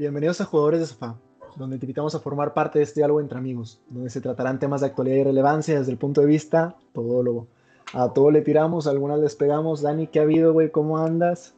Bienvenidos 0.00 0.40
a 0.40 0.46
Jugadores 0.46 0.80
de 0.80 0.86
Sofá, 0.86 1.16
donde 1.56 1.76
te 1.76 1.84
invitamos 1.84 2.14
a 2.14 2.20
formar 2.20 2.54
parte 2.54 2.78
de 2.78 2.84
este 2.84 3.00
diálogo 3.00 3.20
entre 3.20 3.36
amigos, 3.36 3.82
donde 3.90 4.08
se 4.08 4.22
tratarán 4.22 4.58
temas 4.58 4.80
de 4.80 4.86
actualidad 4.86 5.16
y 5.16 5.24
relevancia 5.24 5.78
desde 5.78 5.92
el 5.92 5.98
punto 5.98 6.22
de 6.22 6.26
vista 6.26 6.74
todólogo. 6.94 7.48
A 7.92 8.10
todo 8.14 8.30
le 8.30 8.40
tiramos, 8.40 8.86
a 8.86 8.92
algunas 8.92 9.20
les 9.20 9.36
pegamos. 9.36 9.82
Dani, 9.82 10.06
¿qué 10.06 10.20
ha 10.20 10.22
habido, 10.22 10.54
güey? 10.54 10.70
¿Cómo 10.70 10.96
andas? 10.96 11.54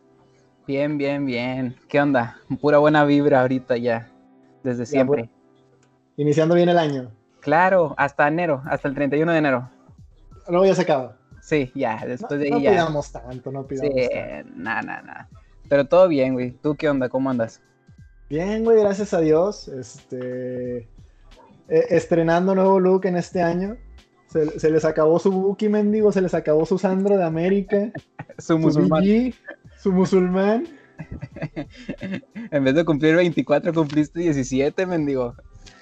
Bien, 0.67 0.99
bien, 0.99 1.25
bien. 1.25 1.77
¿Qué 1.89 2.01
onda? 2.01 2.37
Pura 2.61 2.79
buena 2.79 3.05
vibra 3.05 3.43
ahorita 3.43 3.77
ya, 3.77 4.11
desde 4.65 4.87
siempre. 4.87 5.31
iniciando 6.17 6.57
bien 6.57 6.69
el 6.69 6.79
año. 6.79 7.13
Claro, 7.39 7.95
hasta 7.97 8.27
enero, 8.27 8.61
hasta 8.67 8.89
el 8.89 8.97
31 8.97 9.31
de 9.31 9.39
enero. 9.39 9.71
Luego 10.49 10.67
ya 10.67 10.75
se 10.75 10.83
acaba. 10.83 11.17
Sí, 11.41 11.71
ya, 11.77 12.05
después 12.05 12.41
de 12.41 12.47
ahí 12.47 12.51
no 12.51 12.59
ya. 12.59 12.71
No 12.71 12.77
pidamos 12.77 13.13
tanto, 13.13 13.53
no 13.53 13.69
pidamos 13.69 13.95
sí, 13.95 14.09
nada, 14.57 14.83
nada, 14.83 15.03
nada. 15.03 15.29
Pero 15.69 15.87
todo 15.87 16.09
bien, 16.09 16.33
güey. 16.33 16.51
¿Tú 16.51 16.75
qué 16.75 16.89
onda? 16.89 17.09
¿Cómo 17.09 17.31
andas? 17.31 17.63
Bien, 18.33 18.65
güey, 18.65 18.81
gracias 18.81 19.13
a 19.13 19.21
Dios. 19.21 19.69
Este, 19.69 20.89
e, 21.69 21.87
estrenando 21.91 22.55
nuevo 22.55 22.81
look 22.81 23.05
en 23.05 23.17
este 23.17 23.43
año. 23.43 23.77
Se, 24.27 24.71
les 24.71 24.87
acabó 24.87 25.19
su 25.19 25.31
Buki 25.31 25.69
mendigo, 25.69 26.13
se 26.13 26.23
les 26.23 26.33
acabó 26.33 26.65
su 26.65 26.79
Sandro 26.79 27.19
de 27.19 27.25
América. 27.25 27.93
su 28.39 28.59
musulmán. 28.59 29.05
Su, 29.77 29.93
musulmán. 29.93 30.67
en 32.51 32.65
vez 32.65 32.75
de 32.75 32.87
cumplir 32.87 33.17
24, 33.17 33.75
cumpliste 33.75 34.21
17, 34.21 34.87
mendigo. 34.87 35.35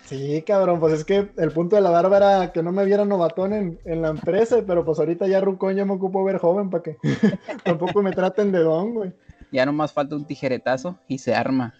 Sí, 0.07 0.43
cabrón, 0.45 0.81
pues 0.81 0.95
es 0.95 1.05
que 1.05 1.31
el 1.37 1.53
punto 1.53 1.77
de 1.77 1.83
la 1.83 1.91
barba 1.91 2.17
era 2.17 2.53
que 2.53 2.65
no 2.65 2.73
me 2.73 2.85
viera 2.85 3.05
novatón 3.05 3.53
en, 3.53 3.79
en 3.85 4.03
la 4.03 4.09
empresa, 4.09 4.57
pero 4.67 4.85
pues 4.85 4.99
ahorita 4.99 5.29
ya 5.29 5.41
Rucón 5.41 5.77
ya 5.77 5.85
me 5.85 5.93
ocupo 5.93 6.25
ver 6.25 6.39
joven 6.39 6.69
para 6.69 6.83
que 6.83 6.97
tampoco 7.65 8.03
me 8.03 8.11
traten 8.11 8.51
de 8.51 8.59
don, 8.59 8.93
güey. 8.93 9.13
Ya 9.53 9.65
nomás 9.65 9.93
falta 9.93 10.17
un 10.17 10.25
tijeretazo 10.25 10.99
y 11.07 11.19
se 11.19 11.33
arma. 11.33 11.75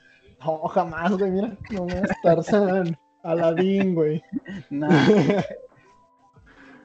No, 0.45 0.59
jamás, 0.69 1.17
güey, 1.19 1.31
mira, 1.31 1.57
no 1.71 1.85
me 1.85 2.03
Tarzán, 2.23 2.97
Aladín, 3.23 3.95
güey. 3.95 4.23
No. 4.71 4.89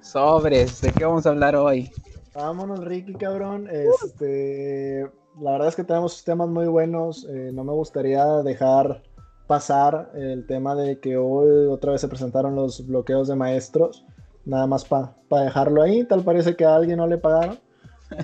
Sobres, 0.01 0.81
¿de 0.81 0.91
qué 0.91 1.05
vamos 1.05 1.25
a 1.25 1.29
hablar 1.29 1.55
hoy? 1.55 1.89
Vámonos, 2.35 2.83
Ricky, 2.83 3.13
cabrón. 3.13 3.67
Este, 3.71 5.09
la 5.39 5.51
verdad 5.53 5.69
es 5.69 5.75
que 5.75 5.83
tenemos 5.83 6.23
temas 6.23 6.49
muy 6.49 6.67
buenos. 6.67 7.25
Eh, 7.29 7.51
no 7.53 7.63
me 7.63 7.71
gustaría 7.71 8.25
dejar 8.43 9.01
pasar 9.47 10.11
el 10.15 10.45
tema 10.45 10.75
de 10.75 10.99
que 10.99 11.17
hoy 11.17 11.67
otra 11.67 11.93
vez 11.93 12.01
se 12.01 12.07
presentaron 12.07 12.55
los 12.55 12.85
bloqueos 12.85 13.27
de 13.27 13.35
maestros. 13.35 14.05
Nada 14.43 14.67
más 14.67 14.85
para 14.85 15.15
dejarlo 15.43 15.81
ahí. 15.81 16.03
Tal 16.03 16.23
parece 16.23 16.55
que 16.55 16.65
a 16.65 16.75
alguien 16.75 16.97
no 16.97 17.07
le 17.07 17.17
pagaron. 17.17 17.57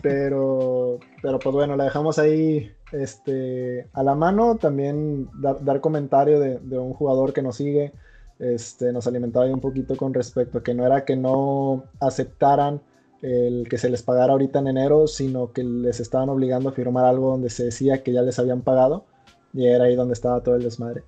Pero, 0.04 1.00
pero 1.24 1.40
pues 1.40 1.56
bueno, 1.56 1.76
la 1.76 1.86
dejamos 1.86 2.20
ahí 2.20 2.72
este, 2.92 3.88
a 3.94 4.04
la 4.04 4.16
mano. 4.16 4.58
También 4.58 5.30
dar 5.62 5.82
comentario 5.82 6.40
de, 6.40 6.78
un 6.78 6.94
jugador 6.94 7.34
que 7.34 7.42
nos 7.42 7.58
sigue. 7.58 7.94
Este, 8.40 8.92
nos 8.92 9.08
alimentaba 9.08 9.46
ahí 9.46 9.52
un 9.52 9.62
poquito 9.62 9.96
con 9.96 10.14
respecto 10.14 10.60
a 10.60 10.64
que 10.64 10.74
no 10.74 10.86
era 10.86 11.06
que 11.06 11.16
no 11.16 11.84
aceptaran 12.00 12.82
el 13.22 13.68
que 13.70 13.78
se 13.78 13.90
les 13.90 14.02
pagara 14.02 14.34
ahorita 14.34 14.60
en 14.60 14.68
enero, 14.68 15.06
sino 15.06 15.52
que 15.52 15.64
les 15.64 16.00
estaban 16.00 16.30
obligando 16.30 16.70
a 16.70 16.72
firmar 16.72 17.06
algo 17.06 17.30
donde 17.30 17.52
se 17.52 17.66
decía 17.66 18.02
que 18.02 18.14
ya 18.14 18.24
les 18.24 18.40
habían 18.40 18.62
pagado. 18.62 19.06
Y 19.54 19.68
era 19.68 19.86
ahí 19.86 19.96
donde 19.96 20.14
estaba 20.14 20.42
todo 20.42 20.56
el 20.56 20.64
desmadre. 20.64 21.04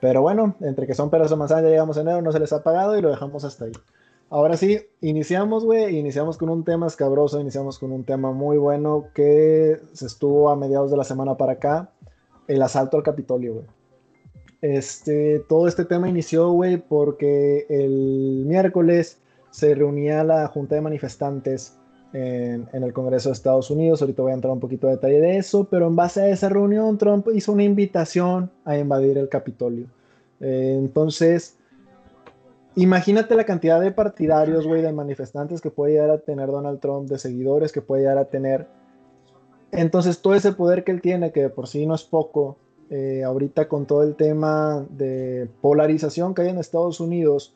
Pero 0.00 0.22
bueno, 0.22 0.56
entre 0.60 0.86
que 0.86 0.94
son 0.94 1.10
peras 1.10 1.30
o 1.30 1.36
manzanas, 1.36 1.64
ya 1.64 1.70
llegamos 1.70 1.96
en 1.96 2.08
enero, 2.08 2.22
no 2.22 2.32
se 2.32 2.40
les 2.40 2.52
ha 2.52 2.62
pagado 2.64 2.98
y 2.98 3.02
lo 3.02 3.10
dejamos 3.10 3.44
hasta 3.44 3.66
ahí. 3.66 3.72
Ahora 4.32 4.56
sí, 4.56 4.80
iniciamos, 5.02 5.62
güey, 5.62 5.98
iniciamos 5.98 6.38
con 6.38 6.48
un 6.48 6.64
tema 6.64 6.86
escabroso, 6.86 7.38
iniciamos 7.38 7.78
con 7.78 7.92
un 7.92 8.02
tema 8.02 8.32
muy 8.32 8.56
bueno 8.56 9.08
que 9.14 9.78
se 9.92 10.06
estuvo 10.06 10.48
a 10.48 10.56
mediados 10.56 10.90
de 10.90 10.96
la 10.96 11.04
semana 11.04 11.36
para 11.36 11.52
acá, 11.52 11.90
el 12.48 12.62
asalto 12.62 12.96
al 12.96 13.02
Capitolio, 13.02 13.52
güey. 13.52 13.66
Este, 14.62 15.40
todo 15.50 15.68
este 15.68 15.84
tema 15.84 16.08
inició, 16.08 16.50
güey, 16.50 16.78
porque 16.78 17.66
el 17.68 18.44
miércoles 18.46 19.18
se 19.50 19.74
reunía 19.74 20.24
la 20.24 20.46
Junta 20.46 20.76
de 20.76 20.80
Manifestantes 20.80 21.76
en, 22.14 22.66
el 22.72 22.92
Congreso 22.94 23.28
de 23.28 23.34
Estados 23.34 23.70
Unidos. 23.70 24.00
Ahorita 24.00 24.22
voy 24.22 24.32
a 24.32 24.36
entrar 24.36 24.54
un 24.54 24.60
poquito 24.60 24.86
de 24.86 24.94
detalle 24.94 25.20
de 25.20 25.36
eso, 25.36 25.64
pero 25.70 25.88
en 25.88 25.96
base 25.96 26.22
a 26.22 26.28
esa 26.30 26.48
reunión, 26.48 26.96
Trump 26.96 27.28
hizo 27.34 27.52
una 27.52 27.64
invitación 27.64 28.50
a 28.64 28.78
invadir 28.78 29.18
el 29.18 29.28
Capitolio. 29.28 29.88
Eh, 30.40 30.74
entonces, 30.78 31.58
Imagínate 32.74 33.34
la 33.36 33.44
cantidad 33.44 33.80
de 33.80 33.92
partidarios, 33.92 34.66
güey, 34.66 34.80
de 34.80 34.92
manifestantes 34.92 35.60
que 35.60 35.70
puede 35.70 35.92
llegar 35.92 36.10
a 36.10 36.18
tener 36.18 36.48
Donald 36.48 36.80
Trump, 36.80 37.08
de 37.08 37.18
seguidores 37.18 37.70
que 37.70 37.82
puede 37.82 38.02
llegar 38.02 38.18
a 38.18 38.24
tener. 38.24 38.66
Entonces, 39.72 40.22
todo 40.22 40.34
ese 40.34 40.52
poder 40.52 40.82
que 40.82 40.92
él 40.92 41.02
tiene, 41.02 41.32
que 41.32 41.50
por 41.50 41.68
sí 41.68 41.86
no 41.86 41.94
es 41.94 42.04
poco, 42.04 42.56
eh, 42.88 43.24
ahorita 43.24 43.68
con 43.68 43.86
todo 43.86 44.02
el 44.02 44.16
tema 44.16 44.86
de 44.90 45.48
polarización 45.60 46.34
que 46.34 46.42
hay 46.42 46.48
en 46.48 46.58
Estados 46.58 47.00
Unidos, 47.00 47.54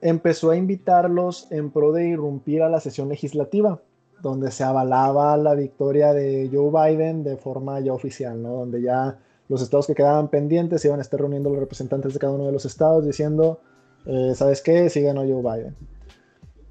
empezó 0.00 0.50
a 0.50 0.56
invitarlos 0.56 1.50
en 1.50 1.70
pro 1.70 1.92
de 1.92 2.08
irrumpir 2.08 2.62
a 2.62 2.70
la 2.70 2.80
sesión 2.80 3.08
legislativa, 3.10 3.80
donde 4.22 4.50
se 4.50 4.64
avalaba 4.64 5.36
la 5.36 5.54
victoria 5.54 6.14
de 6.14 6.50
Joe 6.52 6.70
Biden 6.70 7.24
de 7.24 7.36
forma 7.36 7.80
ya 7.80 7.92
oficial, 7.92 8.42
¿no? 8.42 8.54
Donde 8.54 8.80
ya 8.80 9.18
los 9.48 9.62
estados 9.62 9.86
que 9.86 9.94
quedaban 9.94 10.28
pendientes 10.28 10.84
iban 10.84 10.98
a 10.98 11.02
estar 11.02 11.20
reuniendo 11.20 11.50
los 11.50 11.58
representantes 11.58 12.14
de 12.14 12.18
cada 12.18 12.32
uno 12.32 12.46
de 12.46 12.52
los 12.52 12.64
estados 12.64 13.04
diciendo 13.04 13.60
eh, 14.06 14.32
¿Sabes 14.34 14.62
qué? 14.62 14.88
Sí 14.88 15.02
ganó 15.02 15.22
Joe 15.22 15.42
Biden. 15.42 15.76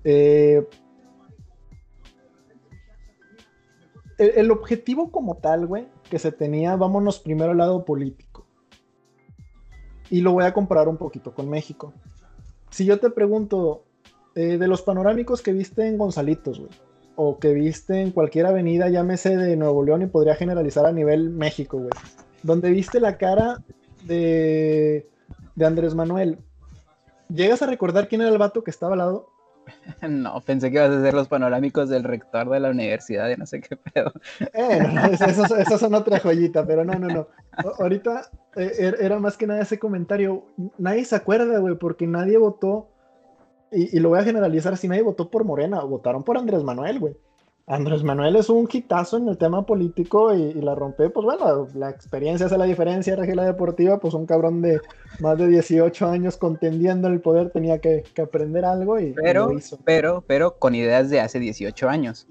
Eh, 0.04 0.66
el, 4.18 4.52
objetivo 4.52 5.12
como 5.12 5.36
tal, 5.38 5.68
güey, 5.68 5.88
que 6.10 6.20
se 6.20 6.32
tenía, 6.32 6.76
vámonos 6.76 7.20
primero 7.20 7.52
al 7.52 7.58
lado 7.58 7.84
político. 7.84 8.46
Y 10.10 10.22
lo 10.22 10.32
voy 10.32 10.46
a 10.46 10.54
comparar 10.54 10.88
un 10.88 10.98
poquito 10.98 11.34
con 11.34 11.50
México. 11.50 11.94
Si 12.70 12.86
yo 12.86 13.00
te 13.00 13.10
pregunto, 13.10 13.84
eh, 14.36 14.58
de 14.58 14.68
los 14.68 14.82
panorámicos 14.82 15.42
que 15.42 15.52
viste 15.52 15.88
en 15.88 15.98
Gonzalitos, 15.98 16.60
güey, 16.60 16.72
o 17.16 17.40
que 17.40 17.54
viste 17.54 18.02
en 18.02 18.12
cualquier 18.12 18.46
avenida, 18.46 18.90
llámese 18.90 19.36
de 19.36 19.56
Nuevo 19.58 19.84
León 19.84 20.04
y 20.04 20.08
podría 20.08 20.36
generalizar 20.36 20.86
a 20.86 20.92
nivel 20.92 21.32
México, 21.32 21.78
güey, 21.78 21.90
donde 22.44 22.70
viste 22.70 23.00
la 23.00 23.18
cara 23.18 23.64
de, 24.04 25.10
de 25.56 25.66
Andrés 25.66 25.96
Manuel, 25.96 26.40
¿Llegas 27.30 27.62
a 27.62 27.68
recordar 27.68 28.08
quién 28.08 28.22
era 28.22 28.30
el 28.30 28.38
vato 28.38 28.64
que 28.64 28.72
estaba 28.72 28.94
al 28.94 29.00
lado? 29.00 29.36
No, 30.08 30.40
pensé 30.42 30.70
que 30.70 30.78
ibas 30.78 30.92
a 30.92 31.02
ser 31.02 31.14
los 31.14 31.28
panorámicos 31.28 31.90
del 31.90 32.04
rector 32.04 32.50
de 32.50 32.60
la 32.60 32.70
universidad 32.70 33.30
y 33.30 33.36
no 33.36 33.46
sé 33.46 33.62
qué 33.62 33.76
pedo. 33.78 34.12
Eh, 34.54 34.80
no, 34.94 35.78
son 35.78 35.94
otra 35.96 36.20
joyita, 36.20 36.66
pero 36.66 36.84
no, 36.84 36.94
no, 36.94 37.08
no. 37.08 37.28
ahorita 37.80 38.30
eh, 38.56 38.72
er, 38.78 38.98
era 39.00 39.20
más 39.20 39.38
que 39.38 39.48
nada 39.48 39.62
ese 39.62 39.80
comentario. 39.80 40.46
Nadie 40.78 41.06
se 41.06 41.16
acuerda, 41.16 41.58
güey, 41.60 41.76
porque 41.76 42.08
nadie 42.08 42.38
votó, 42.38 42.90
y, 43.72 43.98
y, 43.98 44.00
lo 44.00 44.10
voy 44.10 44.20
a 44.20 44.24
generalizar 44.24 44.74
así, 44.74 44.88
nadie 44.88 45.02
votó 45.02 45.30
por 45.30 45.44
Morena, 45.44 45.82
votaron 45.82 46.24
por 46.24 46.38
Andrés 46.38 46.64
Manuel, 46.64 47.00
güey. 47.00 47.18
Andrés 47.68 48.04
Manuel 48.04 48.36
es 48.36 48.50
un 48.50 48.70
hitazo 48.72 49.18
en 49.18 49.28
el 49.28 49.40
tema 49.40 49.66
político 49.66 50.36
y, 50.36 50.54
la 50.54 50.76
rompe, 50.76 51.10
pues 51.10 51.26
bueno, 51.26 51.68
la 51.74 51.90
experiencia 51.90 52.46
hace 52.46 52.58
la 52.60 52.66
diferencia, 52.66 53.16
la 53.16 53.44
Deportiva, 53.44 54.00
pues 54.00 54.14
un 54.14 54.28
cabrón 54.28 54.62
de 54.62 54.82
más 55.20 55.38
de 55.40 55.48
18 55.48 56.08
años 56.08 56.38
contendiendo 56.38 57.08
en 57.08 57.16
el 57.16 57.22
poder 57.22 57.50
tenía 57.50 57.80
que, 57.80 58.04
aprender 58.22 58.66
algo 58.66 59.00
y, 59.00 59.14
pero, 59.14 59.48
lo 59.48 59.58
hizo. 59.58 59.80
Pero, 59.84 60.24
pero 60.28 60.60
con 60.60 60.76
ideas 60.76 61.10
de 61.10 61.20
hace 61.22 61.40
18 61.40 61.90
años. 61.90 62.28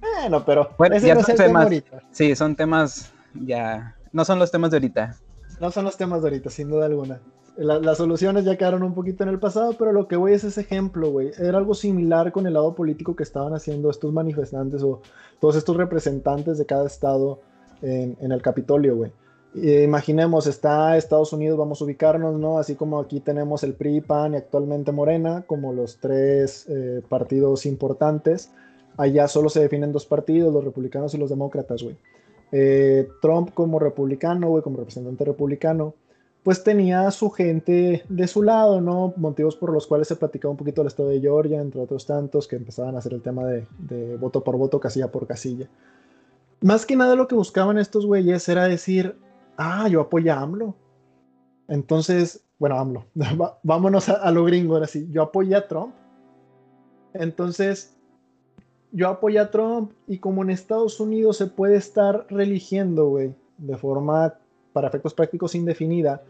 Bueno, 0.00 0.44
pero 0.46 0.70
bueno, 0.78 0.96
ese 0.96 1.12
no 1.12 1.20
es 1.20 1.28
el 1.28 1.36
tema 1.36 1.62
ahorita. 1.64 2.02
Sí, 2.10 2.34
son 2.34 2.56
temas 2.56 3.12
ya, 3.34 3.96
no 4.12 4.24
son 4.24 4.38
los 4.38 4.50
temas 4.50 4.70
de 4.70 4.78
ahorita. 4.78 5.16
No 5.60 5.70
son 5.70 5.84
los 5.84 5.96
temas 5.98 6.22
de 6.22 6.28
ahorita, 6.28 6.48
sin 6.48 6.70
duda 6.70 6.86
alguna 6.86 7.20
las 7.56 7.98
soluciones 7.98 8.44
ya 8.44 8.56
quedaron 8.56 8.82
un 8.82 8.94
poquito 8.94 9.22
en 9.22 9.30
el 9.30 9.38
pasado, 9.38 9.74
pero 9.78 9.92
lo 9.92 10.08
que 10.08 10.16
voy 10.16 10.32
es 10.32 10.42
ese 10.42 10.62
ejemplo, 10.62 11.10
güey. 11.10 11.30
Era 11.38 11.58
algo 11.58 11.74
similar 11.74 12.32
con 12.32 12.46
el 12.46 12.54
lado 12.54 12.74
político 12.74 13.14
que 13.14 13.22
estaban 13.22 13.54
haciendo 13.54 13.90
estos 13.90 14.12
manifestantes 14.12 14.82
o 14.82 15.00
todos 15.40 15.56
estos 15.56 15.76
representantes 15.76 16.58
de 16.58 16.66
cada 16.66 16.86
estado 16.86 17.40
en, 17.80 18.16
el 18.20 18.42
Capitolio, 18.42 18.96
güey. 18.96 19.12
imaginemos, 19.54 20.46
está 20.46 20.96
Estados 20.96 21.32
Unidos, 21.32 21.56
vamos 21.58 21.80
a 21.80 21.84
ubicarnos, 21.84 22.40
¿no? 22.40 22.58
Así 22.58 22.74
como 22.74 22.98
aquí 22.98 23.20
tenemos 23.20 23.62
el 23.62 23.74
PRI, 23.74 24.00
PAN 24.00 24.34
y 24.34 24.36
actualmente 24.36 24.90
Morena, 24.90 25.44
como 25.46 25.72
los 25.72 25.98
tres 25.98 26.66
eh, 26.68 27.02
partidos 27.08 27.66
importantes. 27.66 28.50
Allá 28.96 29.28
solo 29.28 29.48
se 29.48 29.60
definen 29.60 29.92
dos 29.92 30.06
partidos, 30.06 30.52
los 30.52 30.64
republicanos 30.64 31.14
y 31.14 31.18
los 31.18 31.30
demócratas, 31.30 31.82
güey. 31.82 31.96
Eh, 32.50 33.08
Trump 33.20 33.52
como 33.54 33.78
republicano, 33.78 34.48
güey, 34.48 34.62
como 34.62 34.78
representante 34.78 35.24
republicano 35.24 35.94
pues 36.44 36.62
tenía 36.62 37.08
a 37.08 37.10
su 37.10 37.30
gente 37.30 38.04
de 38.06 38.28
su 38.28 38.42
lado, 38.42 38.82
¿no? 38.82 39.14
Motivos 39.16 39.56
por 39.56 39.72
los 39.72 39.86
cuales 39.86 40.08
se 40.08 40.16
platicaba 40.16 40.52
un 40.52 40.58
poquito 40.58 40.82
el 40.82 40.88
estado 40.88 41.08
de 41.08 41.18
Georgia, 41.18 41.58
entre 41.58 41.80
otros 41.80 42.04
tantos, 42.04 42.46
que 42.46 42.56
empezaban 42.56 42.94
a 42.94 42.98
hacer 42.98 43.14
el 43.14 43.22
tema 43.22 43.44
de, 43.46 44.16
voto 44.18 44.44
por 44.44 44.58
voto, 44.58 44.78
casilla 44.78 45.10
por 45.10 45.26
casilla. 45.26 45.66
Más 46.60 46.84
que 46.84 46.96
nada 46.96 47.16
lo 47.16 47.28
que 47.28 47.34
buscaban 47.34 47.78
estos 47.78 48.04
güeyes 48.04 48.46
era 48.46 48.68
decir, 48.68 49.16
ah, 49.56 49.88
yo 49.88 50.02
apoyo 50.02 50.34
a 50.34 50.40
AMLO. 50.40 50.74
Entonces, 51.66 52.44
bueno, 52.58 52.78
AMLO, 52.78 53.06
vámonos 53.62 54.10
a, 54.10 54.30
lo 54.30 54.44
gringo 54.44 54.74
ahora 54.74 54.86
sí, 54.86 55.08
yo 55.10 55.22
apoyé 55.22 55.56
a 55.56 55.66
Trump. 55.66 55.94
Entonces, 57.14 57.96
yo 58.92 59.08
apoyé 59.08 59.38
a 59.38 59.50
Trump 59.50 59.92
y 60.06 60.18
como 60.18 60.42
en 60.42 60.50
Estados 60.50 61.00
Unidos 61.00 61.38
se 61.38 61.46
puede 61.46 61.76
estar 61.76 62.26
religiendo, 62.28 63.08
güey, 63.08 63.34
de 63.56 63.78
forma 63.78 64.34
para 64.74 64.88
efectos 64.88 65.14
prácticos 65.14 65.54
indefinida, 65.54 66.22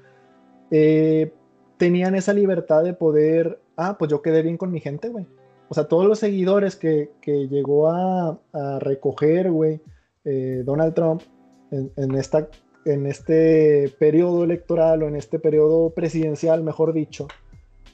eh, 0.71 1.33
tenían 1.79 2.15
esa 2.15 2.33
libertad 2.33 2.85
de 2.85 2.95
poder, 2.95 3.59
ah, 3.77 3.97
pues 3.99 4.11
yo 4.11 4.23
quedé 4.23 4.43
bien 4.43 4.57
con 4.57 4.71
mi 4.71 4.79
gente, 4.79 5.09
güey. 5.09 5.27
O 5.69 5.75
sea, 5.75 5.89
todos 5.89 6.07
los 6.07 6.19
seguidores 6.21 6.77
que, 6.77 7.11
llegó 7.25 7.89
a, 7.89 8.39
recoger, 8.79 9.51
güey, 9.51 9.81
eh, 10.25 10.63
Donald 10.65 10.95
Trump 10.95 11.23
en, 11.71 12.15
esta, 12.15 12.49
en 12.85 13.07
este 13.07 13.93
periodo 13.99 14.45
electoral 14.45 15.03
o 15.03 15.09
en 15.09 15.17
este 15.17 15.39
periodo 15.39 15.91
presidencial, 15.91 16.63
mejor 16.63 16.93
dicho, 16.93 17.27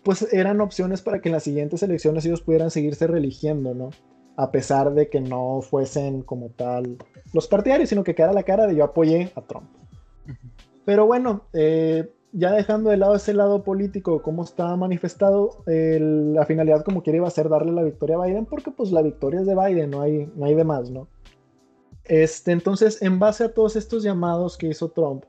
pues 0.02 0.32
eran 0.32 0.60
opciones 0.60 1.00
para 1.00 1.20
que 1.20 1.28
en 1.28 1.34
las 1.34 1.44
siguientes 1.44 1.82
elecciones 1.82 2.26
ellos 2.26 2.42
pudieran 2.42 2.70
seguirse 2.70 3.06
religiendo, 3.06 3.74
¿no? 3.74 3.90
A 4.36 4.50
pesar 4.50 4.94
de 4.94 5.08
que 5.08 5.20
no 5.20 5.60
fuesen 5.62 6.22
como 6.22 6.50
tal 6.50 6.96
los 7.32 7.46
partidarios, 7.46 7.88
sino 7.88 8.04
que 8.04 8.14
quedara 8.14 8.32
la 8.32 8.42
cara 8.42 8.66
de 8.66 8.74
yo 8.74 8.84
apoyé 8.84 9.30
a 9.36 9.42
Trump. 9.42 9.79
Pero 10.84 11.06
bueno, 11.06 11.42
eh, 11.52 12.12
ya 12.32 12.52
dejando 12.52 12.90
de 12.90 12.96
lado 12.96 13.14
ese 13.14 13.34
lado 13.34 13.64
político, 13.64 14.22
cómo 14.22 14.44
está 14.44 14.76
manifestado, 14.76 15.62
la 15.66 16.44
finalidad 16.46 16.84
como 16.84 17.02
quiere 17.02 17.18
iba 17.18 17.28
a 17.28 17.30
ser 17.30 17.48
darle 17.48 17.72
la 17.72 17.82
victoria 17.82 18.16
a 18.16 18.24
Biden, 18.24 18.46
porque 18.46 18.70
pues 18.70 18.92
la 18.92 19.02
victoria 19.02 19.40
es 19.40 19.46
de 19.46 19.56
Biden, 19.56 19.90
no 19.90 20.00
hay, 20.00 20.30
no 20.36 20.46
hay 20.46 20.54
de 20.54 20.64
más, 20.64 20.90
¿no? 20.90 21.08
Este, 22.04 22.52
entonces, 22.52 23.02
en 23.02 23.18
base 23.18 23.44
a 23.44 23.54
todos 23.54 23.76
estos 23.76 24.02
llamados 24.02 24.56
que 24.56 24.68
hizo 24.68 24.90
Trump, 24.90 25.24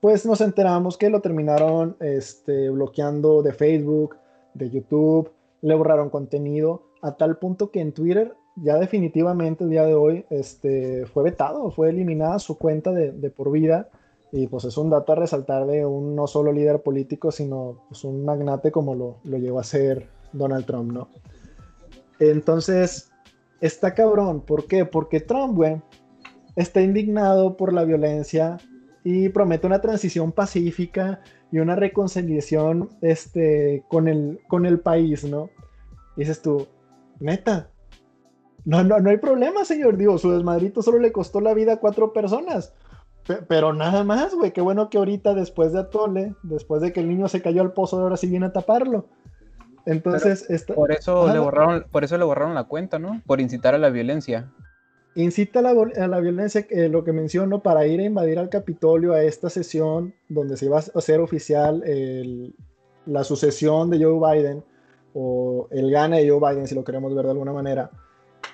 pues 0.00 0.24
nos 0.24 0.40
enteramos 0.40 0.96
que 0.96 1.10
lo 1.10 1.20
terminaron 1.20 1.96
este, 2.00 2.70
bloqueando 2.70 3.42
de 3.42 3.52
Facebook, 3.52 4.16
de 4.54 4.70
YouTube, 4.70 5.30
le 5.62 5.74
borraron 5.74 6.10
contenido, 6.10 6.82
a 7.02 7.16
tal 7.16 7.38
punto 7.38 7.70
que 7.70 7.80
en 7.80 7.92
Twitter 7.92 8.34
ya 8.56 8.76
definitivamente 8.78 9.64
el 9.64 9.70
día 9.70 9.84
de 9.84 9.94
hoy 9.94 10.24
este, 10.30 11.06
fue 11.06 11.22
vetado, 11.22 11.70
fue 11.70 11.90
eliminada 11.90 12.38
su 12.38 12.58
cuenta 12.58 12.92
de, 12.92 13.12
de 13.12 13.30
por 13.30 13.50
vida 13.50 13.88
y 14.32 14.46
pues 14.46 14.64
es 14.64 14.76
un 14.76 14.90
dato 14.90 15.12
a 15.12 15.16
resaltar 15.16 15.66
de 15.66 15.84
un 15.84 16.14
no 16.14 16.26
solo 16.26 16.52
líder 16.52 16.82
político, 16.82 17.30
sino 17.32 17.84
pues 17.88 18.04
un 18.04 18.24
magnate 18.24 18.70
como 18.70 18.94
lo, 18.94 19.18
lo 19.24 19.38
llegó 19.38 19.58
a 19.58 19.64
ser 19.64 20.08
Donald 20.32 20.66
Trump, 20.66 20.92
¿no? 20.92 21.08
Entonces, 22.20 23.10
está 23.60 23.94
cabrón. 23.94 24.42
¿Por 24.42 24.66
qué? 24.66 24.84
Porque 24.84 25.20
Trump, 25.20 25.56
güey, 25.56 25.82
está 26.56 26.80
indignado 26.80 27.56
por 27.56 27.72
la 27.72 27.84
violencia 27.84 28.58
y 29.02 29.30
promete 29.30 29.66
una 29.66 29.80
transición 29.80 30.32
pacífica 30.32 31.22
y 31.50 31.58
una 31.58 31.74
reconciliación 31.74 32.90
este, 33.00 33.84
con, 33.88 34.06
el, 34.08 34.40
con 34.46 34.66
el 34.66 34.80
país, 34.80 35.24
¿no? 35.24 35.50
Y 36.16 36.20
dices 36.20 36.42
tú, 36.42 36.68
neta, 37.18 37.70
no, 38.64 38.84
no, 38.84 39.00
no 39.00 39.10
hay 39.10 39.16
problema, 39.16 39.64
señor. 39.64 39.96
Digo, 39.96 40.18
su 40.18 40.30
desmadrito 40.30 40.82
solo 40.82 40.98
le 40.98 41.12
costó 41.12 41.40
la 41.40 41.54
vida 41.54 41.74
a 41.74 41.80
cuatro 41.80 42.12
personas. 42.12 42.74
Pero 43.48 43.72
nada 43.72 44.04
más, 44.04 44.34
güey. 44.34 44.52
Qué 44.52 44.60
bueno 44.60 44.90
que 44.90 44.98
ahorita, 44.98 45.34
después 45.34 45.72
de 45.72 45.80
Atole, 45.80 46.34
después 46.42 46.80
de 46.82 46.92
que 46.92 47.00
el 47.00 47.08
niño 47.08 47.28
se 47.28 47.42
cayó 47.42 47.62
al 47.62 47.72
pozo, 47.72 48.00
ahora 48.00 48.16
sí 48.16 48.26
viene 48.28 48.46
a 48.46 48.52
taparlo. 48.52 49.06
Entonces, 49.86 50.46
por 50.74 50.92
eso 50.92 51.32
le 51.32 51.38
borraron, 51.38 51.86
por 51.90 52.04
eso 52.04 52.18
le 52.18 52.24
borraron 52.24 52.54
la 52.54 52.64
cuenta, 52.64 52.98
¿no? 52.98 53.22
Por 53.26 53.40
incitar 53.40 53.74
a 53.74 53.78
la 53.78 53.90
violencia. 53.90 54.52
Incita 55.14 55.58
a 55.58 55.62
la, 55.62 56.20
violencia, 56.20 56.64
eh, 56.70 56.88
lo 56.88 57.02
que 57.02 57.12
menciono, 57.12 57.62
para 57.62 57.86
ir 57.86 57.98
a 58.00 58.04
invadir 58.04 58.38
al 58.38 58.48
Capitolio 58.48 59.12
a 59.12 59.22
esta 59.22 59.50
sesión 59.50 60.14
donde 60.28 60.56
se 60.56 60.68
va 60.68 60.76
a 60.76 60.98
hacer 60.98 61.20
oficial 61.20 61.82
la 63.06 63.24
sucesión 63.24 63.90
de 63.90 64.04
Joe 64.04 64.20
Biden 64.20 64.62
o 65.14 65.66
el 65.70 65.90
gane 65.90 66.22
de 66.22 66.30
Joe 66.30 66.38
Biden, 66.38 66.68
si 66.68 66.74
lo 66.74 66.84
queremos 66.84 67.14
ver 67.14 67.24
de 67.24 67.32
alguna 67.32 67.52
manera. 67.52 67.90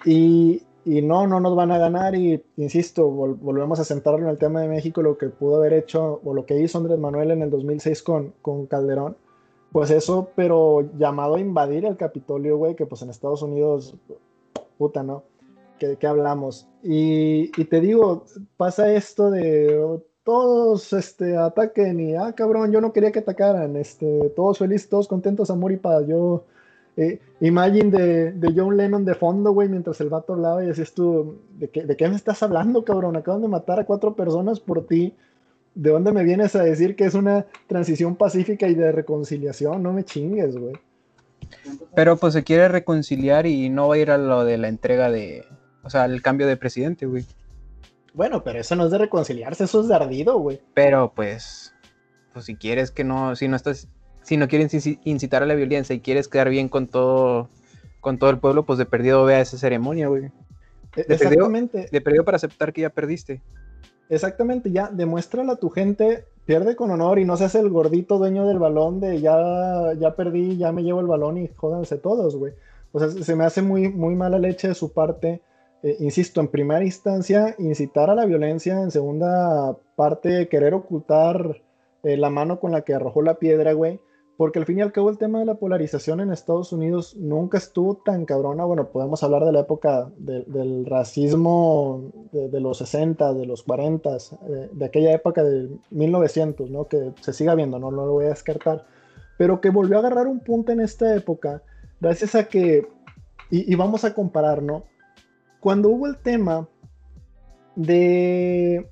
Y 0.04 0.62
y 0.86 1.02
no, 1.02 1.26
no 1.26 1.40
nos 1.40 1.56
van 1.56 1.72
a 1.72 1.78
ganar 1.78 2.14
y 2.14 2.40
insisto, 2.56 3.10
volvemos 3.10 3.80
a 3.80 3.84
sentarlo 3.84 4.20
en 4.20 4.28
el 4.28 4.38
tema 4.38 4.60
de 4.60 4.68
México, 4.68 5.02
lo 5.02 5.18
que 5.18 5.26
pudo 5.26 5.56
haber 5.56 5.72
hecho 5.72 6.20
o 6.22 6.32
lo 6.32 6.46
que 6.46 6.60
hizo 6.60 6.78
Andrés 6.78 6.96
Manuel 6.96 7.32
en 7.32 7.42
el 7.42 7.50
2006 7.50 8.04
con, 8.04 8.32
con 8.40 8.66
Calderón, 8.66 9.16
pues 9.72 9.90
eso, 9.90 10.30
pero 10.36 10.88
llamado 10.96 11.34
a 11.34 11.40
invadir 11.40 11.84
el 11.86 11.96
Capitolio, 11.96 12.56
güey, 12.56 12.76
que 12.76 12.86
pues 12.86 13.02
en 13.02 13.10
Estados 13.10 13.42
Unidos, 13.42 13.96
puta, 14.78 15.02
¿no? 15.02 15.24
¿Qué, 15.80 15.98
hablamos? 16.06 16.68
Y, 16.84 17.50
y, 17.60 17.64
te 17.64 17.80
digo, 17.80 18.24
pasa 18.56 18.94
esto 18.94 19.30
de 19.32 20.00
todos 20.22 20.92
este, 20.92 21.36
ataquen 21.36 21.98
y, 21.98 22.14
ah, 22.14 22.32
cabrón, 22.32 22.70
yo 22.70 22.80
no 22.80 22.92
quería 22.92 23.10
que 23.10 23.18
atacaran, 23.18 23.74
este, 23.74 24.30
todos 24.36 24.58
felices, 24.58 24.88
todos 24.88 25.08
contentos, 25.08 25.50
amor 25.50 25.72
y 25.72 25.78
paz, 25.78 26.06
yo 26.06 26.44
eh, 26.96 27.20
imagine 27.40 27.90
de, 27.90 28.52
John 28.56 28.76
Lennon 28.76 29.04
de 29.04 29.14
fondo, 29.14 29.52
güey, 29.52 29.68
mientras 29.68 30.00
el 30.00 30.08
vato 30.08 30.32
hablaba 30.32 30.64
y 30.64 30.68
decías 30.68 30.92
tú, 30.92 31.38
¿de 31.58 31.68
qué, 31.68 31.84
¿de 31.84 31.96
qué 31.96 32.08
me 32.08 32.16
estás 32.16 32.42
hablando, 32.42 32.84
cabrón? 32.84 33.16
Acaban 33.16 33.42
de 33.42 33.48
matar 33.48 33.78
a 33.80 33.84
cuatro 33.84 34.14
personas 34.14 34.60
por 34.60 34.86
ti. 34.86 35.14
¿De 35.74 35.90
dónde 35.90 36.10
me 36.12 36.24
vienes 36.24 36.56
a 36.56 36.62
decir 36.62 36.96
que 36.96 37.04
es 37.04 37.14
una 37.14 37.44
transición 37.66 38.16
pacífica 38.16 38.66
y 38.66 38.74
de 38.74 38.92
reconciliación? 38.92 39.82
No 39.82 39.92
me 39.92 40.04
chingues, 40.04 40.56
güey. 40.56 40.74
Pero 41.94 42.16
pues 42.16 42.32
se 42.32 42.44
quiere 42.44 42.68
reconciliar 42.68 43.46
y 43.46 43.68
no 43.68 43.88
va 43.88 43.96
a 43.96 43.98
ir 43.98 44.10
a 44.10 44.16
lo 44.16 44.44
de 44.44 44.56
la 44.56 44.68
entrega 44.68 45.10
de, 45.10 45.44
o 45.82 45.90
sea, 45.90 46.06
el 46.06 46.22
cambio 46.22 46.46
de 46.46 46.56
presidente, 46.56 47.04
güey. 47.04 47.26
Bueno, 48.14 48.42
pero 48.42 48.58
eso 48.58 48.74
no 48.74 48.86
es 48.86 48.90
de 48.90 48.98
reconciliarse, 48.98 49.64
eso 49.64 49.82
es 49.82 49.88
de 49.88 49.94
ardido, 49.94 50.38
güey. 50.38 50.60
Pero 50.72 51.12
pues, 51.14 51.74
pues 52.32 52.46
si 52.46 52.56
quieres 52.56 52.90
que 52.90 53.04
no, 53.04 53.36
si 53.36 53.46
no 53.46 53.56
estás, 53.56 53.88
si 54.26 54.36
no 54.36 54.48
quieres 54.48 54.72
incitar 55.04 55.44
a 55.44 55.46
la 55.46 55.54
violencia 55.54 55.94
y 55.94 56.00
quieres 56.00 56.26
quedar 56.26 56.48
bien 56.48 56.68
con 56.68 56.88
todo, 56.88 57.48
con 58.00 58.18
todo 58.18 58.28
el 58.28 58.38
pueblo, 58.38 58.66
pues 58.66 58.76
de 58.76 58.84
perdido 58.84 59.24
ve 59.24 59.36
a 59.36 59.40
esa 59.40 59.56
ceremonia, 59.56 60.08
güey. 60.08 60.24
E, 60.96 61.04
de 61.04 61.14
Exactamente. 61.14 61.88
de 61.92 62.00
perdido 62.00 62.24
para 62.24 62.34
aceptar 62.34 62.72
que 62.72 62.80
ya 62.80 62.90
perdiste. 62.90 63.40
Exactamente, 64.08 64.72
ya 64.72 64.90
demuéstrale 64.90 65.52
a 65.52 65.56
tu 65.56 65.70
gente, 65.70 66.24
pierde 66.44 66.74
con 66.74 66.90
honor 66.90 67.20
y 67.20 67.24
no 67.24 67.36
seas 67.36 67.54
el 67.54 67.70
gordito 67.70 68.18
dueño 68.18 68.48
del 68.48 68.58
balón 68.58 68.98
de 68.98 69.20
ya, 69.20 69.92
ya 69.96 70.16
perdí, 70.16 70.56
ya 70.56 70.72
me 70.72 70.82
llevo 70.82 71.00
el 71.00 71.06
balón 71.06 71.38
y 71.38 71.46
jódanse 71.54 71.96
todos, 71.96 72.34
güey. 72.34 72.52
O 72.90 72.98
sea, 72.98 73.08
se 73.10 73.36
me 73.36 73.44
hace 73.44 73.62
muy, 73.62 73.88
muy 73.90 74.16
mala 74.16 74.40
leche 74.40 74.66
de 74.66 74.74
su 74.74 74.92
parte. 74.92 75.40
Eh, 75.84 75.98
insisto, 76.00 76.40
en 76.40 76.48
primera 76.48 76.84
instancia, 76.84 77.54
incitar 77.58 78.10
a 78.10 78.16
la 78.16 78.26
violencia, 78.26 78.82
en 78.82 78.90
segunda 78.90 79.76
parte, 79.94 80.48
querer 80.48 80.74
ocultar 80.74 81.62
eh, 82.02 82.16
la 82.16 82.30
mano 82.30 82.58
con 82.58 82.72
la 82.72 82.80
que 82.80 82.92
arrojó 82.92 83.22
la 83.22 83.34
piedra, 83.34 83.72
güey 83.72 84.00
porque 84.36 84.58
al 84.58 84.66
fin 84.66 84.78
y 84.78 84.82
al 84.82 84.92
cabo 84.92 85.08
el 85.08 85.16
tema 85.16 85.38
de 85.38 85.46
la 85.46 85.54
polarización 85.54 86.20
en 86.20 86.30
Estados 86.30 86.72
Unidos 86.72 87.16
nunca 87.16 87.56
estuvo 87.56 87.96
tan 87.96 88.26
cabrona. 88.26 88.64
Bueno, 88.64 88.88
podemos 88.88 89.22
hablar 89.22 89.44
de 89.44 89.52
la 89.52 89.60
época 89.60 90.10
del 90.18 90.84
racismo 90.84 92.12
de, 92.32 92.60
los 92.60 92.78
60, 92.78 93.32
de 93.32 93.46
los 93.46 93.62
40, 93.62 94.16
eh, 94.16 94.70
de 94.72 94.84
aquella 94.84 95.12
época 95.12 95.42
de 95.42 95.70
1900, 95.90 96.70
¿no? 96.70 96.86
Que 96.86 97.12
se 97.20 97.32
siga 97.32 97.54
viendo, 97.54 97.78
¿no? 97.78 97.90
no 97.90 98.04
lo 98.04 98.12
voy 98.12 98.26
a 98.26 98.30
descartar. 98.30 98.84
Pero 99.38 99.60
que 99.60 99.70
volvió 99.70 99.96
a 99.96 100.00
agarrar 100.00 100.26
un 100.26 100.40
punto 100.40 100.70
en 100.70 100.80
esta 100.80 101.14
época, 101.14 101.62
gracias 102.00 102.34
a 102.34 102.46
que, 102.46 102.86
y, 103.50 103.72
y 103.72 103.74
vamos 103.74 104.04
a 104.04 104.12
comparar, 104.12 104.62
¿no? 104.62 104.84
Cuando 105.60 105.88
hubo 105.88 106.06
el 106.06 106.18
tema 106.18 106.68
de 107.74 108.86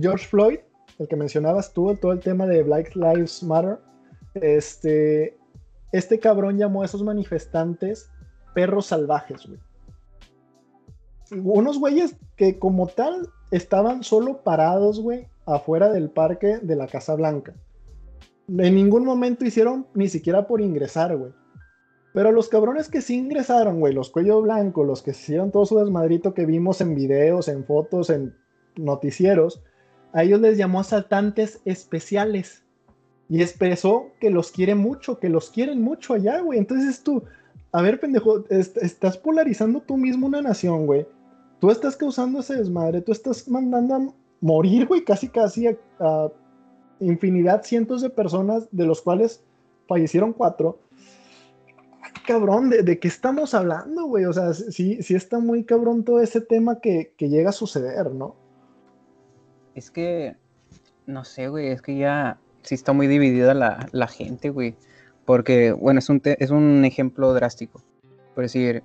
George 0.00 0.26
Floyd, 0.26 0.58
el 0.98 1.06
que 1.06 1.16
mencionabas 1.16 1.72
tú, 1.72 1.94
todo 1.96 2.12
el 2.12 2.20
tema 2.20 2.46
de 2.46 2.62
Black 2.64 2.94
Lives 2.96 3.42
Matter, 3.42 3.78
este, 4.34 5.38
este 5.92 6.18
cabrón 6.18 6.58
llamó 6.58 6.82
a 6.82 6.84
esos 6.86 7.02
manifestantes 7.02 8.10
perros 8.54 8.86
salvajes, 8.86 9.46
güey. 9.46 9.60
Unos 11.42 11.78
güeyes 11.78 12.16
que 12.36 12.58
como 12.58 12.86
tal 12.86 13.28
estaban 13.50 14.02
solo 14.02 14.42
parados, 14.42 15.00
güey, 15.00 15.26
afuera 15.46 15.90
del 15.92 16.10
parque 16.10 16.58
de 16.58 16.76
la 16.76 16.86
Casa 16.86 17.14
Blanca. 17.14 17.54
En 18.48 18.74
ningún 18.74 19.04
momento 19.04 19.44
hicieron 19.44 19.86
ni 19.94 20.08
siquiera 20.08 20.46
por 20.46 20.60
ingresar, 20.60 21.16
güey. 21.16 21.32
Pero 22.12 22.30
los 22.30 22.48
cabrones 22.48 22.88
que 22.88 23.00
sí 23.00 23.16
ingresaron, 23.16 23.80
güey, 23.80 23.92
los 23.92 24.10
cuello 24.10 24.40
blanco, 24.40 24.84
los 24.84 25.02
que 25.02 25.10
hicieron 25.10 25.50
todo 25.50 25.66
su 25.66 25.78
desmadrito 25.78 26.32
que 26.32 26.46
vimos 26.46 26.80
en 26.80 26.94
videos, 26.94 27.48
en 27.48 27.64
fotos, 27.64 28.10
en 28.10 28.36
noticieros, 28.76 29.62
a 30.12 30.22
ellos 30.22 30.40
les 30.40 30.56
llamó 30.56 30.80
asaltantes 30.80 31.60
especiales 31.64 32.63
y 33.28 33.42
expresó 33.42 34.10
que 34.20 34.30
los 34.30 34.50
quiere 34.50 34.74
mucho, 34.74 35.18
que 35.18 35.28
los 35.28 35.50
quieren 35.50 35.82
mucho 35.82 36.14
allá, 36.14 36.40
güey. 36.40 36.58
Entonces 36.58 37.02
tú, 37.02 37.22
a 37.72 37.82
ver, 37.82 37.98
pendejo, 37.98 38.44
estás 38.50 39.16
polarizando 39.16 39.80
tú 39.80 39.96
mismo 39.96 40.26
una 40.26 40.42
nación, 40.42 40.86
güey. 40.86 41.06
Tú 41.60 41.70
estás 41.70 41.96
causando 41.96 42.40
ese 42.40 42.56
desmadre, 42.56 43.00
tú 43.00 43.12
estás 43.12 43.48
mandando 43.48 43.94
a 43.94 44.14
morir, 44.40 44.86
güey, 44.86 45.04
casi 45.04 45.28
casi 45.28 45.68
a, 45.68 46.28
infinidad, 47.00 47.64
cientos 47.64 48.02
de 48.02 48.10
personas, 48.10 48.68
de 48.70 48.86
los 48.86 49.02
cuales 49.02 49.42
fallecieron 49.88 50.32
cuatro. 50.32 50.78
cabrón, 52.26 52.70
¿de, 52.70 52.98
qué 52.98 53.08
estamos 53.08 53.54
hablando, 53.54 54.04
güey? 54.04 54.26
O 54.26 54.32
sea, 54.32 54.52
sí, 54.54 55.02
sí 55.02 55.14
está 55.14 55.38
muy 55.38 55.64
cabrón 55.64 56.04
todo 56.04 56.20
ese 56.20 56.40
tema 56.40 56.80
que, 56.80 57.14
que 57.16 57.28
llega 57.28 57.50
a 57.50 57.52
suceder, 57.52 58.12
¿no? 58.12 58.36
Es 59.74 59.90
que, 59.90 60.36
no 61.06 61.24
sé, 61.24 61.48
güey, 61.48 61.68
es 61.68 61.82
que 61.82 61.96
ya 61.96 62.38
sí 62.64 62.74
está 62.74 62.92
muy 62.92 63.06
dividida 63.06 63.54
la, 63.54 64.08
gente, 64.08 64.50
güey. 64.50 64.76
Porque, 65.24 65.72
bueno, 65.72 66.00
es 66.00 66.08
un, 66.08 66.20
es 66.24 66.50
un 66.50 66.84
ejemplo 66.84 67.32
drástico. 67.32 67.82
Por 68.34 68.44
decir, 68.44 68.82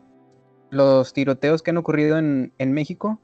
los 0.69 1.13
tiroteos 1.13 1.63
que 1.63 1.71
han 1.71 1.77
ocurrido 1.77 2.17
en, 2.17 2.51
México, 2.59 3.19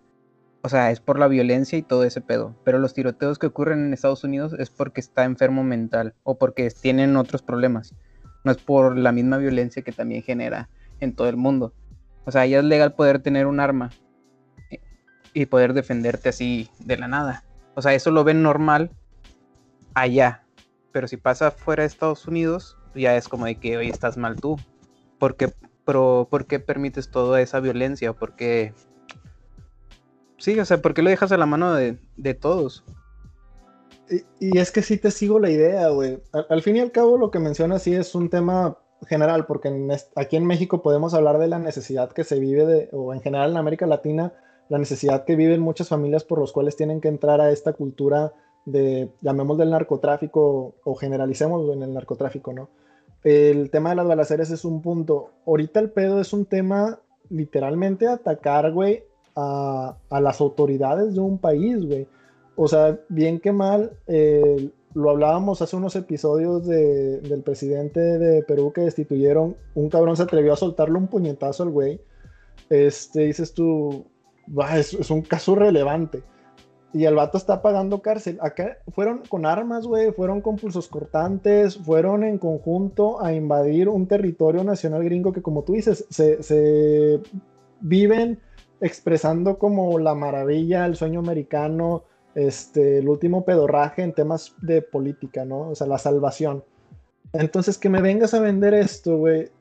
o 0.64 0.70
sea, 0.70 0.92
es 0.92 1.00
por 1.00 1.20
la 1.20 1.28
violencia 1.28 1.78
y 1.78 1.84
todo 1.84 2.04
ese 2.04 2.22
pedo. 2.22 2.56
Pero 2.64 2.80
los 2.80 2.94
tiroteos 2.94 3.38
que 3.38 3.48
ocurren 3.48 3.86
en 3.86 3.94
Estados 3.94 4.24
Unidos 4.24 4.54
es 4.58 4.70
porque 4.70 5.02
está 5.02 5.24
enfermo 5.24 5.64
mental 5.64 6.16
o 6.24 6.38
porque 6.38 6.70
tienen 6.70 7.16
otros 7.16 7.42
problemas. 7.42 7.94
No 8.44 8.52
es 8.52 8.58
por 8.58 8.98
la 8.98 9.12
misma 9.12 9.38
violencia 9.38 9.84
que 9.84 9.92
también 9.92 10.24
genera 10.24 10.70
en 11.00 11.16
todo 11.16 11.30
el 11.30 11.38
mundo. 11.38 11.74
O 12.26 12.32
sea, 12.32 12.46
ya 12.46 12.60
es 12.60 12.66
legal 12.66 12.94
poder 12.96 13.20
tener 13.20 13.46
un 13.46 13.60
arma 13.60 13.92
y 15.34 15.46
poder 15.46 15.74
defenderte 15.74 16.30
así 16.30 16.70
de 16.80 16.98
la 16.98 17.08
nada. 17.08 17.44
O 17.76 17.82
sea, 17.82 17.94
eso 17.94 18.10
lo 18.10 18.24
ven 18.24 18.42
normal 18.42 18.90
allá. 19.94 20.45
Pero 20.96 21.10
si 21.10 21.18
pasa 21.18 21.52
fuera 21.52 21.84
de 21.84 21.88
Estados 21.88 22.26
Unidos, 22.26 22.78
ya 22.96 23.18
es 23.18 23.28
como 23.28 23.48
de 23.48 23.56
que 23.56 23.76
hoy 23.76 23.90
estás 23.90 24.16
mal 24.16 24.38
tú. 24.38 24.56
¿Por 25.20 25.36
qué, 25.36 25.52
pero, 25.84 26.26
¿por 26.32 26.46
qué 26.46 26.62
permites 26.62 27.12
toda 27.12 27.42
esa 27.42 27.60
violencia? 27.60 28.14
¿Por 28.14 28.38
qué? 28.38 28.74
Sí, 30.38 30.58
o 30.58 30.64
sea, 30.64 30.82
¿por 30.82 30.94
qué 30.94 31.02
lo 31.02 31.10
dejas 31.10 31.34
a 31.34 31.38
la 31.38 31.46
mano 31.46 31.74
de, 31.74 32.34
todos? 32.36 32.86
Y, 34.40 34.58
es 34.58 34.72
que 34.72 34.82
sí 34.82 34.98
te 34.98 35.12
sigo 35.12 35.38
la 35.38 35.50
idea, 35.50 35.90
güey. 35.90 36.24
Al, 36.32 36.62
fin 36.62 36.78
y 36.78 36.80
al 36.80 36.94
cabo, 36.94 37.18
lo 37.18 37.30
que 37.30 37.40
mencionas 37.40 37.82
sí 37.82 37.94
es 37.94 38.16
un 38.16 38.30
tema 38.30 38.78
general, 39.06 39.48
porque 39.48 39.70
aquí 40.16 40.38
en 40.38 40.48
México 40.48 40.82
podemos 40.82 41.14
hablar 41.14 41.40
de 41.40 41.50
la 41.50 41.60
necesidad 41.60 42.14
que 42.14 42.24
se 42.24 42.40
vive, 42.40 42.66
de, 42.66 42.90
o 42.94 43.14
en 43.14 43.20
general 43.20 43.52
en 43.52 43.58
América 43.58 43.86
Latina, 43.86 44.32
la 44.70 44.78
necesidad 44.78 45.26
que 45.26 45.36
viven 45.36 45.60
muchas 45.60 45.90
familias 45.90 46.24
por 46.24 46.40
los 46.40 46.54
cuales 46.54 46.78
tienen 46.78 47.02
que 47.02 47.10
entrar 47.10 47.42
a 47.42 47.52
esta 47.52 47.74
cultura 47.74 48.32
de, 48.66 49.10
llamemos 49.22 49.58
del 49.58 49.70
narcotráfico, 49.70 50.76
o 50.84 50.96
generalicemos 50.96 51.74
en 51.74 51.84
el 51.84 51.94
narcotráfico, 51.94 52.54
¿no? 52.54 52.70
El 53.24 53.72
tema 53.72 53.90
de 53.90 53.96
las 53.96 54.08
balaceras 54.08 54.52
es 54.52 54.66
un 54.66 54.82
punto. 54.82 55.32
Ahorita 55.48 55.80
el 55.80 55.90
pedo 55.90 56.22
es 56.22 56.32
un 56.34 56.46
tema 56.46 57.00
literalmente 57.30 58.08
atacar, 58.08 58.72
güey, 58.72 59.04
a, 59.36 59.98
las 60.12 60.42
autoridades 60.42 61.16
de 61.16 61.22
un 61.22 61.40
país, 61.40 61.86
güey. 61.86 62.08
O 62.56 62.68
sea, 62.68 63.00
bien 63.10 63.40
que 63.40 63.52
mal, 63.52 63.98
eh, 64.08 64.72
lo 64.94 65.10
hablábamos 65.10 65.62
hace 65.62 65.76
unos 65.76 65.96
episodios 65.96 66.66
del 66.66 67.42
presidente 67.44 68.00
de 68.00 68.44
Perú 68.44 68.72
que 68.74 68.82
destituyeron, 68.82 69.58
un 69.76 69.90
cabrón 69.90 70.16
se 70.16 70.24
atrevió 70.24 70.54
a 70.54 70.58
soltarle 70.58 70.98
un 70.98 71.08
puñetazo 71.08 71.64
al 71.64 71.70
güey. 71.70 72.02
Este, 72.70 73.22
dices 73.22 73.54
tú, 73.54 74.06
es, 74.74 75.10
un 75.10 75.22
caso 75.22 75.56
relevante. 75.56 76.24
Y 76.96 77.04
el 77.04 77.16
vato 77.16 77.38
está 77.38 77.62
pagando 77.62 78.02
cárcel. 78.02 78.38
Acá 78.40 78.78
fueron 78.94 79.24
con 79.28 79.46
armas, 79.46 79.86
güey, 79.86 80.14
fueron 80.14 80.40
con 80.40 80.56
pulsos 80.56 80.88
cortantes, 80.88 81.76
fueron 81.76 82.24
en 82.24 82.38
conjunto 82.38 83.22
a 83.22 83.34
invadir 83.34 83.90
un 83.90 84.08
territorio 84.08 84.64
nacional 84.64 85.04
gringo 85.04 85.34
que, 85.34 85.42
como 85.42 85.64
tú 85.64 85.74
dices, 85.74 86.08
se, 86.10 87.22
viven 87.82 88.40
expresando 88.80 89.60
como 89.60 90.00
la 90.00 90.16
maravilla, 90.16 90.86
el 90.86 90.96
sueño 90.96 91.20
americano, 91.20 92.06
este, 92.34 93.00
el 93.00 93.10
último 93.10 93.44
pedorraje 93.44 94.02
en 94.02 94.14
temas 94.14 94.56
de 94.62 94.82
política, 94.82 95.44
¿no? 95.44 95.72
O 95.72 95.76
sea, 95.76 95.88
la 95.88 95.98
salvación. 95.98 96.64
Entonces, 97.34 97.78
que 97.78 97.90
me 97.90 98.02
vengas 98.02 98.34
a 98.34 98.40
vender 98.40 98.74
esto, 98.74 99.18
güey, 99.18 99.52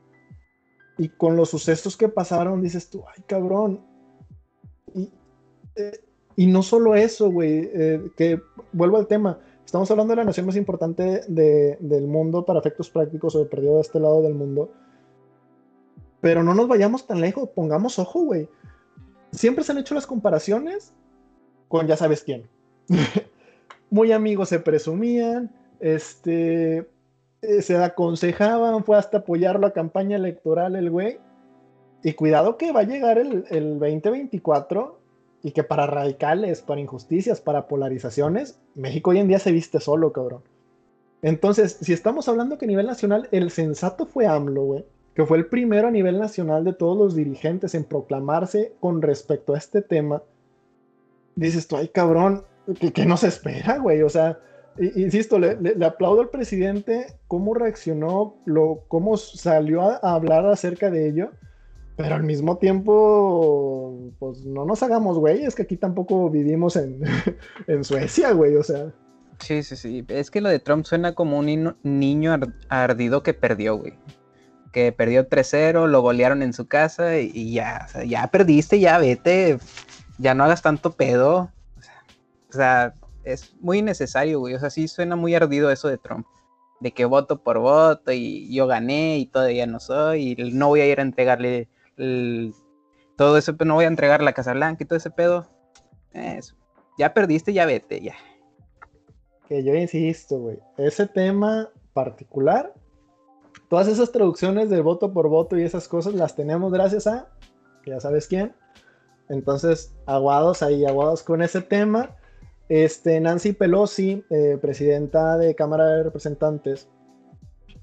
y 0.98 1.08
con 1.08 1.34
los 1.34 1.50
sucesos 1.50 1.96
que 1.96 2.08
pasaron, 2.08 2.62
dices 2.62 2.88
tú, 2.88 3.02
ay, 3.08 3.24
cabrón. 3.26 3.84
Y, 4.94 5.12
eh, 5.74 5.98
no 6.36 6.62
solo 6.62 6.94
eso, 6.94 7.30
güey, 7.30 7.70
eh, 7.72 8.10
que 8.16 8.40
vuelvo 8.72 8.96
al 8.96 9.06
tema. 9.06 9.38
Estamos 9.64 9.90
hablando 9.90 10.12
de 10.12 10.16
la 10.16 10.24
nación 10.24 10.46
más 10.46 10.56
importante 10.56 11.22
del 11.28 12.06
mundo 12.06 12.44
para 12.44 12.60
efectos 12.60 12.90
prácticos 12.90 13.34
o 13.34 13.38
de 13.38 13.46
perdido 13.46 13.76
de 13.76 13.80
este 13.80 13.98
lado 13.98 14.22
del 14.22 14.34
mundo. 14.34 14.70
Pero 16.20 16.42
no 16.42 16.54
nos 16.54 16.68
vayamos 16.68 17.06
tan 17.06 17.20
lejos, 17.20 17.48
pongamos 17.50 17.98
ojo, 17.98 18.20
güey 18.24 18.48
siempre 19.34 19.64
se 19.64 19.72
han 19.72 19.78
hecho 19.78 19.94
las 19.94 20.06
comparaciones 20.06 20.92
con 21.68 21.86
ya 21.86 21.96
sabes 21.96 22.22
quién. 22.22 22.48
Muy 23.90 24.12
amigos 24.12 24.48
se 24.48 24.60
presumían, 24.60 25.50
este, 25.80 26.88
eh, 27.42 27.62
se 27.62 27.76
aconsejaban, 27.76 28.84
fue 28.84 28.96
hasta 28.96 29.18
apoyar 29.18 29.60
la 29.60 29.72
campaña 29.72 30.16
electoral 30.16 30.76
el 30.76 30.90
güey. 30.90 31.18
Y 32.02 32.12
cuidado 32.12 32.58
que 32.58 32.72
va 32.72 32.80
a 32.80 32.84
llegar 32.84 33.18
el, 33.18 33.46
el 33.50 33.78
2024 33.78 35.00
y 35.44 35.52
que 35.52 35.62
para 35.62 35.86
radicales, 35.86 36.62
para 36.62 36.80
injusticias, 36.80 37.42
para 37.42 37.68
polarizaciones, 37.68 38.58
México 38.74 39.10
hoy 39.10 39.18
en 39.18 39.28
día 39.28 39.38
se 39.38 39.52
viste 39.52 39.78
solo, 39.78 40.10
cabrón. 40.10 40.42
Entonces, 41.20 41.76
si 41.82 41.92
estamos 41.92 42.28
hablando 42.28 42.56
que 42.56 42.64
a 42.64 42.68
nivel 42.68 42.86
nacional 42.86 43.28
el 43.30 43.50
sensato 43.50 44.06
fue 44.06 44.26
AMLO, 44.26 44.62
güey, 44.64 44.86
que 45.14 45.26
fue 45.26 45.36
el 45.36 45.46
primero 45.46 45.88
a 45.88 45.90
nivel 45.90 46.18
nacional 46.18 46.64
de 46.64 46.72
todos 46.72 46.96
los 46.96 47.14
dirigentes 47.14 47.74
en 47.74 47.84
proclamarse 47.84 48.72
con 48.80 49.02
respecto 49.02 49.54
a 49.54 49.58
este 49.58 49.82
tema, 49.82 50.22
dices 51.36 51.68
tú, 51.68 51.76
ay 51.76 51.88
cabrón, 51.88 52.44
que, 52.94 53.04
no 53.04 53.18
se 53.18 53.28
espera, 53.28 53.76
güey? 53.76 54.00
O 54.00 54.08
sea, 54.08 54.38
insisto, 54.78 55.38
le, 55.38 55.84
aplaudo 55.84 56.22
al 56.22 56.30
presidente 56.30 57.18
cómo 57.28 57.52
reaccionó, 57.52 58.36
lo, 58.46 58.84
cómo 58.88 59.18
salió 59.18 59.82
a, 59.82 59.96
hablar 59.98 60.46
acerca 60.46 60.90
de 60.90 61.06
ello, 61.06 61.32
pero 61.96 62.14
al 62.14 62.22
mismo 62.22 62.58
tiempo, 62.58 64.12
pues 64.18 64.44
no 64.44 64.64
nos 64.64 64.82
hagamos, 64.82 65.18
güey, 65.18 65.44
es 65.44 65.54
que 65.54 65.62
aquí 65.62 65.76
tampoco 65.76 66.30
vivimos 66.30 66.76
en, 66.76 67.00
en 67.66 67.84
Suecia, 67.84 68.32
güey, 68.32 68.56
o 68.56 68.62
sea. 68.62 68.92
Sí, 69.40 69.62
sí, 69.62 69.76
sí, 69.76 70.04
es 70.08 70.30
que 70.30 70.40
lo 70.40 70.48
de 70.48 70.60
Trump 70.60 70.84
suena 70.84 71.14
como 71.14 71.38
un 71.38 71.76
niño 71.82 72.38
ardido 72.68 73.22
que 73.22 73.34
perdió, 73.34 73.76
güey 73.76 73.94
que 74.74 74.90
perdió 74.90 75.28
3-0, 75.28 75.86
lo 75.86 76.02
golearon 76.02 76.42
en 76.42 76.52
su 76.52 76.66
casa 76.66 77.16
y, 77.18 77.52
ya, 77.52 77.86
o 77.86 77.88
sea, 77.88 78.04
ya 78.04 78.26
perdiste, 78.26 78.80
ya 78.80 78.98
vete, 78.98 79.58
ya 80.18 80.34
no 80.34 80.42
hagas 80.42 80.62
tanto 80.62 80.90
pedo. 80.90 81.52
O 82.50 82.52
sea, 82.52 82.92
es 83.22 83.54
muy 83.60 83.78
innecesario, 83.78 84.40
güey. 84.40 84.54
O 84.54 84.58
sea, 84.58 84.70
sí 84.70 84.88
suena 84.88 85.14
muy 85.14 85.34
ardido 85.36 85.70
eso 85.70 85.86
de 85.86 85.96
Trump. 85.96 86.26
De 86.80 86.90
que 86.90 87.04
voto 87.04 87.40
por 87.40 87.60
voto 87.60 88.10
y 88.10 88.52
yo 88.52 88.66
gané 88.66 89.18
y 89.18 89.26
todavía 89.26 89.64
no 89.66 89.78
soy 89.78 90.34
y 90.36 90.52
no 90.52 90.68
voy 90.68 90.80
a 90.80 90.86
ir 90.86 90.98
a 90.98 91.04
entregarle 91.04 91.68
todo 93.16 93.38
eso, 93.38 93.54
no 93.64 93.74
voy 93.74 93.84
a 93.84 93.88
entregar 93.88 94.22
la 94.22 94.32
Casa 94.32 94.52
Blanca 94.52 94.82
y 94.82 94.86
todo 94.86 94.96
ese 94.96 95.10
pedo. 95.10 95.46
Eso. 96.12 96.54
Ya 96.98 97.12
perdiste, 97.12 97.52
ya 97.52 97.66
vete, 97.66 98.00
ya. 98.00 98.14
Que 99.48 99.62
yo 99.64 99.74
insisto, 99.74 100.38
güey. 100.38 100.58
Ese 100.76 101.06
tema 101.06 101.70
particular 101.92 102.72
Todas 103.68 103.88
esas 103.88 104.12
traducciones 104.12 104.70
de 104.70 104.80
voto 104.80 105.12
por 105.12 105.28
voto 105.28 105.58
y 105.58 105.62
esas 105.62 105.88
cosas 105.88 106.14
las 106.14 106.36
tenemos 106.36 106.72
gracias 106.72 107.06
a, 107.06 107.28
ya 107.86 107.98
sabes 107.98 108.26
quién. 108.26 108.54
Entonces, 109.28 109.94
aguados 110.06 110.62
ahí, 110.62 110.84
aguados 110.84 111.22
con 111.22 111.42
ese 111.42 111.62
tema. 111.62 112.16
Este, 112.68 113.20
Nancy 113.20 113.52
Pelosi, 113.52 114.24
eh, 114.30 114.58
presidenta 114.60 115.38
de 115.38 115.54
Cámara 115.54 115.86
de 115.86 116.02
Representantes, 116.04 116.88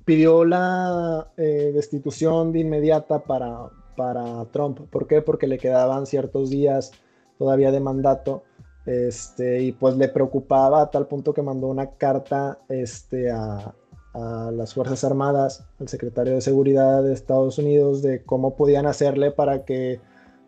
pidió 0.06 0.46
la 0.46 1.32
eh, 1.38 1.72
destitución 1.74 2.52
de 2.54 2.60
inmediata 2.60 3.24
para, 3.24 3.70
para 3.96 4.46
Trump. 4.52 4.80
¿Por 4.90 5.08
qué? 5.08 5.22
Porque 5.22 5.48
le 5.48 5.58
quedaban 5.58 6.06
ciertos 6.06 6.50
días 6.50 6.92
todavía 7.38 7.72
de 7.72 7.80
mandato. 7.80 8.44
Este, 8.86 9.62
y 9.62 9.72
pues 9.74 9.96
le 9.96 10.08
preocupaba 10.08 10.82
a 10.82 10.90
tal 10.90 11.08
punto 11.08 11.34
que 11.34 11.42
mandó 11.42 11.68
una 11.68 11.92
carta 11.92 12.60
este, 12.68 13.30
a, 13.30 13.76
a 14.14 14.52
las 14.52 14.74
Fuerzas 14.74 15.04
Armadas, 15.04 15.66
al 15.80 15.88
secretario 15.88 16.34
de 16.34 16.42
Seguridad 16.42 17.04
de 17.04 17.14
Estados 17.14 17.58
Unidos, 17.58 18.02
de 18.02 18.24
cómo 18.24 18.56
podían 18.56 18.86
hacerle 18.86 19.32
para 19.32 19.64
que 19.66 20.00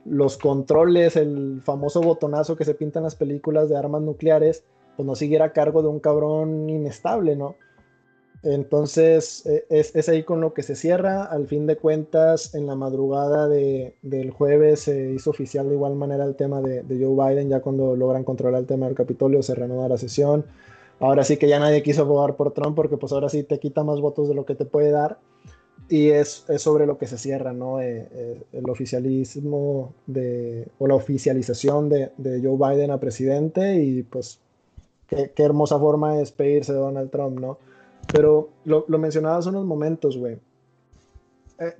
los 0.06 0.38
controles, 0.38 1.16
el 1.16 1.62
famoso 1.64 2.02
botonazo 2.02 2.56
que 2.56 2.66
se 2.66 2.76
pinta 2.76 3.00
en 3.00 3.04
las 3.04 3.16
películas 3.16 3.70
de 3.70 3.78
armas 3.78 4.02
nucleares, 4.02 4.64
pues 4.96 5.06
no 5.06 5.16
siguiera 5.16 5.46
a 5.46 5.54
cargo 5.54 5.82
de 5.82 5.88
un 5.88 6.00
cabrón 6.00 6.70
inestable, 6.70 7.36
¿no? 7.36 7.56
Entonces 8.44 9.46
e, 9.46 9.66
es, 9.70 10.10
ahí 10.10 10.24
con 10.24 10.42
lo 10.42 10.54
que 10.54 10.64
se 10.64 10.76
cierra. 10.76 11.24
Al 11.24 11.48
fin 11.48 11.66
de 11.66 11.78
cuentas, 11.78 12.54
en 12.54 12.68
la 12.68 12.76
madrugada 12.76 13.48
de, 13.48 13.96
del 14.02 14.32
jueves 14.32 14.82
se 14.82 15.12
hizo 15.12 15.30
oficial 15.30 15.70
de 15.70 15.76
igual 15.76 15.96
manera 15.96 16.26
el 16.26 16.36
tema 16.36 16.62
de, 16.62 16.84
Joe 16.88 17.16
Biden, 17.16 17.50
ya 17.50 17.62
cuando 17.62 17.96
logran 17.96 18.24
controlar 18.24 18.62
el 18.62 18.68
tema 18.68 18.86
del 18.86 18.96
Capitolio, 18.96 19.42
se 19.42 19.56
reanuda 19.56 19.88
la 19.88 19.98
sesión 19.98 20.46
ahora 21.00 21.24
sí 21.24 21.38
que 21.38 21.48
ya 21.48 21.60
nadie 21.60 21.84
quiso 21.84 22.06
votar 22.06 22.36
por 22.36 22.54
Trump 22.54 22.76
porque 22.76 22.98
pues 22.98 23.12
ahora 23.12 23.30
sí 23.30 23.44
te 23.44 23.60
quita 23.60 23.84
más 23.84 24.00
votos 24.00 24.30
de 24.30 24.36
lo 24.36 24.46
que 24.46 24.56
te 24.56 24.66
puede 24.66 24.92
dar. 24.92 25.20
Y 25.90 26.10
es, 26.10 26.46
es 26.48 26.62
sobre 26.62 26.86
lo 26.86 26.98
que 26.98 27.08
se 27.08 27.18
cierra, 27.18 27.52
¿no? 27.52 27.82
Eh, 27.82 28.08
eh, 28.10 28.44
el 28.54 28.70
oficialismo 28.70 29.94
de, 30.08 30.70
o 30.80 30.88
la 30.88 30.96
oficialización 30.96 31.90
de, 31.90 32.12
de, 32.18 32.42
Joe 32.42 32.58
Biden 32.58 32.90
a 32.90 33.02
presidente 33.02 33.84
y 33.84 34.02
pues 34.04 34.40
qué, 35.08 35.32
qué, 35.36 35.44
hermosa 35.44 35.78
forma 35.78 36.14
de 36.14 36.20
despedirse 36.20 36.72
de 36.72 36.80
Donald 36.80 37.12
Trump, 37.12 37.38
¿no? 37.38 37.58
Pero 38.12 38.50
lo, 38.66 38.86
lo 38.88 38.98
mencionabas 38.98 39.46
unos 39.46 39.66
momentos, 39.66 40.18
güey. 40.18 40.38
Eh, 41.60 41.76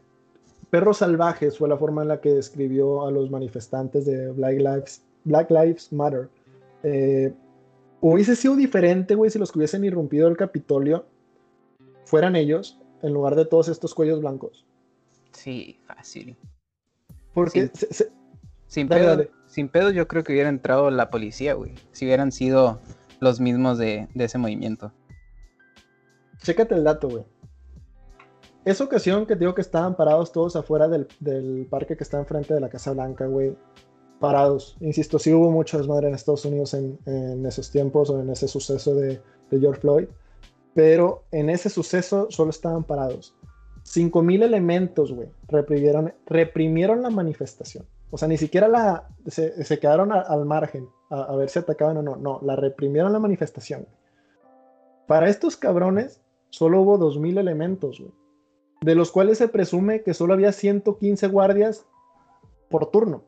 perros 0.70 0.98
salvajes 0.98 1.58
fue 1.58 1.70
la 1.70 1.78
forma 1.78 2.02
en 2.02 2.08
la 2.08 2.22
que 2.22 2.34
describió 2.34 3.06
a 3.06 3.12
los 3.12 3.30
manifestantes 3.30 4.06
de 4.06 4.30
Black 4.30 4.58
Lives, 4.58 5.04
Black 5.26 5.52
Lives 5.52 5.92
Matter. 5.92 6.30
Eh, 6.84 7.34
Hubiese 8.06 8.36
sido 8.36 8.58
diferente, 8.58 9.16
güey, 9.16 9.32
si 9.32 9.40
los 9.40 9.50
que 9.50 9.60
hubiesen 9.60 9.86
irrumpido 9.86 10.28
el 10.28 10.36
Capitolio 10.36 11.06
fueran 12.04 12.36
ellos, 12.36 12.78
en 13.02 13.14
lugar 13.14 13.36
de 13.36 13.46
todos 13.46 13.70
estos 13.70 13.96
cuellos 13.96 14.20
blancos. 14.20 14.66
Sí, 15.32 15.80
fácil. 15.86 16.36
Porque 17.34 17.72
Sin, 18.68 18.90
pedo, 18.90 19.26
sin 19.48 19.70
pedos 19.70 19.94
yo 19.94 20.06
creo 20.10 20.26
que 20.26 20.34
hubiera 20.34 20.50
entrado 20.50 20.92
la 20.92 21.10
policía, 21.10 21.54
güey. 21.54 21.76
Si 21.94 22.04
hubieran 22.04 22.34
sido 22.34 22.82
los 23.22 23.40
mismos 23.40 23.78
de, 23.78 24.10
ese 24.16 24.38
movimiento. 24.38 24.92
Chécate 26.44 26.76
el 26.76 26.84
dato, 26.84 27.10
güey. 27.10 27.26
Esa 28.66 28.84
ocasión 28.84 29.26
que 29.26 29.36
digo 29.36 29.54
que 29.54 29.62
estaban 29.62 29.96
parados 29.96 30.32
todos 30.32 30.56
afuera 30.56 30.88
del, 30.88 31.68
parque 31.70 31.98
que 31.98 32.04
está 32.04 32.20
enfrente 32.20 32.54
de 32.54 32.62
la 32.62 32.70
Casa 32.70 32.92
Blanca, 32.92 33.26
güey. 33.26 33.58
Parados. 34.20 34.78
Insisto, 34.80 35.20
sí 35.20 35.34
hubo 35.34 35.52
mucho 35.52 35.78
desmadre 35.78 36.08
en 36.08 36.16
Estados 36.16 36.46
Unidos 36.46 36.74
en, 36.74 37.46
esos 37.46 37.72
tiempos 37.72 38.10
o 38.10 38.22
en 38.22 38.30
ese 38.30 38.48
suceso 38.48 38.96
de, 38.96 39.22
de 39.50 39.60
George 39.60 39.82
Floyd. 39.82 40.08
Pero 40.74 41.24
en 41.32 41.50
ese 41.50 41.70
suceso 41.70 42.28
solo 42.30 42.52
estaban 42.52 42.84
parados. 42.84 43.36
5.000 43.86 44.44
elementos, 44.44 45.12
güey, 45.12 45.30
reprimieron, 45.48 46.14
reprimieron 46.26 47.02
la 47.02 47.10
manifestación. 47.10 47.86
O 48.12 48.18
sea, 48.18 48.28
ni 48.28 48.38
siquiera 48.38 48.68
la, 48.68 49.08
se, 49.28 49.80
quedaron 49.80 50.12
al 50.12 50.46
margen 50.46 50.88
a, 51.10 51.36
ver 51.36 51.50
si 51.50 51.60
atacaban 51.60 51.98
o 51.98 52.04
no. 52.04 52.16
No, 52.16 52.40
la 52.44 52.56
reprimieron 52.56 53.12
la 53.12 53.20
manifestación. 53.20 53.88
Para 55.08 55.30
estos 55.30 55.58
cabrones, 55.58 56.22
solo 56.54 56.82
hubo 56.82 57.00
2.000 57.00 57.40
elementos, 57.40 58.00
güey. 58.00 58.12
De 58.82 58.94
los 58.94 59.12
cuales 59.12 59.40
se 59.40 59.48
presume 59.48 60.04
que 60.04 60.14
solo 60.14 60.34
había 60.34 60.52
115 60.52 61.28
guardias 61.28 61.88
por 62.70 62.92
turno. 62.92 63.24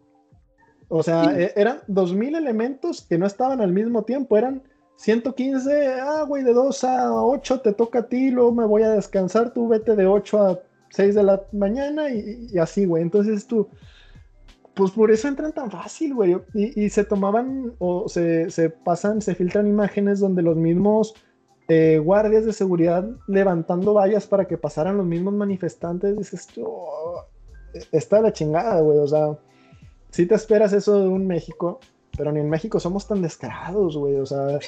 O 0.90 1.02
sea, 1.02 1.34
e, 1.36 1.52
eran 1.56 1.80
2.000 1.88 2.38
elementos 2.38 3.02
que 3.02 3.18
no 3.18 3.26
estaban 3.26 3.62
al 3.62 3.72
mismo 3.72 4.04
tiempo, 4.04 4.38
eran 4.38 4.62
115, 4.98 5.94
ah, 6.02 6.24
güey, 6.28 6.44
de 6.44 6.54
2 6.54 6.84
a 6.84 7.14
8 7.24 7.62
te 7.62 7.74
toca 7.74 8.00
a 8.00 8.08
ti, 8.08 8.30
luego 8.30 8.52
me 8.52 8.66
voy 8.66 8.84
a 8.84 8.92
descansar, 8.92 9.54
tú 9.54 9.70
vete 9.70 9.96
de 9.96 10.06
8 10.06 10.40
a 10.40 10.60
6 10.92 11.16
de 11.16 11.24
la 11.24 11.42
mañana 11.52 12.12
y, 12.12 12.56
así, 12.60 12.86
güey. 12.86 13.02
Entonces 13.02 13.48
tú, 13.48 13.68
pues 14.76 14.92
por 14.92 15.10
eso 15.10 15.28
entran 15.28 15.52
tan 15.52 15.72
fácil, 15.72 16.14
güey. 16.14 16.38
Y, 16.54 16.90
se 16.92 17.04
tomaban 17.04 17.74
o 17.80 18.08
se, 18.08 18.70
pasan, 18.84 19.20
se 19.20 19.34
filtran 19.34 19.66
imágenes 19.66 20.20
donde 20.20 20.44
los 20.44 20.56
mismos 20.56 21.16
eh, 21.68 22.00
guardias 22.04 22.46
de 22.46 22.54
seguridad 22.54 23.08
levantando 23.28 23.94
vallas 23.94 24.28
para 24.28 24.46
que 24.46 24.58
pasaran 24.58 24.98
los 24.98 25.06
mismos 25.06 25.34
manifestantes. 25.34 26.18
Dices, 26.18 26.48
oh, 26.62 27.24
está 27.92 28.22
la 28.22 28.32
chingada, 28.32 28.82
güey. 28.82 29.00
O 29.00 29.08
sea, 29.08 29.38
si 30.12 30.26
te 30.26 30.36
esperas 30.36 30.74
eso 30.74 31.02
de 31.02 31.08
un 31.08 31.26
México, 31.28 31.80
pero 32.18 32.32
ni 32.32 32.40
en 32.40 32.50
México 32.50 32.80
somos 32.80 33.08
tan 33.08 33.22
descarados, 33.22 33.98
güey. 33.98 34.16
O 34.16 34.26
sea, 34.26 34.60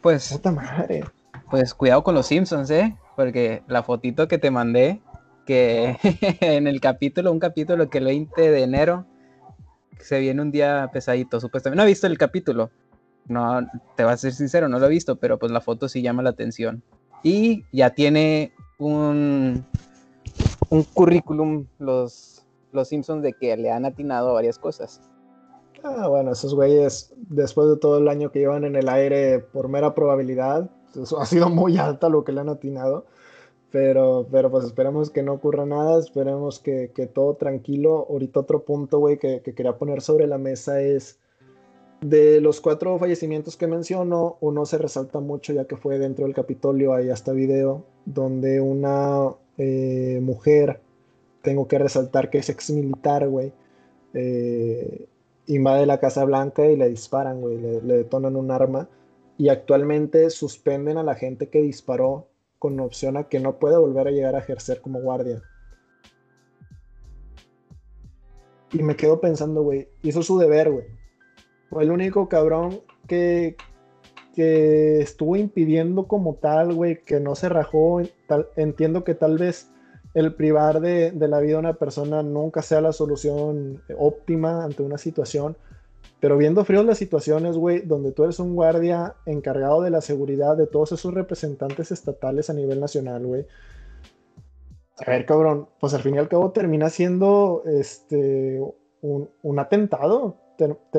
pues. 0.00 0.32
Puta 0.32 0.52
madre. 0.52 1.04
Pues 1.50 1.74
cuidado 1.74 2.02
con 2.02 2.14
los 2.14 2.26
Simpsons, 2.26 2.70
¿eh? 2.70 2.96
Porque 3.16 3.62
la 3.66 3.82
fotito 3.82 4.28
que 4.28 4.38
te 4.38 4.50
mandé, 4.50 5.00
que 5.44 5.98
en 6.40 6.66
el 6.66 6.80
capítulo, 6.80 7.32
un 7.32 7.40
capítulo 7.40 7.90
que 7.90 7.98
el 7.98 8.04
20 8.04 8.50
de 8.50 8.62
enero, 8.62 9.06
se 9.98 10.18
viene 10.18 10.42
un 10.42 10.50
día 10.50 10.88
pesadito, 10.92 11.40
supuestamente. 11.40 11.76
No 11.76 11.84
he 11.84 11.88
visto 11.88 12.06
el 12.06 12.18
capítulo. 12.18 12.70
No, 13.28 13.60
te 13.96 14.04
voy 14.04 14.12
a 14.12 14.16
ser 14.16 14.32
sincero, 14.32 14.68
no 14.68 14.78
lo 14.78 14.86
he 14.86 14.90
visto, 14.90 15.16
pero 15.16 15.38
pues 15.38 15.52
la 15.52 15.60
foto 15.60 15.88
sí 15.88 16.02
llama 16.02 16.22
la 16.22 16.30
atención. 16.30 16.82
Y 17.22 17.64
ya 17.72 17.90
tiene 17.90 18.52
un, 18.78 19.64
un 20.70 20.82
currículum 20.84 21.66
los, 21.78 22.44
los 22.72 22.88
Simpsons 22.88 23.22
de 23.22 23.32
que 23.32 23.56
le 23.56 23.70
han 23.70 23.84
atinado 23.84 24.34
varias 24.34 24.58
cosas. 24.58 25.00
Ah, 25.84 26.06
bueno, 26.08 26.32
esos 26.32 26.54
güeyes, 26.54 27.12
después 27.16 27.68
de 27.68 27.76
todo 27.76 27.98
el 27.98 28.08
año 28.08 28.30
que 28.30 28.38
llevan 28.38 28.64
en 28.64 28.76
el 28.76 28.88
aire 28.88 29.40
por 29.40 29.68
mera 29.68 29.94
probabilidad, 29.94 30.70
eso 30.94 31.20
ha 31.20 31.26
sido 31.26 31.48
muy 31.48 31.76
alta 31.78 32.08
lo 32.08 32.24
que 32.24 32.32
le 32.32 32.40
han 32.40 32.48
atinado. 32.48 33.06
Pero, 33.70 34.26
pero 34.30 34.50
pues 34.50 34.66
esperemos 34.66 35.10
que 35.10 35.22
no 35.22 35.32
ocurra 35.32 35.64
nada, 35.64 35.98
esperemos 35.98 36.58
que, 36.58 36.88
todo 37.12 37.34
tranquilo. 37.36 38.06
Ahorita 38.10 38.40
otro 38.40 38.64
punto, 38.64 38.98
güey, 38.98 39.18
que, 39.18 39.40
quería 39.42 39.78
poner 39.78 40.02
sobre 40.02 40.26
la 40.26 40.36
mesa 40.36 40.80
es 40.82 41.18
de 42.02 42.40
los 42.40 42.60
cuatro 42.60 42.98
fallecimientos 42.98 43.56
que 43.56 43.68
menciono, 43.68 44.36
uno 44.40 44.66
se 44.66 44.76
resalta 44.76 45.20
mucho 45.20 45.52
ya 45.52 45.66
que 45.66 45.76
fue 45.76 45.98
dentro 45.98 46.24
del 46.24 46.34
Capitolio, 46.34 46.94
hay 46.94 47.10
hasta 47.10 47.32
video, 47.32 47.84
donde 48.04 48.60
una 48.60 49.28
eh, 49.56 50.18
mujer, 50.20 50.80
tengo 51.42 51.68
que 51.68 51.78
resaltar 51.78 52.28
que 52.28 52.38
es 52.38 52.48
ex 52.48 52.70
militar, 52.70 53.28
güey, 53.28 53.52
eh, 54.14 55.06
invade 55.46 55.86
la 55.86 56.00
Casa 56.00 56.24
Blanca 56.24 56.66
y 56.66 56.76
le 56.76 56.88
disparan, 56.88 57.40
güey, 57.40 57.58
le, 57.58 57.80
detonan 57.80 58.36
un 58.36 58.50
arma. 58.50 58.88
Y 59.38 59.48
actualmente 59.48 60.28
suspenden 60.30 60.98
a 60.98 61.02
la 61.02 61.14
gente 61.14 61.48
que 61.48 61.62
disparó 61.62 62.28
con 62.58 62.78
opción 62.80 63.16
a 63.16 63.28
que 63.28 63.40
no 63.40 63.58
pueda 63.58 63.78
volver 63.78 64.08
a 64.08 64.10
llegar 64.10 64.34
a 64.34 64.40
ejercer 64.40 64.80
como 64.80 65.00
guardia. 65.00 65.42
Y 68.72 68.82
me 68.82 68.96
quedo 68.96 69.20
pensando, 69.20 69.62
güey, 69.62 69.88
hizo 70.02 70.22
su 70.22 70.38
deber, 70.38 70.70
güey. 70.70 71.01
Fue 71.72 71.84
el 71.84 71.90
único 71.90 72.28
cabrón 72.28 72.82
que, 73.08 73.56
que 74.34 75.00
estuvo 75.00 75.36
impidiendo 75.36 76.06
como 76.06 76.34
tal, 76.34 76.74
güey, 76.74 77.02
que 77.02 77.18
no 77.18 77.34
se 77.34 77.48
rajó. 77.48 78.02
Tal, 78.26 78.48
entiendo 78.56 79.04
que 79.04 79.14
tal 79.14 79.38
vez 79.38 79.70
el 80.12 80.34
privar 80.34 80.82
de, 80.82 81.12
la 81.16 81.40
vida 81.40 81.56
a 81.56 81.60
una 81.60 81.72
persona 81.72 82.22
nunca 82.22 82.60
sea 82.60 82.82
la 82.82 82.92
solución 82.92 83.82
óptima 83.96 84.64
ante 84.64 84.82
una 84.82 84.98
situación. 84.98 85.56
Pero 86.20 86.36
viendo 86.36 86.62
fríos 86.66 86.84
las 86.84 86.98
situaciones, 86.98 87.56
güey, 87.56 87.80
donde 87.80 88.12
tú 88.12 88.24
eres 88.24 88.38
un 88.38 88.54
guardia 88.54 89.14
encargado 89.24 89.80
de 89.80 89.88
la 89.88 90.02
seguridad 90.02 90.58
de 90.58 90.66
todos 90.66 90.92
esos 90.92 91.14
representantes 91.14 91.90
estatales 91.90 92.50
a 92.50 92.52
nivel 92.52 92.80
nacional, 92.80 93.24
güey. 93.24 93.46
A 94.98 95.10
ver, 95.10 95.24
cabrón, 95.24 95.70
pues 95.80 95.94
al 95.94 96.02
fin 96.02 96.16
y 96.16 96.18
al 96.18 96.28
cabo 96.28 96.52
termina 96.52 96.90
siendo 96.90 97.62
este, 97.64 98.60
un, 99.00 99.58
atentado. 99.58 100.36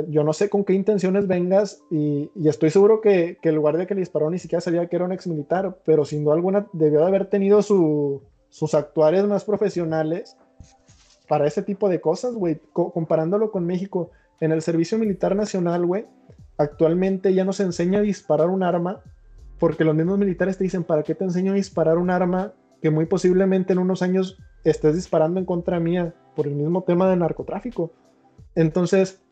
Yo 0.08 0.24
no 0.24 0.34
sé 0.34 0.50
con 0.50 0.64
qué 0.64 0.74
intenciones 0.74 1.28
vengas 1.28 1.82
y, 1.90 2.30
estoy 2.48 2.70
seguro 2.70 3.02
que, 3.02 3.38
que, 3.42 3.50
el 3.50 3.60
guardia 3.60 3.86
que 3.86 3.96
le 3.96 4.02
disparó 4.02 4.30
ni 4.30 4.40
siquiera 4.40 4.62
sabía 4.62 4.88
que 4.88 4.96
era 4.96 5.06
un 5.06 5.12
ex 5.12 5.28
militar, 5.28 5.78
pero 5.86 6.06
sin 6.06 6.24
duda 6.24 6.36
alguna 6.36 6.68
debió 6.74 7.00
de 7.02 7.08
haber 7.08 7.30
tenido 7.30 7.62
su, 7.62 8.22
sus 8.50 8.76
actuarios 8.76 9.28
más 9.28 9.44
profesionales 9.46 10.38
para 11.28 11.48
ese 11.48 11.64
tipo 11.64 11.90
de 11.90 12.00
cosas, 12.00 12.36
güey. 12.36 12.60
comparándolo 12.72 13.50
con 13.52 13.66
México, 13.66 14.12
en 14.40 14.52
el 14.52 14.62
Servicio 14.62 15.00
Militar 15.00 15.36
Nacional, 15.36 15.86
güey, 15.86 16.06
actualmente 16.58 17.34
ya 17.34 17.46
no 17.46 17.54
se 17.54 17.64
enseña 17.64 18.00
a 18.00 18.04
disparar 18.04 18.50
un 18.50 18.62
arma, 18.62 19.02
porque 19.58 19.84
los 19.84 19.96
mismos 19.96 20.20
militares 20.20 20.58
te 20.58 20.66
dicen, 20.66 20.84
¿para 20.84 21.02
qué 21.02 21.16
te 21.16 21.24
enseño 21.24 21.54
a 21.54 21.56
disparar 21.56 21.98
un 21.98 22.12
arma 22.12 22.54
que 22.82 22.92
muy 22.92 23.08
posiblemente 23.08 23.74
en 23.74 23.80
unos 23.80 24.04
años 24.04 24.38
estés 24.64 24.96
disparando 24.96 25.40
en 25.40 25.46
contra 25.46 25.80
mía 25.80 26.14
por 26.36 26.46
el 26.46 26.54
mismo 26.54 26.84
tema 26.84 27.10
de 27.10 27.16
narcotráfico? 27.16 27.92
Entonces, 28.54 29.24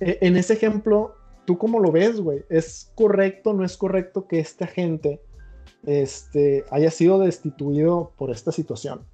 en 0.00 0.36
ese 0.36 0.54
ejemplo, 0.54 1.14
¿tú 1.44 1.58
cómo 1.58 1.80
lo 1.80 1.92
ves, 1.92 2.20
güey? 2.20 2.44
¿Es 2.48 2.92
correcto, 2.94 3.52
no 3.52 3.64
es 3.64 3.76
correcto 3.76 4.26
que 4.26 4.38
esta 4.38 4.66
gente 4.66 5.20
este, 5.86 6.64
haya 6.70 6.90
sido 6.90 7.18
destituido 7.18 8.12
por 8.16 8.30
esta 8.30 8.52
situación? 8.52 9.04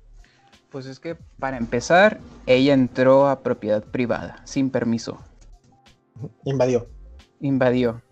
Pues 0.70 0.86
es 0.86 0.98
que 0.98 1.16
para 1.38 1.56
empezar, 1.56 2.18
ella 2.46 2.74
entró 2.74 3.28
a 3.28 3.40
propiedad 3.40 3.84
privada, 3.84 4.42
sin 4.44 4.70
permiso. 4.70 5.18
Invadió. 6.44 6.88
Invadió. 7.40 8.02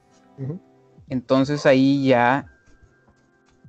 Entonces 1.09 1.67
ahí 1.67 2.07
ya 2.07 2.47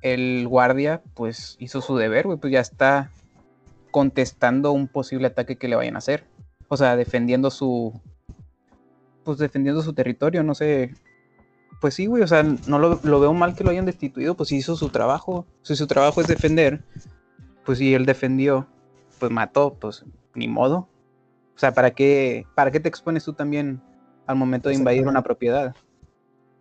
el 0.01 0.47
guardia 0.47 1.01
pues 1.13 1.55
hizo 1.59 1.81
su 1.81 1.97
deber, 1.97 2.25
pues 2.39 2.53
ya 2.53 2.59
está 2.59 3.11
contestando 3.91 4.71
un 4.71 4.87
posible 4.87 5.27
ataque 5.27 5.57
que 5.57 5.67
le 5.67 5.75
vayan 5.75 5.95
a 5.95 5.99
hacer. 5.99 6.25
O 6.67 6.77
sea, 6.77 6.95
defendiendo 6.95 7.49
su 7.51 7.99
pues 9.23 9.38
defendiendo 9.38 9.81
su 9.81 9.93
territorio, 9.93 10.43
no 10.43 10.55
sé, 10.55 10.93
pues 11.83 11.95
sí, 11.95 12.05
güey, 12.05 12.23
o 12.23 12.27
sea, 12.27 12.43
no 12.43 12.79
lo, 12.79 13.19
veo 13.19 13.33
mal 13.33 13.55
que 13.55 13.63
lo 13.65 13.69
hayan 13.69 13.86
destituido, 13.86 14.36
pues 14.36 14.53
hizo 14.53 14.77
su 14.77 14.88
trabajo. 14.88 15.45
Si 15.63 15.75
su 15.75 15.86
trabajo 15.86 16.21
es 16.21 16.27
defender, 16.27 16.81
pues 17.65 17.79
si 17.79 17.93
él 17.93 18.05
defendió, 18.05 18.67
pues 19.19 19.31
mató, 19.31 19.73
pues 19.73 20.05
ni 20.33 20.47
modo. 20.47 20.88
O 21.55 21.59
sea, 21.59 21.73
¿para 21.73 21.91
qué, 21.91 22.45
para 22.55 22.71
qué 22.71 22.79
te 22.79 22.88
expones 22.88 23.25
tú 23.25 23.33
también 23.33 23.81
al 24.25 24.38
momento 24.38 24.69
de 24.69 24.75
invadir 24.75 25.05
una 25.05 25.23
propiedad? 25.23 25.75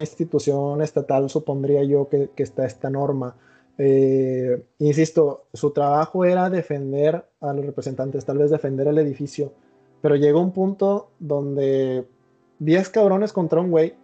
Institución 0.01 0.83
estatal 0.83 1.31
supondría 1.31 1.85
yo 1.85 2.09
que, 2.09 2.31
está 2.37 2.66
esta 2.66 2.90
norma. 2.90 3.37
Eh, 3.79 4.64
insisto, 4.79 5.44
su 5.53 5.70
trabajo 5.70 6.25
era 6.25 6.51
defender 6.51 7.25
a 7.40 7.53
los 7.53 7.64
representantes, 7.64 8.25
tal 8.25 8.38
vez 8.38 8.51
defender 8.51 8.88
el 8.88 8.98
edificio, 8.98 9.53
pero 10.01 10.16
llegó 10.16 10.40
un 10.40 10.53
punto 10.53 11.12
donde 11.20 12.07
10 12.64 12.88
cabrones 12.90 13.33
contra 13.33 13.61
un 13.61 13.70
güey 13.70 13.94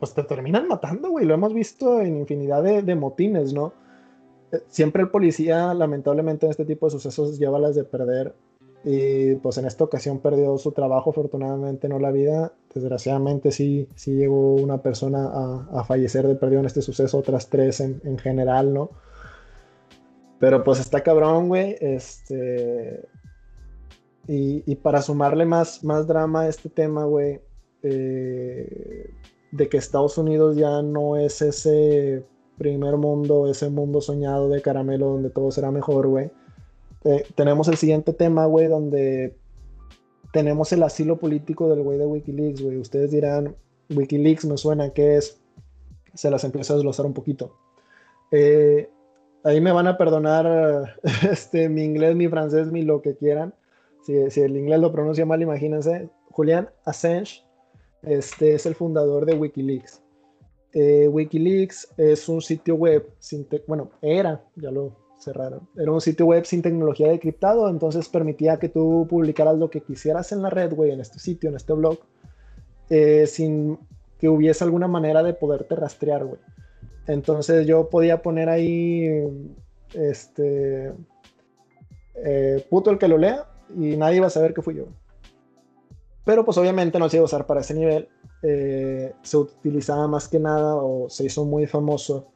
pues 0.00 0.14
te 0.14 0.24
terminan 0.24 0.66
matando, 0.66 1.10
güey. 1.10 1.26
Lo 1.26 1.34
hemos 1.34 1.52
visto 1.52 2.00
en 2.00 2.16
infinidad 2.16 2.62
de, 2.62 2.94
motines, 2.94 3.52
¿no? 3.52 3.74
Eh, 4.50 4.60
siempre 4.68 5.02
el 5.02 5.10
policía, 5.10 5.74
lamentablemente, 5.74 6.46
en 6.46 6.50
este 6.50 6.64
tipo 6.64 6.86
de 6.86 6.92
sucesos 6.92 7.38
lleva 7.38 7.58
las 7.58 7.76
de 7.76 7.84
perder. 7.84 8.34
Y 8.82 9.34
pues 9.36 9.58
en 9.58 9.66
esta 9.66 9.84
ocasión 9.84 10.20
perdió 10.20 10.56
su 10.56 10.72
trabajo, 10.72 11.10
afortunadamente 11.10 11.86
no 11.86 11.98
la 11.98 12.10
vida. 12.10 12.54
Desgraciadamente 12.74 13.52
sí, 13.52 13.88
sí 13.94 14.14
llegó 14.14 14.54
una 14.54 14.78
persona 14.78 15.66
a, 15.70 15.84
fallecer 15.84 16.26
de 16.26 16.34
perdido 16.34 16.60
en 16.60 16.66
este 16.66 16.80
suceso, 16.80 17.18
otras 17.18 17.50
tres 17.50 17.80
en, 17.80 18.00
en 18.04 18.16
general, 18.16 18.72
¿no? 18.72 18.90
Pero 20.38 20.64
pues 20.64 20.80
está 20.80 21.02
cabrón, 21.02 21.48
güey. 21.48 21.76
Este. 21.78 23.06
Y, 24.26 24.74
para 24.76 25.02
sumarle 25.02 25.44
más, 25.44 25.82
más 25.82 26.06
drama 26.06 26.42
a 26.42 26.48
este 26.48 26.68
tema, 26.68 27.04
güey, 27.04 27.40
eh, 27.82 29.10
de 29.50 29.68
que 29.68 29.76
Estados 29.76 30.18
Unidos 30.18 30.56
ya 30.56 30.82
no 30.82 31.16
es 31.16 31.42
ese 31.42 32.24
primer 32.56 32.96
mundo, 32.96 33.48
ese 33.50 33.70
mundo 33.70 34.00
soñado 34.00 34.48
de 34.48 34.62
caramelo 34.62 35.06
donde 35.06 35.30
todo 35.30 35.50
será 35.50 35.70
mejor, 35.70 36.06
güey. 36.06 36.30
Eh, 37.04 37.24
tenemos 37.34 37.68
el 37.68 37.76
siguiente 37.76 38.12
tema, 38.12 38.46
güey, 38.46 38.68
donde 38.68 39.34
tenemos 40.32 40.72
el 40.72 40.82
asilo 40.82 41.16
político 41.18 41.68
del 41.68 41.82
güey 41.82 41.98
de 41.98 42.06
Wikileaks, 42.06 42.62
güey. 42.62 42.76
Ustedes 42.76 43.10
dirán, 43.10 43.56
Wikileaks 43.94 44.44
me 44.44 44.56
suena, 44.56 44.90
¿qué 44.90 45.16
es? 45.16 45.40
Se 46.14 46.30
las 46.30 46.44
empiezo 46.44 46.74
a 46.74 46.76
desglosar 46.76 47.06
un 47.06 47.14
poquito. 47.14 47.56
Eh, 48.30 48.90
ahí 49.42 49.60
me 49.60 49.72
van 49.72 49.86
a 49.86 49.96
perdonar 49.96 50.96
este, 51.30 51.68
mi 51.68 51.82
inglés, 51.82 52.14
mi 52.14 52.28
francés, 52.28 52.70
mi 52.70 52.82
lo 52.82 53.02
que 53.02 53.16
quieran. 53.16 53.54
Si, 54.10 54.30
si 54.30 54.40
el 54.40 54.56
inglés 54.56 54.80
lo 54.80 54.90
pronuncia 54.90 55.24
mal, 55.24 55.40
imagínense. 55.40 56.08
Julián 56.30 56.68
Assange 56.84 57.44
este, 58.02 58.54
es 58.54 58.66
el 58.66 58.74
fundador 58.74 59.26
de 59.26 59.34
Wikileaks. 59.34 60.02
Eh, 60.72 61.08
Wikileaks 61.08 61.92
es 61.96 62.28
un 62.28 62.40
sitio 62.40 62.76
web, 62.76 63.08
sin 63.18 63.46
bueno, 63.66 63.90
era, 64.02 64.44
ya 64.56 64.70
lo 64.70 64.96
cerraron, 65.18 65.68
era 65.76 65.90
un 65.90 66.00
sitio 66.00 66.26
web 66.26 66.44
sin 66.44 66.62
tecnología 66.62 67.08
de 67.08 67.18
criptado, 67.18 67.68
entonces 67.68 68.08
permitía 68.08 68.58
que 68.58 68.68
tú 68.68 69.06
publicaras 69.10 69.58
lo 69.58 69.68
que 69.68 69.82
quisieras 69.82 70.32
en 70.32 70.42
la 70.42 70.50
red, 70.50 70.72
güey, 70.72 70.92
en 70.92 71.00
este 71.00 71.18
sitio, 71.18 71.50
en 71.50 71.56
este 71.56 71.72
blog, 71.72 71.98
eh, 72.88 73.26
sin 73.26 73.78
que 74.18 74.28
hubiese 74.28 74.64
alguna 74.64 74.88
manera 74.88 75.22
de 75.22 75.34
poderte 75.34 75.74
rastrear, 75.74 76.24
güey. 76.24 76.40
Entonces 77.06 77.66
yo 77.66 77.90
podía 77.90 78.22
poner 78.22 78.48
ahí, 78.48 79.08
este, 79.92 80.92
eh, 82.14 82.64
puto 82.70 82.90
el 82.90 82.98
que 82.98 83.08
lo 83.08 83.18
lea 83.18 83.46
y 83.76 83.96
nadie 83.96 84.16
iba 84.16 84.26
a 84.26 84.30
saber 84.30 84.54
que 84.54 84.62
fui 84.62 84.74
yo. 84.74 84.86
Pero 86.24 86.44
pues 86.44 86.58
obviamente 86.58 86.98
no 86.98 87.08
se 87.08 87.16
iba 87.16 87.22
a 87.22 87.26
usar 87.26 87.46
para 87.46 87.60
ese 87.60 87.74
nivel. 87.74 88.08
Eh, 88.42 89.12
se 89.22 89.36
utilizaba 89.36 90.06
más 90.06 90.28
que 90.28 90.38
nada 90.38 90.76
o 90.76 91.08
se 91.08 91.24
hizo 91.24 91.44
muy 91.44 91.66
famoso 91.66 92.28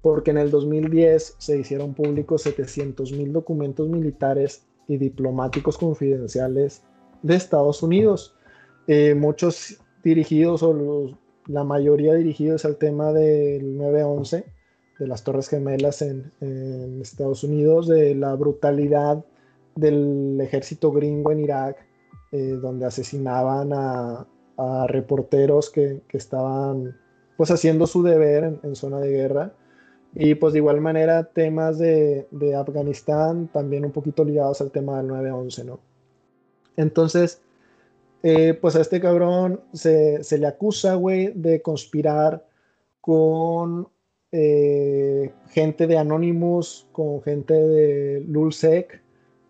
porque 0.00 0.32
en 0.32 0.38
el 0.38 0.50
2010 0.50 1.36
se 1.38 1.58
hicieron 1.58 1.94
públicos 1.94 2.42
700 2.42 3.12
mil 3.12 3.32
documentos 3.32 3.88
militares 3.88 4.66
y 4.88 4.96
diplomáticos 4.96 5.78
confidenciales 5.78 6.82
de 7.22 7.36
Estados 7.36 7.82
Unidos. 7.82 8.34
Eh, 8.88 9.14
muchos 9.14 9.78
dirigidos 10.02 10.62
o 10.64 11.16
la 11.46 11.64
mayoría 11.64 12.14
dirigidos 12.14 12.64
al 12.64 12.76
tema 12.76 13.12
del 13.12 13.78
9-11, 13.78 14.44
de 14.98 15.06
las 15.06 15.22
Torres 15.24 15.48
Gemelas 15.48 16.02
en, 16.02 16.32
Estados 17.00 17.44
Unidos, 17.44 17.88
de 17.88 18.14
la 18.14 18.34
brutalidad 18.34 19.24
del 19.74 20.40
ejército 20.40 20.92
gringo 20.92 21.32
en 21.32 21.40
Irak, 21.40 21.76
eh, 22.32 22.58
donde 22.60 22.86
asesinaban 22.86 23.72
a, 23.72 24.26
reporteros 24.86 25.70
que, 25.70 26.02
estaban 26.12 26.96
pues 27.36 27.50
haciendo 27.50 27.88
su 27.88 28.04
deber 28.04 28.60
en, 28.62 28.76
zona 28.76 29.00
de 29.00 29.10
guerra. 29.10 29.52
Y 30.14 30.36
pues 30.36 30.52
de 30.52 30.60
igual 30.60 30.80
manera 30.80 31.24
temas 31.24 31.78
de, 31.78 32.28
Afganistán 32.56 33.48
también 33.48 33.84
un 33.84 33.90
poquito 33.90 34.24
ligados 34.24 34.60
al 34.60 34.70
tema 34.70 34.98
del 34.98 35.10
9-11, 35.10 35.64
¿no? 35.64 35.80
Entonces, 36.76 37.42
eh, 38.22 38.54
pues 38.54 38.76
a 38.76 38.82
este 38.82 39.00
cabrón 39.00 39.60
se, 39.72 40.22
le 40.38 40.46
acusa, 40.46 40.94
güey, 40.94 41.32
de 41.34 41.60
conspirar 41.60 42.46
con 43.00 43.88
eh, 44.30 45.32
gente 45.50 45.88
de 45.88 45.98
Anonymous, 45.98 46.86
con 46.92 47.20
gente 47.22 47.54
de 47.54 48.20
Lulsec, 48.20 49.01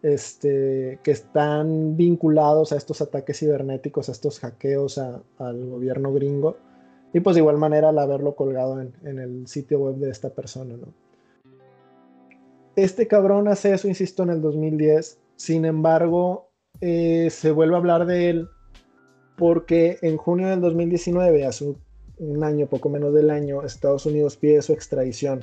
este, 0.02 0.98
que 1.02 1.12
están 1.12 1.96
vinculados 1.96 2.72
a 2.72 2.76
estos 2.76 3.00
ataques 3.00 3.38
cibernéticos, 3.38 4.08
a 4.08 4.12
estos 4.12 4.40
hackeos 4.40 4.98
al 4.98 5.66
gobierno 5.68 6.12
gringo. 6.12 6.56
Y 7.12 7.20
pues 7.20 7.34
de 7.34 7.40
igual 7.40 7.58
manera 7.58 7.90
al 7.90 7.98
haberlo 7.98 8.34
colgado 8.34 8.80
en, 8.80 9.18
el 9.18 9.46
sitio 9.46 9.78
web 9.78 9.96
de 9.96 10.10
esta 10.10 10.30
persona. 10.30 10.74
Este 12.74 13.06
cabrón 13.06 13.48
hace 13.48 13.74
eso, 13.74 13.86
insisto, 13.86 14.22
en 14.22 14.30
el 14.30 14.40
2010. 14.40 15.20
Sin 15.36 15.64
embargo, 15.64 16.48
eh, 16.80 17.28
se 17.30 17.50
vuelve 17.50 17.74
a 17.74 17.78
hablar 17.78 18.06
de 18.06 18.30
él 18.30 18.48
porque 19.36 19.98
en 20.02 20.16
junio 20.16 20.48
del 20.48 20.60
2019, 20.60 21.44
hace 21.44 21.74
un 22.18 22.44
año, 22.44 22.66
poco 22.66 22.88
menos 22.88 23.12
del 23.12 23.30
año, 23.30 23.62
Estados 23.62 24.06
Unidos 24.06 24.36
pide 24.36 24.62
su 24.62 24.72
extradición. 24.72 25.40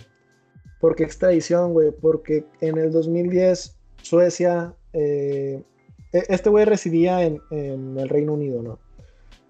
¿Por 0.80 0.96
qué 0.96 1.04
extradición, 1.04 1.74
güey? 1.74 1.92
Porque 1.92 2.46
en 2.62 2.78
el 2.78 2.92
2010 2.92 3.79
Suecia, 4.02 4.74
eh, 4.94 5.64
e-, 6.12 6.24
este 6.30 6.50
güey 6.50 6.66
residía 6.66 7.24
en, 7.24 7.40
el 7.52 8.10
Reino 8.10 8.34
Unido, 8.34 8.62
¿no? 8.62 8.80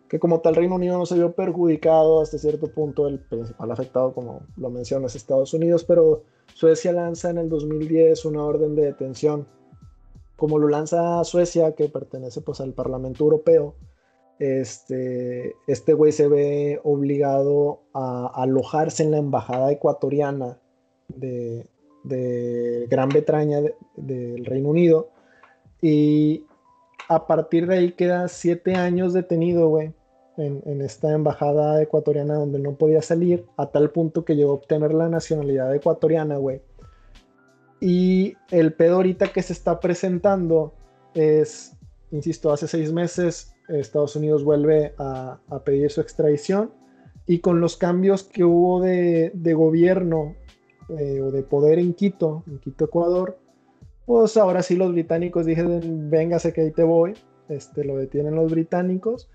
Que 0.08 0.20
como 0.20 0.42
tal 0.42 0.56
Reino 0.56 0.76
Unido 0.76 0.98
no 0.98 1.06
se 1.06 1.16
vio 1.16 1.34
perjudicado 1.34 2.22
hasta 2.22 2.38
cierto 2.38 2.68
punto, 2.68 3.08
el 3.08 3.20
principal 3.20 3.72
afectado, 3.72 4.14
como 4.14 4.42
lo 4.58 4.70
menciono, 4.70 5.08
es 5.08 5.16
Estados 5.16 5.54
Unidos, 5.54 5.84
pero 5.84 6.24
Suecia 6.56 6.92
lanza 6.92 7.30
en 7.30 7.38
el 7.38 7.50
2010 7.50 8.26
una 8.26 8.44
orden 8.44 8.76
de 8.76 8.86
detención. 8.86 9.48
Como 10.36 10.58
lo 10.58 10.68
lanza 10.68 11.24
Suecia, 11.26 11.76
que 11.76 11.90
pertenece 11.90 12.42
pues 12.42 12.60
al 12.60 12.74
Parlamento 12.74 13.24
Europeo, 13.24 13.76
este, 14.40 15.56
este 15.68 15.94
güey 15.94 16.12
se 16.12 16.28
ve 16.28 16.80
obligado 16.84 17.82
a 17.94 18.32
alojarse 18.34 19.04
en 19.04 19.12
la 19.12 19.18
embajada 19.18 19.72
ecuatoriana 19.72 20.60
de, 21.10 21.68
de 22.04 22.88
Gran 22.90 23.10
Bretaña 23.10 23.60
del 23.96 24.46
Reino 24.46 24.70
Unido. 24.70 25.10
Y 25.82 26.46
a 27.08 27.28
partir 27.28 27.68
de 27.68 27.78
ahí 27.78 27.92
queda 27.94 28.28
siete 28.28 28.76
años 28.76 29.14
detenido, 29.14 29.68
güey, 29.70 29.94
en, 30.38 30.82
esta 30.82 31.12
embajada 31.12 31.82
ecuatoriana 31.82 32.36
donde 32.36 32.60
no 32.60 32.76
podía 32.76 33.02
salir, 33.02 33.46
a 33.58 33.68
tal 33.68 33.92
punto 33.92 34.24
que 34.24 34.36
llegó 34.36 34.52
a 34.52 34.56
obtener 34.56 34.94
la 34.94 35.10
nacionalidad 35.10 35.74
ecuatoriana, 35.76 36.38
güey. 36.38 36.62
Y 37.82 38.36
el 38.52 38.74
pedo 38.74 38.98
ahorita 38.98 39.30
que 39.30 39.42
se 39.42 39.54
está 39.54 39.80
presentando 39.80 40.74
es, 41.14 41.74
insisto, 42.12 42.52
hace 42.52 42.68
seis 42.68 42.92
meses 42.92 43.54
Estados 43.68 44.16
Unidos 44.16 44.44
vuelve 44.44 44.94
a, 44.98 45.40
pedir 45.64 45.92
su 45.92 46.02
extradición 46.02 46.72
y 47.26 47.40
con 47.40 47.62
los 47.62 47.78
cambios 47.78 48.24
que 48.24 48.44
hubo 48.44 48.82
de, 48.82 49.32
de 49.34 49.54
gobierno 49.54 50.36
eh, 50.97 51.21
o 51.21 51.32
de 51.32 51.43
poder 51.43 51.80
en 51.80 51.93
Quito, 51.93 52.43
en 52.47 52.60
Quito, 52.60 52.86
Ecuador, 52.86 53.38
pues 54.06 54.38
ahora 54.38 54.63
sí 54.63 54.75
los 54.75 54.91
británicos 54.91 55.45
dijeron, 55.45 56.10
véngase 56.10 56.52
que 56.52 56.62
ahí 56.62 56.71
te 56.71 56.84
voy, 56.84 57.13
este, 57.47 57.84
lo 57.84 57.97
detienen 57.97 58.36
los 58.36 58.52
británicos 58.52 59.30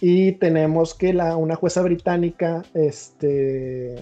y 0.00 0.32
tenemos 0.32 0.94
que 0.94 1.12
la, 1.12 1.36
una 1.36 1.56
jueza 1.56 1.82
británica, 1.82 2.62
este, 2.72 3.96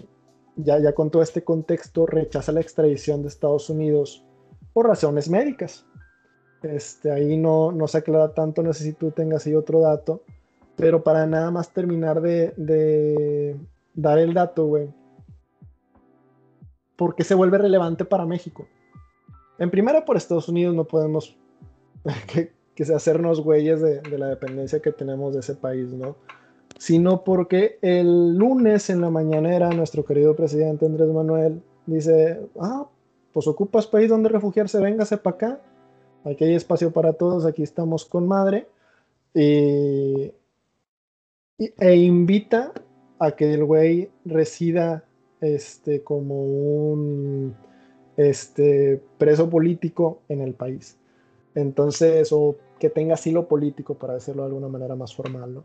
ya, 0.56 0.78
ya 0.78 0.92
con 0.94 1.10
todo 1.10 1.22
este 1.22 1.42
contexto, 1.42 2.06
rechaza 2.06 2.52
la 2.52 2.60
extradición 2.60 3.22
de 3.22 3.28
Estados 3.28 3.68
Unidos 3.68 4.24
por 4.72 4.86
razones 4.86 5.28
médicas. 5.28 5.86
Este, 6.62 7.10
ahí 7.10 7.36
no, 7.36 7.72
no 7.72 7.88
se 7.88 7.98
aclara 7.98 8.32
tanto, 8.32 8.62
no 8.62 8.72
sé 8.72 8.84
si 8.84 8.92
tú 8.92 9.10
tengas 9.10 9.46
ahí 9.46 9.54
otro 9.54 9.80
dato, 9.80 10.22
pero 10.76 11.02
para 11.02 11.26
nada 11.26 11.50
más 11.50 11.72
terminar 11.72 12.20
de, 12.20 12.54
de 12.56 13.56
dar 13.94 14.18
el 14.18 14.34
dato, 14.34 14.66
güey, 14.66 14.88
porque 17.02 17.24
se 17.24 17.34
vuelve 17.34 17.58
relevante 17.58 18.04
para 18.04 18.26
México. 18.26 18.68
En 19.58 19.72
primera, 19.72 20.04
por 20.04 20.16
Estados 20.16 20.48
Unidos 20.48 20.72
no 20.72 20.84
podemos 20.84 21.36
que, 22.32 22.52
que 22.76 22.84
hacernos 22.84 23.40
güeyes 23.40 23.80
de, 23.80 24.02
la 24.16 24.28
dependencia 24.28 24.80
que 24.80 24.92
tenemos 24.92 25.34
de 25.34 25.40
ese 25.40 25.56
país, 25.56 25.88
¿no? 25.88 26.14
Sino 26.78 27.24
porque 27.24 27.80
el 27.82 28.36
lunes 28.36 28.88
en 28.88 29.00
la 29.00 29.10
mañanera 29.10 29.70
nuestro 29.70 30.04
querido 30.04 30.36
presidente 30.36 30.86
Andrés 30.86 31.08
Manuel 31.08 31.60
dice, 31.86 32.40
ah, 32.60 32.86
pues 33.32 33.48
ocupas 33.48 33.88
país 33.88 34.08
donde 34.08 34.28
refugiarse, 34.28 34.80
véngase 34.80 35.16
para 35.16 35.34
acá, 35.34 35.60
aquí 36.24 36.44
hay 36.44 36.54
espacio 36.54 36.92
para 36.92 37.14
todos, 37.14 37.46
aquí 37.46 37.64
estamos 37.64 38.04
con 38.04 38.28
madre, 38.28 38.68
y, 39.34 40.32
e 41.58 41.96
invita 41.96 42.72
a 43.18 43.32
que 43.32 43.52
el 43.52 43.64
güey 43.64 44.08
resida 44.24 45.04
este, 45.42 46.02
como 46.02 46.44
un 46.44 47.54
este, 48.16 49.02
preso 49.18 49.50
político 49.50 50.22
en 50.28 50.40
el 50.40 50.54
país. 50.54 50.96
Entonces, 51.54 52.32
o 52.32 52.56
que 52.78 52.88
tenga 52.88 53.14
asilo 53.14 53.48
político, 53.48 53.94
para 53.94 54.14
decirlo 54.14 54.42
de 54.42 54.48
alguna 54.48 54.68
manera 54.68 54.96
más 54.96 55.14
formal, 55.14 55.54
¿no? 55.54 55.64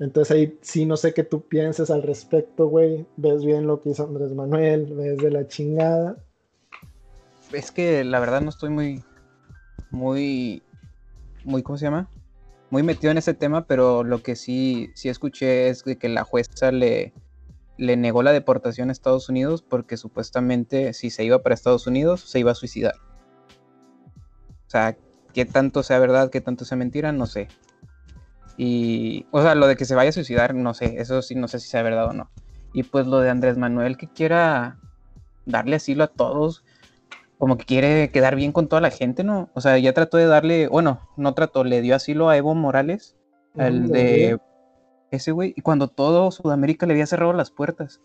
Entonces 0.00 0.34
ahí 0.34 0.58
sí 0.62 0.86
no 0.86 0.96
sé 0.96 1.12
qué 1.12 1.24
tú 1.24 1.42
pienses 1.42 1.90
al 1.90 2.04
respecto, 2.04 2.68
güey. 2.68 3.04
Ves 3.16 3.44
bien 3.44 3.66
lo 3.66 3.82
que 3.82 3.90
hizo 3.90 4.04
Andrés 4.04 4.32
Manuel, 4.32 4.94
ves 4.94 5.18
de 5.18 5.30
la 5.30 5.46
chingada. 5.48 6.16
Es 7.52 7.72
que 7.72 8.04
la 8.04 8.20
verdad 8.20 8.40
no 8.40 8.50
estoy 8.50 8.70
muy, 8.70 9.02
muy, 9.90 10.62
muy, 11.44 11.62
¿cómo 11.62 11.76
se 11.76 11.86
llama? 11.86 12.08
Muy 12.70 12.84
metido 12.84 13.10
en 13.10 13.18
ese 13.18 13.34
tema, 13.34 13.66
pero 13.66 14.04
lo 14.04 14.22
que 14.22 14.36
sí, 14.36 14.90
sí 14.94 15.08
escuché 15.08 15.68
es 15.68 15.82
que 15.82 16.08
la 16.08 16.22
jueza 16.22 16.70
le, 16.70 17.12
le 17.78 17.96
negó 17.96 18.22
la 18.22 18.32
deportación 18.32 18.88
a 18.90 18.92
Estados 18.92 19.28
Unidos 19.28 19.62
porque 19.62 19.96
supuestamente 19.96 20.92
si 20.92 21.10
se 21.10 21.24
iba 21.24 21.42
para 21.42 21.54
Estados 21.54 21.86
Unidos 21.86 22.20
se 22.20 22.40
iba 22.40 22.50
a 22.50 22.56
suicidar. 22.56 22.94
O 24.66 24.70
sea, 24.70 24.96
qué 25.32 25.46
tanto 25.46 25.82
sea 25.82 25.98
verdad, 25.98 26.30
qué 26.30 26.40
tanto 26.40 26.64
sea 26.64 26.76
mentira, 26.76 27.12
no 27.12 27.26
sé. 27.26 27.48
Y, 28.58 29.26
o 29.30 29.40
sea, 29.40 29.54
lo 29.54 29.68
de 29.68 29.76
que 29.76 29.84
se 29.84 29.94
vaya 29.94 30.10
a 30.10 30.12
suicidar, 30.12 30.54
no 30.54 30.74
sé, 30.74 31.00
eso 31.00 31.22
sí, 31.22 31.36
no 31.36 31.46
sé 31.46 31.60
si 31.60 31.68
sea 31.68 31.82
verdad 31.82 32.08
o 32.08 32.12
no. 32.12 32.30
Y 32.74 32.82
pues 32.82 33.06
lo 33.06 33.20
de 33.20 33.30
Andrés 33.30 33.56
Manuel 33.56 33.96
que 33.96 34.08
quiera 34.08 34.78
darle 35.46 35.76
asilo 35.76 36.04
a 36.04 36.08
todos, 36.08 36.64
como 37.38 37.56
que 37.56 37.64
quiere 37.64 38.10
quedar 38.10 38.34
bien 38.34 38.50
con 38.50 38.68
toda 38.68 38.82
la 38.82 38.90
gente, 38.90 39.22
¿no? 39.22 39.48
O 39.54 39.60
sea, 39.60 39.78
ya 39.78 39.92
trató 39.92 40.16
de 40.16 40.26
darle, 40.26 40.66
bueno, 40.66 41.08
no 41.16 41.34
trató, 41.34 41.62
le 41.62 41.80
dio 41.80 41.94
asilo 41.94 42.28
a 42.28 42.36
Evo 42.36 42.54
Morales, 42.54 43.16
el 43.54 43.88
de 43.88 44.38
ese 45.10 45.32
güey, 45.32 45.54
y 45.56 45.62
cuando 45.62 45.88
todo 45.88 46.30
Sudamérica 46.30 46.86
le 46.86 46.92
había 46.92 47.06
cerrado 47.06 47.32
las 47.32 47.50
puertas. 47.50 48.00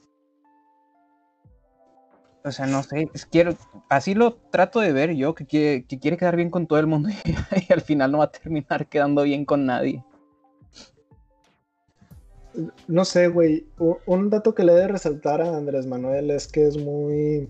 O 2.45 2.51
sea, 2.51 2.65
no 2.65 2.83
sé, 2.83 3.09
quiero, 3.31 3.55
así 3.89 4.15
lo 4.15 4.33
trato 4.33 4.81
de 4.81 4.91
ver 4.91 5.15
yo, 5.15 5.33
que 5.33 5.45
quiere, 5.45 5.85
que 5.85 5.97
quiere 5.97 6.17
quedar 6.17 6.35
bien 6.35 6.49
con 6.49 6.67
todo 6.67 6.79
el 6.79 6.87
mundo 6.87 7.09
y, 7.69 7.71
al 7.71 7.81
final 7.81 8.11
no 8.11 8.17
va 8.17 8.25
a 8.25 8.31
terminar 8.31 8.87
quedando 8.87 9.23
bien 9.23 9.45
con 9.45 9.65
nadie. 9.65 10.03
No 12.87 13.05
sé, 13.05 13.29
güey. 13.29 13.65
Un 14.05 14.29
dato 14.29 14.53
que 14.53 14.63
le 14.63 14.73
de 14.73 14.87
resaltar 14.87 15.41
a 15.41 15.55
Andrés 15.55 15.87
Manuel 15.87 16.29
es 16.31 16.47
que 16.47 16.67
es 16.67 16.77
muy 16.77 17.49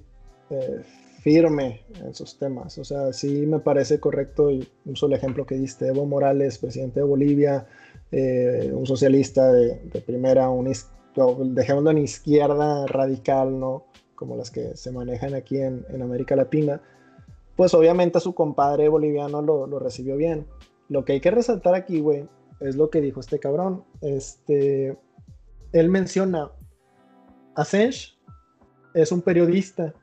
eh, 0.50 0.82
firme 1.24 1.82
en 2.02 2.14
sus 2.14 2.38
temas. 2.38 2.78
O 2.78 2.86
sea, 2.86 3.12
sí 3.14 3.46
me 3.46 3.60
parece 3.60 4.00
correcto 4.00 4.52
y 4.52 4.68
un 4.86 4.96
solo 4.96 5.16
ejemplo 5.16 5.46
que 5.46 5.56
diste, 5.56 5.88
Evo 5.88 6.06
Morales, 6.06 6.58
presidente 6.58 7.00
de 7.00 7.06
Bolivia, 7.06 7.66
eh, 8.16 8.72
un 8.72 8.86
socialista 8.86 9.52
de, 9.52 9.76
primera, 10.06 10.48
un, 10.48 10.72
dejémoslo 11.56 11.90
en 11.90 11.98
izquierda 11.98 12.86
radical, 12.86 13.60
¿no? 13.60 13.86
Como 14.14 14.38
las 14.38 14.52
que 14.52 14.78
se 14.78 14.92
manejan 14.92 15.34
aquí 15.34 15.58
en, 15.58 15.84
América 16.00 16.36
Latina, 16.36 16.80
pues 17.56 17.74
obviamente 17.74 18.20
a 18.20 18.22
su 18.22 18.36
compadre 18.36 18.88
boliviano 18.88 19.42
lo, 19.42 19.80
recibió 19.80 20.16
bien. 20.16 20.46
Lo 20.90 21.06
que 21.06 21.14
hay 21.14 21.22
que 21.22 21.32
resaltar 21.32 21.74
aquí, 21.74 22.02
güey, 22.02 22.30
es 22.60 22.76
lo 22.76 22.92
que 22.92 23.02
dijo 23.02 23.20
este 23.20 23.40
cabrón. 23.40 23.84
Este, 24.02 24.96
él 25.72 25.90
menciona, 25.90 26.52
Assange 27.56 28.14
es 28.94 29.12
un 29.12 29.24
periodista 29.24 29.96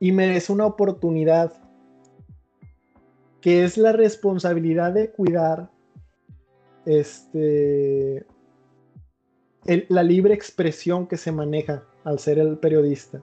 y 0.00 0.10
merece 0.10 0.52
una 0.52 0.66
oportunidad 0.66 1.52
que 3.40 3.62
es 3.62 3.78
la 3.78 3.92
responsabilidad 3.92 4.92
de 4.92 5.12
cuidar 5.12 5.70
este, 6.86 8.26
la 9.88 10.02
libre 10.02 10.34
expresión 10.34 11.06
que 11.06 11.16
se 11.16 11.32
maneja 11.32 11.84
al 12.04 12.18
ser 12.18 12.38
el 12.38 12.58
periodista. 12.58 13.22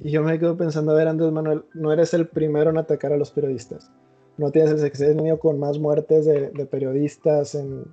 Y 0.00 0.10
yo 0.10 0.22
me 0.22 0.38
quedo 0.38 0.56
pensando, 0.56 0.92
a 0.92 0.96
ver, 0.96 1.08
Andrés 1.08 1.32
Manuel, 1.32 1.64
no 1.74 1.92
eres 1.92 2.14
el 2.14 2.28
primero 2.28 2.70
en 2.70 2.78
atacar 2.78 3.12
a 3.12 3.16
los 3.16 3.30
periodistas. 3.30 3.90
No 4.36 4.50
tienes 4.50 4.72
el 4.72 4.78
sexenio 4.78 5.38
con 5.38 5.58
más 5.58 5.78
muertes 5.78 6.26
de, 6.26 6.50
periodistas 6.66 7.54
en, 7.54 7.84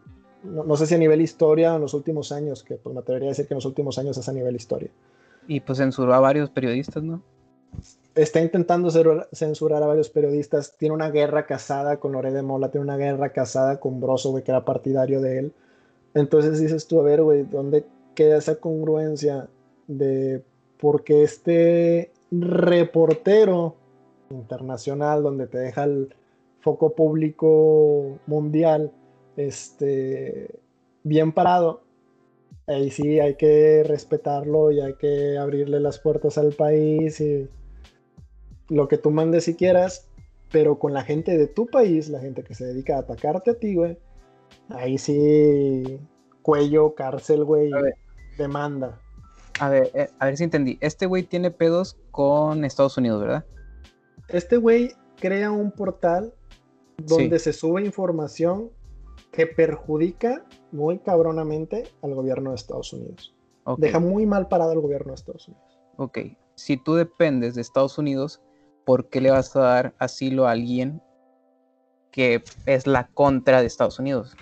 no, 0.44 0.76
sé 0.76 0.88
si 0.88 0.96
a 0.96 0.98
nivel 0.98 1.22
historia 1.22 1.74
o 1.74 1.76
en 1.76 1.82
los 1.82 1.94
últimos 1.94 2.32
años, 2.32 2.64
que 2.64 2.76
pues 2.76 2.94
me 2.94 3.02
atrevería 3.02 3.30
a 3.30 3.32
decir 3.32 3.48
que 3.48 3.54
en 3.54 3.58
los 3.58 3.66
últimos 3.66 3.98
años 4.00 4.18
es 4.18 4.28
a 4.28 4.34
nivel 4.34 4.56
historia. 4.56 4.90
Y 5.48 5.60
pues 5.60 5.78
censuró 5.78 6.14
a 6.14 6.20
varios 6.20 6.50
periodistas, 6.50 7.04
¿no? 7.04 7.22
Está 8.16 8.42
intentando 8.42 8.90
censurar 9.32 9.84
a 9.84 9.88
varios 9.88 10.10
periodistas. 10.10 10.76
Tiene 10.78 10.96
una 10.96 11.12
guerra 11.12 11.46
casada 11.46 11.98
con 11.98 12.12
Lore 12.14 12.32
de 12.32 12.42
Mola, 12.42 12.72
tiene 12.72 12.86
una 12.86 12.98
guerra 12.98 13.32
casada 13.32 13.80
con 13.80 14.00
Broso, 14.00 14.32
güey, 14.32 14.44
que 14.44 14.52
era 14.52 14.66
partidario 14.66 15.22
de 15.22 15.40
él. 15.40 15.54
Entonces 16.14 16.60
dices 16.60 16.88
tú, 16.88 17.00
a 17.00 17.04
ver, 17.04 17.22
güey, 17.22 17.44
¿dónde 17.44 17.86
queda 18.16 18.38
esa 18.38 18.56
congruencia 18.58 19.48
de 19.88 20.44
por 20.78 21.04
qué 21.04 21.24
este 21.24 22.12
reportero 22.32 23.76
internacional, 24.30 25.24
donde 25.24 25.48
te 25.48 25.58
deja 25.58 25.84
el 25.84 26.14
foco 26.62 26.94
público 26.96 28.20
mundial, 28.28 28.92
este, 29.36 30.60
bien 31.04 31.32
parado, 31.32 31.82
ahí 32.68 32.90
sí 32.92 33.20
hay 33.20 33.36
que 33.36 33.84
respetarlo 33.84 34.72
y 34.72 34.82
hay 34.82 34.94
que 34.96 35.38
abrirle 35.38 35.80
las 35.80 36.00
puertas 36.00 36.38
al 36.38 36.54
país 36.54 37.20
lo 38.72 38.88
que 38.88 38.98
tú 38.98 39.12
mandes 39.12 39.44
si 39.44 39.56
quieras, 39.56 40.08
pero 40.50 40.80
con 40.80 40.94
la 40.94 41.04
gente 41.04 41.38
de 41.38 41.48
tu 41.48 41.68
país, 41.68 42.08
la 42.08 42.22
gente 42.22 42.42
que 42.44 42.56
se 42.56 42.66
dedica 42.66 42.96
a 42.96 43.00
atacarte 43.00 43.52
a 43.52 43.54
ti, 43.56 43.76
güey, 43.76 43.98
ahí 44.70 44.98
sí, 44.98 46.00
cuello, 46.42 46.96
cárcel, 46.96 47.44
güey, 47.44 47.70
demanda. 48.38 48.98
A 49.60 49.68
ver, 49.68 49.92
eh, 49.94 50.08
a 50.20 50.26
ver 50.26 50.38
si 50.38 50.46
entendí. 50.46 50.78
Este 50.80 51.06
güey 51.06 51.24
tiene 51.24 51.52
pedos 51.52 51.98
con 52.12 52.64
Estados 52.64 52.98
Unidos, 52.98 53.22
¿verdad? 53.22 53.46
Este 54.30 54.56
güey 54.56 54.94
crea 55.20 55.52
un 55.52 55.72
portal 55.72 56.34
donde 56.98 57.40
se 57.40 57.52
sube 57.52 57.84
información 57.84 58.72
que 59.34 59.48
perjudica 59.48 60.46
muy 60.72 61.00
cabronamente 61.00 61.84
al 62.02 62.16
gobierno 62.16 62.52
de 62.52 62.56
Estados 62.56 62.94
Unidos. 62.94 63.36
Deja 63.78 64.00
muy 64.00 64.26
mal 64.26 64.48
parado 64.48 64.72
al 64.72 64.80
gobierno 64.80 65.10
de 65.12 65.16
Estados 65.16 65.50
Unidos. 65.50 65.78
Ok, 65.98 66.20
si 66.56 66.78
tú 66.78 66.96
dependes 66.96 67.56
de 67.56 67.62
Estados 67.62 67.98
Unidos, 67.98 68.42
¿por 68.86 69.10
qué 69.10 69.22
le 69.22 69.32
vas 69.32 69.56
a 69.56 69.62
dar 69.62 69.94
asilo 70.00 70.48
a 70.48 70.52
alguien 70.52 71.02
que 72.12 72.44
es 72.66 72.88
la 72.88 73.08
contra 73.08 73.62
de 73.62 73.68
Estados 73.68 74.00
Unidos? 74.00 74.36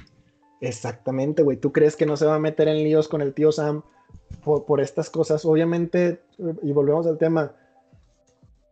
Exactamente, 0.61 1.43
güey. 1.43 1.57
¿Tú 1.57 1.71
crees 1.71 1.95
que 1.95 2.05
no 2.05 2.17
se 2.17 2.25
va 2.25 2.35
a 2.35 2.39
meter 2.39 2.67
en 2.67 2.83
líos 2.83 3.07
con 3.07 3.21
el 3.21 3.33
tío 3.33 3.51
Sam 3.51 3.83
por, 4.43 4.81
estas 4.81 5.09
cosas? 5.09 5.45
Obviamente, 5.45 6.21
y 6.63 6.71
volvemos 6.71 7.07
al 7.07 7.17
tema, 7.17 7.53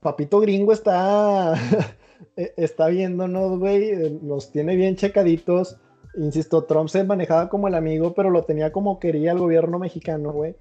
Papito 0.01 0.39
Gringo 0.39 0.73
está, 0.73 1.53
e, 2.35 2.53
está 2.57 2.87
viéndonos, 2.87 3.59
güey, 3.59 4.19
nos 4.21 4.51
tiene 4.51 4.75
bien 4.75 4.95
checaditos. 4.95 5.77
Insisto, 6.17 6.63
Trump 6.63 6.89
se 6.89 7.03
manejaba 7.03 7.47
como 7.47 7.67
el 7.67 7.75
amigo, 7.75 8.13
pero 8.13 8.31
lo 8.31 8.43
tenía 8.43 8.71
como 8.71 8.99
quería 8.99 9.31
el 9.31 9.39
gobierno 9.39 9.77
mexicano, 9.77 10.31
güey. 10.33 10.55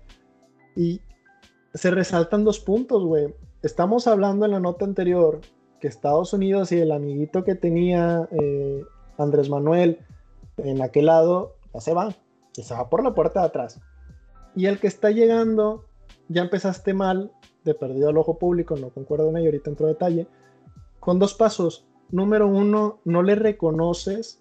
Y 0.76 1.00
se 1.72 1.90
resaltan 1.90 2.44
dos 2.44 2.60
puntos, 2.60 3.04
güey 3.04 3.34
estamos 3.66 4.06
hablando 4.06 4.46
en 4.46 4.52
la 4.52 4.60
nota 4.60 4.84
anterior 4.84 5.40
que 5.80 5.88
Estados 5.88 6.32
Unidos 6.32 6.72
y 6.72 6.78
el 6.78 6.92
amiguito 6.92 7.44
que 7.44 7.54
tenía 7.54 8.28
eh, 8.30 8.82
Andrés 9.18 9.50
Manuel 9.50 9.98
en 10.58 10.80
aquel 10.80 11.06
lado 11.06 11.56
ya 11.74 11.80
se 11.80 11.92
va, 11.92 12.14
y 12.56 12.62
se 12.62 12.74
va 12.74 12.88
por 12.88 13.02
la 13.04 13.14
puerta 13.14 13.40
de 13.40 13.46
atrás. 13.46 13.80
Y 14.54 14.66
el 14.66 14.78
que 14.78 14.86
está 14.86 15.10
llegando, 15.10 15.84
ya 16.28 16.42
empezaste 16.42 16.94
mal, 16.94 17.32
de 17.64 17.74
perdido 17.74 18.08
al 18.08 18.16
ojo 18.16 18.38
público, 18.38 18.76
no 18.76 18.90
concuerdo 18.90 19.28
en 19.28 19.38
ello, 19.38 19.48
ahorita 19.48 19.70
entro 19.70 19.86
detalle, 19.86 20.28
con 21.00 21.18
dos 21.18 21.34
pasos. 21.34 21.86
Número 22.10 22.46
uno, 22.46 23.00
no 23.04 23.22
le 23.22 23.34
reconoces 23.34 24.40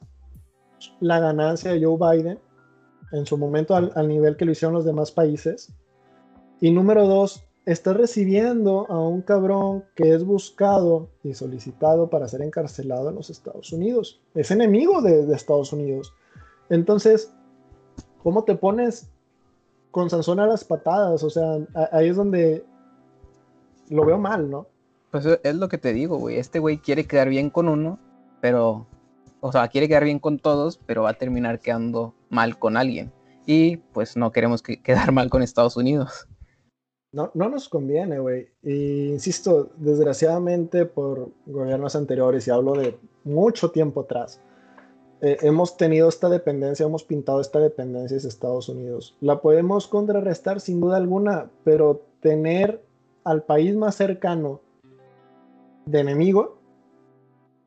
la 1.00 1.20
ganancia 1.20 1.72
de 1.72 1.84
Joe 1.84 1.98
Biden 1.98 2.40
en 3.12 3.26
su 3.26 3.38
momento 3.38 3.76
al 3.76 4.08
nivel 4.08 4.38
que 4.38 4.46
lo 4.46 4.52
hicieron 4.52 4.76
los 4.76 4.86
demás 4.86 5.12
países. 5.12 5.74
Y 6.62 6.72
número 6.72 7.08
dos, 7.08 7.45
estás 7.66 7.98
recibiendo 7.98 8.86
a 8.90 9.00
un 9.00 9.22
cabrón 9.22 9.86
que 9.96 10.14
es 10.14 10.24
buscado 10.24 11.10
y 11.24 11.34
solicitado 11.34 12.10
para 12.10 12.28
ser 12.28 12.42
encarcelado 12.42 13.10
en 13.10 13.16
los 13.16 13.30
Estados 13.30 13.74
Unidos. 13.74 14.22
Es 14.36 14.52
enemigo 14.52 15.02
de, 15.02 15.34
Estados 15.34 15.74
Unidos. 15.74 16.14
Entonces, 16.70 17.34
¿cómo 18.22 18.44
te 18.44 18.56
pones 18.56 19.10
con 19.92 20.10
Sansón 20.10 20.40
a 20.40 20.48
las 20.48 20.64
patadas? 20.64 21.24
O 21.24 21.30
sea, 21.30 21.58
ahí 21.92 22.10
es 22.10 22.16
donde 22.16 22.64
lo 23.90 24.06
veo 24.06 24.18
mal, 24.18 24.50
¿no? 24.50 24.68
Pues 25.10 25.26
es 25.26 25.56
lo 25.56 25.68
que 25.68 25.78
te 25.78 25.94
digo, 25.94 26.18
güey. 26.18 26.38
Este 26.38 26.60
güey 26.60 26.78
quiere 26.78 27.06
quedar 27.06 27.30
bien 27.30 27.50
con 27.50 27.68
uno, 27.68 27.98
pero, 28.42 28.86
o 29.40 29.52
sea, 29.52 29.68
quiere 29.70 29.88
quedar 29.88 30.04
bien 30.04 30.20
con 30.20 30.38
todos, 30.38 30.78
pero 30.86 31.04
va 31.04 31.12
a 31.12 31.14
terminar 31.14 31.60
quedando 31.60 32.14
mal 32.30 32.60
con 32.60 32.78
alguien. 32.78 33.12
Y 33.48 33.78
pues 33.78 34.18
no 34.18 34.32
queremos 34.32 34.62
quedar 34.84 35.12
mal 35.12 35.30
con 35.30 35.42
Estados 35.42 35.78
Unidos. 35.78 36.28
No, 37.16 37.32
no 37.34 37.48
nos 37.48 37.70
conviene, 37.70 38.20
güey. 38.20 38.50
Y 38.62 39.08
insisto, 39.08 39.70
desgraciadamente 39.78 40.86
por 40.86 41.30
gobiernos 41.46 41.96
anteriores, 41.96 42.46
y 42.46 42.52
hablo 42.52 42.74
de 42.74 42.98
mucho 43.24 43.72
tiempo 43.72 44.02
atrás, 44.02 44.42
eh, 45.22 45.38
hemos 45.44 45.78
tenido 45.78 46.10
esta 46.10 46.28
dependencia, 46.28 46.86
hemos 46.86 47.06
pintado 47.06 47.40
esta 47.40 47.60
dependencia 47.60 48.20
de 48.20 48.28
Estados 48.28 48.68
Unidos. 48.68 49.16
La 49.22 49.40
podemos 49.40 49.88
contrarrestar 49.88 50.60
sin 50.60 50.82
duda 50.82 50.98
alguna, 50.98 51.50
pero 51.64 52.02
tener 52.20 52.84
al 53.24 53.44
país 53.44 53.74
más 53.78 53.96
cercano 53.96 54.60
de 55.86 56.02
enemigo 56.02 56.58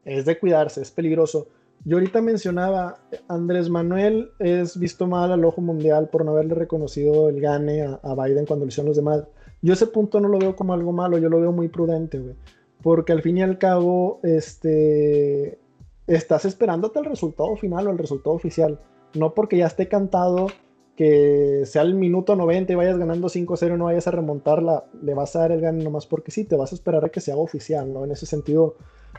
es 0.04 0.26
de 0.26 0.38
cuidarse, 0.38 0.82
es 0.82 0.90
peligroso. 0.90 1.48
Yo 1.86 1.96
ahorita 1.96 2.20
mencionaba, 2.20 2.98
Andrés 3.28 3.70
Manuel 3.70 4.30
es 4.40 4.78
visto 4.78 5.06
mal 5.06 5.32
al 5.32 5.46
ojo 5.46 5.62
mundial 5.62 6.10
por 6.10 6.22
no 6.22 6.32
haberle 6.32 6.54
reconocido 6.54 7.30
el 7.30 7.40
gane 7.40 7.80
a, 7.80 7.98
a 8.02 8.14
Biden 8.14 8.44
cuando 8.44 8.66
lo 8.66 8.68
hicieron 8.68 8.88
los 8.88 8.96
demás. 8.98 9.24
Yo 9.62 9.72
ese 9.72 9.86
punto 9.86 10.20
no 10.20 10.28
lo 10.28 10.38
veo 10.38 10.56
como 10.56 10.72
algo 10.72 10.92
malo, 10.92 11.18
yo 11.18 11.28
lo 11.28 11.40
veo 11.40 11.52
muy 11.52 11.68
prudente, 11.68 12.18
güey. 12.18 12.34
Porque 12.82 13.12
al 13.12 13.22
fin 13.22 13.38
y 13.38 13.42
al 13.42 13.58
cabo, 13.58 14.20
este, 14.22 15.58
estás 16.06 16.44
esperándote 16.44 16.98
el 17.00 17.04
resultado 17.04 17.56
final 17.56 17.88
o 17.88 17.90
el 17.90 17.98
resultado 17.98 18.34
oficial. 18.36 18.80
No 19.14 19.34
porque 19.34 19.56
ya 19.56 19.66
esté 19.66 19.88
cantado 19.88 20.48
que 20.96 21.62
sea 21.64 21.82
el 21.82 21.94
minuto 21.94 22.34
90 22.34 22.72
y 22.72 22.76
vayas 22.76 22.98
ganando 22.98 23.28
5-0 23.28 23.74
y 23.74 23.78
no 23.78 23.84
vayas 23.84 24.08
a 24.08 24.10
remontarla, 24.10 24.84
le 25.00 25.14
vas 25.14 25.36
a 25.36 25.40
dar 25.40 25.52
el 25.52 25.60
gane 25.60 25.84
nomás 25.84 26.06
porque 26.06 26.32
sí, 26.32 26.44
te 26.44 26.56
vas 26.56 26.72
a 26.72 26.74
esperar 26.74 27.04
a 27.04 27.08
que 27.08 27.20
se 27.20 27.30
haga 27.30 27.40
oficial, 27.40 27.92
¿no? 27.92 28.04
En 28.04 28.10
ese 28.10 28.26
sentido, 28.26 28.74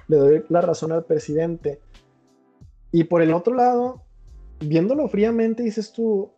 le 0.10 0.18
doy 0.18 0.44
la 0.50 0.60
razón 0.60 0.92
al 0.92 1.06
presidente. 1.06 1.80
Y 2.92 3.06
por 3.06 3.22
el 3.22 3.34
otro 3.34 3.56
lado, 3.56 4.04
viéndolo 4.60 5.08
fríamente, 5.08 5.64
dices 5.64 5.94
tú, 5.94 6.32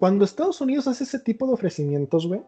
cuando 0.00 0.24
Estados 0.24 0.62
Unidos 0.62 0.88
hace 0.88 1.04
ese 1.04 1.18
tipo 1.18 1.46
de 1.46 1.52
ofrecimientos, 1.52 2.26
güey, 2.26 2.42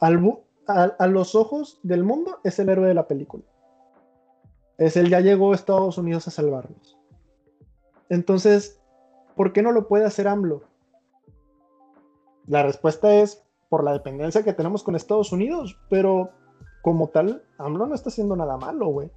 a, 0.00 1.06
los 1.06 1.36
ojos 1.36 1.78
del 1.84 2.02
mundo 2.02 2.40
es 2.42 2.58
el 2.58 2.68
héroe 2.68 2.88
de 2.88 2.94
la 2.94 3.06
película. 3.06 3.44
Es 4.76 4.96
el 4.96 5.08
ya 5.08 5.20
llegó 5.20 5.54
Estados 5.54 5.98
Unidos 5.98 6.26
a 6.26 6.32
salvarnos. 6.32 6.98
Entonces, 8.08 8.80
¿por 9.36 9.52
qué 9.52 9.62
no 9.62 9.70
lo 9.70 9.86
puede 9.86 10.04
hacer 10.04 10.26
AMLO? 10.26 10.64
La 12.48 12.64
respuesta 12.64 13.14
es 13.14 13.44
por 13.68 13.84
la 13.84 13.92
dependencia 13.92 14.42
que 14.42 14.54
tenemos 14.54 14.82
con 14.82 14.96
Estados 14.96 15.30
Unidos, 15.30 15.78
pero 15.88 16.30
como 16.82 17.06
tal, 17.10 17.44
AMLO 17.58 17.86
no 17.86 17.94
está 17.94 18.08
haciendo 18.08 18.34
nada 18.34 18.56
malo, 18.56 18.88
güey. 18.88 19.12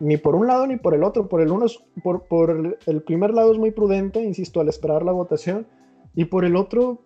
Ni 0.00 0.16
por 0.16 0.34
un 0.34 0.46
lado 0.46 0.66
ni 0.66 0.76
por 0.76 0.94
el 0.94 1.04
otro. 1.04 1.28
Por 1.28 1.40
el, 1.40 1.50
uno 1.50 1.66
por, 2.02 2.24
por 2.24 2.78
el 2.86 3.02
primer 3.02 3.32
lado 3.32 3.52
es 3.52 3.58
muy 3.58 3.70
prudente, 3.70 4.22
insisto, 4.22 4.60
al 4.60 4.68
esperar 4.68 5.04
la 5.04 5.12
votación. 5.12 5.66
Y 6.14 6.26
por 6.26 6.44
el 6.44 6.56
otro, 6.56 7.02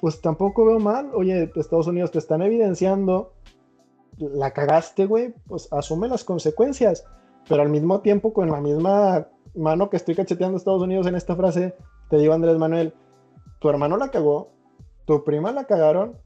pues 0.00 0.20
tampoco 0.20 0.64
veo 0.64 0.78
mal. 0.78 1.10
Oye, 1.14 1.50
Estados 1.56 1.86
Unidos 1.86 2.10
te 2.10 2.18
están 2.18 2.42
evidenciando, 2.42 3.32
la 4.18 4.52
cagaste, 4.52 5.06
güey, 5.06 5.34
pues 5.46 5.68
asume 5.72 6.08
las 6.08 6.24
consecuencias. 6.24 7.06
Pero 7.48 7.62
al 7.62 7.68
mismo 7.68 8.00
tiempo, 8.00 8.32
con 8.32 8.50
la 8.50 8.60
misma 8.60 9.28
mano 9.54 9.90
que 9.90 9.96
estoy 9.96 10.14
cacheteando 10.14 10.56
Estados 10.56 10.82
Unidos 10.82 11.06
en 11.06 11.14
esta 11.14 11.36
frase, 11.36 11.74
te 12.08 12.16
digo, 12.16 12.32
Andrés 12.32 12.58
Manuel, 12.58 12.94
tu 13.60 13.68
hermano 13.68 13.96
la 13.96 14.10
cagó, 14.10 14.50
tu 15.04 15.24
prima 15.24 15.52
la 15.52 15.64
cagaron, 15.64 16.18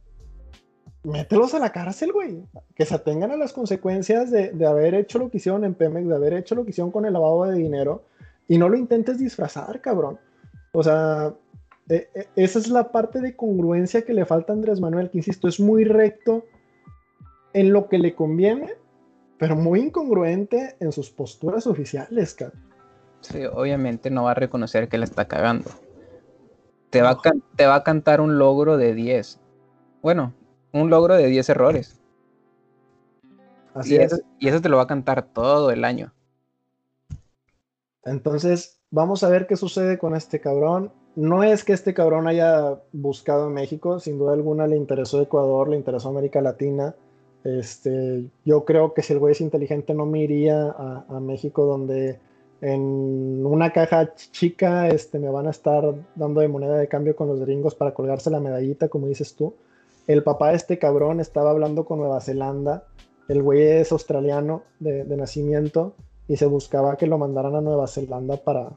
mételos 1.05 1.55
a 1.55 1.59
la 1.59 1.73
cárcel, 1.73 2.13
güey. 2.13 2.43
Que 2.75 2.85
se 2.85 2.95
atengan 2.95 3.31
a 3.31 3.37
las 3.37 3.53
consecuencias 3.53 4.31
de, 4.31 4.67
haber 4.67 4.95
hecho 4.95 5.19
lo 5.19 5.31
que 5.31 5.39
hicieron 5.39 5.65
en 5.65 5.75
Pemex, 5.75 6.09
de 6.09 6.15
haber 6.15 6.35
hecho 6.35 6.55
lo 6.55 6.65
que 6.65 6.71
hicieron 6.71 6.91
con 6.91 7.07
el 7.07 7.13
lavado 7.13 7.45
de 7.45 7.57
dinero, 7.57 8.05
y 8.47 8.59
no 8.59 8.69
lo 8.69 8.77
intentes 8.77 9.19
disfrazar, 9.19 9.81
cabrón. 9.81 10.19
O 10.73 10.83
sea, 10.83 11.35
e, 11.89 12.09
e, 12.15 12.29
esa 12.37 12.59
es 12.59 12.69
la 12.69 12.91
parte 12.91 13.21
de 13.21 13.37
congruencia 13.37 14.03
que 14.03 14.15
le 14.15 14.25
falta 14.25 14.53
a 14.53 14.57
Andrés 14.57 14.81
Manuel, 14.81 15.11
que 15.11 15.19
insisto, 15.19 15.49
es 15.49 15.61
muy 15.61 15.85
recto 15.85 16.45
en 17.53 17.73
lo 17.73 17.89
que 17.89 17.99
le 17.99 18.15
conviene, 18.15 18.75
pero 19.39 19.57
muy 19.57 19.81
incongruente 19.81 20.77
en 20.81 20.93
sus 20.93 21.11
posturas 21.11 21.67
oficiales, 21.67 22.35
cabrón. 22.35 22.69
Sí, 23.21 23.45
obviamente 23.47 24.11
no 24.11 24.25
va 24.25 24.33
a 24.33 24.35
reconocer 24.35 24.89
que 24.89 24.99
la 24.99 25.05
está 25.05 25.27
cagando. 25.27 25.71
Te 26.91 27.03
va, 27.03 27.11
a 27.11 27.19
te 27.57 27.67
va 27.67 27.75
a 27.77 27.85
cantar 27.85 28.21
un 28.21 28.39
logro 28.39 28.77
de 28.77 28.95
10. 28.95 29.41
Bueno, 30.03 30.33
un 30.73 30.91
logro 30.91 31.15
de 31.15 31.27
10 31.27 31.49
errores. 31.51 32.01
Así 33.75 33.95
y 33.95 33.97
es. 33.97 34.13
Eso, 34.13 34.23
y 34.39 34.49
eso 34.49 34.61
te 34.61 34.69
lo 34.69 34.77
va 34.77 34.85
a 34.85 34.89
cantar 34.89 35.23
todo 35.23 35.71
el 35.71 35.85
año. 35.85 36.13
Entonces, 38.05 38.79
vamos 38.91 39.23
a 39.23 39.29
ver 39.29 39.47
qué 39.47 39.57
sucede 39.57 39.99
con 39.99 40.15
este 40.15 40.41
cabrón. 40.41 40.91
No 41.15 41.43
es 41.43 41.65
que 41.65 41.73
este 41.73 41.95
cabrón 41.95 42.29
haya 42.29 42.81
buscado 42.93 43.51
México, 43.51 43.99
sin 43.99 44.19
duda 44.19 44.33
alguna 44.33 44.67
le 44.67 44.77
interesó 44.77 45.21
Ecuador, 45.21 45.69
le 45.69 45.77
interesó 45.77 46.09
América 46.09 46.41
Latina. 46.41 46.95
Este, 47.45 48.25
yo 48.45 48.65
creo 48.65 48.95
que 48.95 49.03
si 49.03 49.13
el 49.13 49.19
güey 49.19 49.33
es 49.33 49.41
inteligente 49.41 49.95
no 49.95 50.07
me 50.07 50.21
iría 50.21 50.71
a, 50.71 51.05
a 51.09 51.21
México 51.21 51.65
donde 51.65 52.19
en 52.61 53.47
una 53.47 53.73
caja 53.73 54.13
chica 54.15 54.89
este, 54.89 55.19
me 55.19 55.31
van 55.31 55.47
a 55.47 55.51
estar 55.51 55.95
dando 56.17 56.41
de 56.41 56.49
moneda 56.49 56.77
de 56.77 56.89
cambio 56.89 57.15
con 57.15 57.29
los 57.29 57.41
gringos 57.41 57.75
para 57.75 57.95
colgarse 57.95 58.31
la 58.31 58.41
medallita, 58.41 58.89
como 58.89 59.07
dices 59.07 59.35
tú. 59.35 59.55
El 60.09 60.23
papá 60.23 60.49
de 60.49 60.57
este 60.57 60.79
cabrón 60.79 61.21
estaba 61.21 61.51
hablando 61.51 61.85
con 61.85 61.99
Nueva 61.99 62.23
Zelanda. 62.23 62.85
El 63.29 63.43
güey 63.43 63.61
es 63.63 63.93
australiano 63.93 64.63
de, 64.81 65.05
nacimiento 65.05 65.95
y 66.27 66.39
se 66.39 66.47
buscaba 66.47 66.97
que 66.97 67.07
lo 67.07 67.19
mandaran 67.19 67.55
a 67.55 67.61
Nueva 67.61 67.87
Zelanda 67.87 68.39
para, 68.39 68.71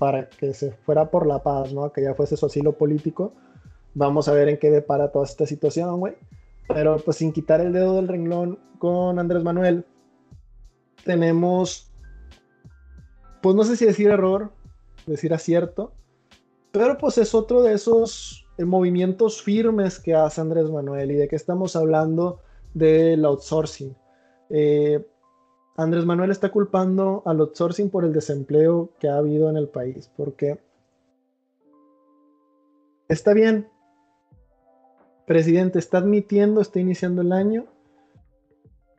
para 0.00 0.28
que 0.28 0.52
se 0.52 0.72
fuera 0.72 1.12
por 1.12 1.28
la 1.28 1.44
paz, 1.44 1.72
¿no? 1.72 1.92
Que 1.92 2.02
ya 2.02 2.14
fuese 2.14 2.36
su 2.36 2.46
asilo 2.46 2.72
político. 2.72 3.32
Vamos 3.94 4.26
a 4.26 4.32
ver 4.32 4.48
en 4.48 4.58
qué 4.58 4.72
depara 4.72 5.12
toda 5.12 5.24
esta 5.24 5.46
situación, 5.46 6.00
güey. 6.00 6.14
Pero 6.66 6.96
pues 6.96 7.18
sin 7.18 7.32
quitar 7.32 7.60
el 7.60 7.72
dedo 7.72 7.94
del 7.94 8.08
renglón 8.08 8.58
con 8.80 9.20
Andrés 9.20 9.44
Manuel, 9.44 9.86
tenemos, 11.04 11.92
pues 13.40 13.54
no 13.54 13.62
sé 13.62 13.76
si 13.76 13.84
decir 13.84 14.08
error, 14.08 14.50
decir 15.06 15.32
acierto, 15.32 15.92
pero 16.72 16.98
pues 16.98 17.16
es 17.18 17.32
otro 17.32 17.62
de 17.62 17.74
esos 17.74 18.43
movimientos 18.58 19.42
firmes 19.42 19.98
que 19.98 20.14
hace 20.14 20.40
Andrés 20.40 20.70
Manuel 20.70 21.10
y 21.10 21.14
de 21.14 21.28
qué 21.28 21.36
estamos 21.36 21.76
hablando 21.76 22.40
del 22.72 23.24
outsourcing. 23.24 23.96
Eh, 24.50 25.04
Andrés 25.76 26.04
Manuel 26.04 26.30
está 26.30 26.50
culpando 26.50 27.22
al 27.26 27.40
outsourcing 27.40 27.90
por 27.90 28.04
el 28.04 28.12
desempleo 28.12 28.90
que 29.00 29.08
ha 29.08 29.16
habido 29.16 29.50
en 29.50 29.56
el 29.56 29.68
país, 29.68 30.10
porque 30.16 30.60
está 33.08 33.32
bien, 33.32 33.68
presidente, 35.26 35.78
está 35.78 35.98
admitiendo, 35.98 36.60
está 36.60 36.78
iniciando 36.78 37.22
el 37.22 37.32
año 37.32 37.66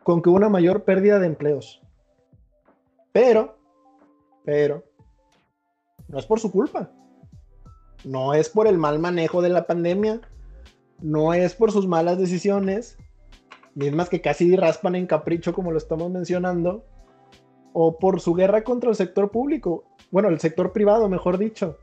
con 0.04 0.22
que 0.22 0.30
hubo 0.30 0.38
una 0.38 0.50
mayor 0.50 0.84
pérdida 0.84 1.20
de 1.20 1.28
empleos. 1.28 1.82
Pero, 3.12 3.58
pero, 4.44 4.84
no 6.10 6.20
es 6.20 6.26
por 6.26 6.40
su 6.40 6.52
culpa. 6.52 6.92
No 8.06 8.34
es 8.34 8.50
por 8.50 8.68
el 8.68 8.78
mal 8.78 9.00
manejo 9.00 9.42
de 9.42 9.50
la 9.50 9.66
pandemia, 9.66 10.22
no 11.02 11.34
es 11.34 11.56
por 11.56 11.72
sus 11.72 11.88
malas 11.88 12.18
decisiones, 12.18 12.98
mismas 13.74 14.10
que 14.10 14.22
casi 14.22 14.56
raspan 14.56 14.96
en 14.96 15.08
capricho 15.08 15.54
como 15.54 15.72
lo 15.72 15.78
estamos 15.78 16.12
mencionando, 16.12 16.86
o 17.74 17.98
por 17.98 18.22
su 18.22 18.34
guerra 18.34 18.64
contra 18.64 18.90
el 18.90 18.96
sector 18.96 19.32
público, 19.32 19.84
bueno, 20.12 20.30
el 20.30 20.40
sector 20.40 20.72
privado, 20.72 21.10
mejor 21.10 21.38
dicho. 21.38 21.78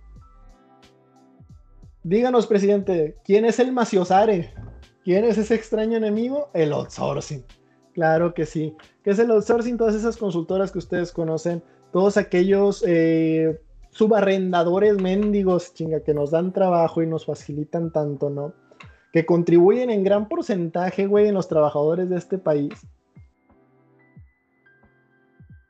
Díganos, 2.05 2.47
presidente, 2.47 3.17
¿quién 3.25 3.45
es 3.45 3.59
el 3.59 3.73
maciosare? 3.73 4.55
¿Quién 5.05 5.25
es 5.25 5.39
ese 5.39 5.55
extraño 5.55 5.97
enemigo? 5.97 6.51
El 6.55 6.73
outsourcing. 6.73 7.45
Claro 7.93 8.33
que 8.33 8.47
sí. 8.47 8.75
¿Qué 9.05 9.11
es 9.11 9.19
el 9.19 9.31
outsourcing? 9.31 9.77
Todas 9.77 9.95
esas 9.95 10.17
consultoras 10.17 10.73
que 10.73 10.79
ustedes 10.79 11.13
conocen, 11.13 11.63
todos 11.93 12.17
aquellos 12.17 12.83
eh, 12.87 13.61
subarrendadores 13.93 15.01
mendigos, 15.01 15.75
chinga, 15.75 16.01
que 16.01 16.15
nos 16.15 16.31
dan 16.31 16.53
trabajo 16.53 17.03
y 17.03 17.07
nos 17.07 17.27
facilitan 17.27 17.93
tanto, 17.93 18.31
¿no? 18.31 18.55
Que 19.13 19.27
contribuyen 19.27 19.91
en 19.91 20.03
gran 20.03 20.29
porcentaje, 20.29 21.07
güey, 21.07 21.29
en 21.29 21.35
los 21.35 21.47
trabajadores 21.47 22.09
de 22.09 22.17
este 22.17 22.39
país. 22.39 22.73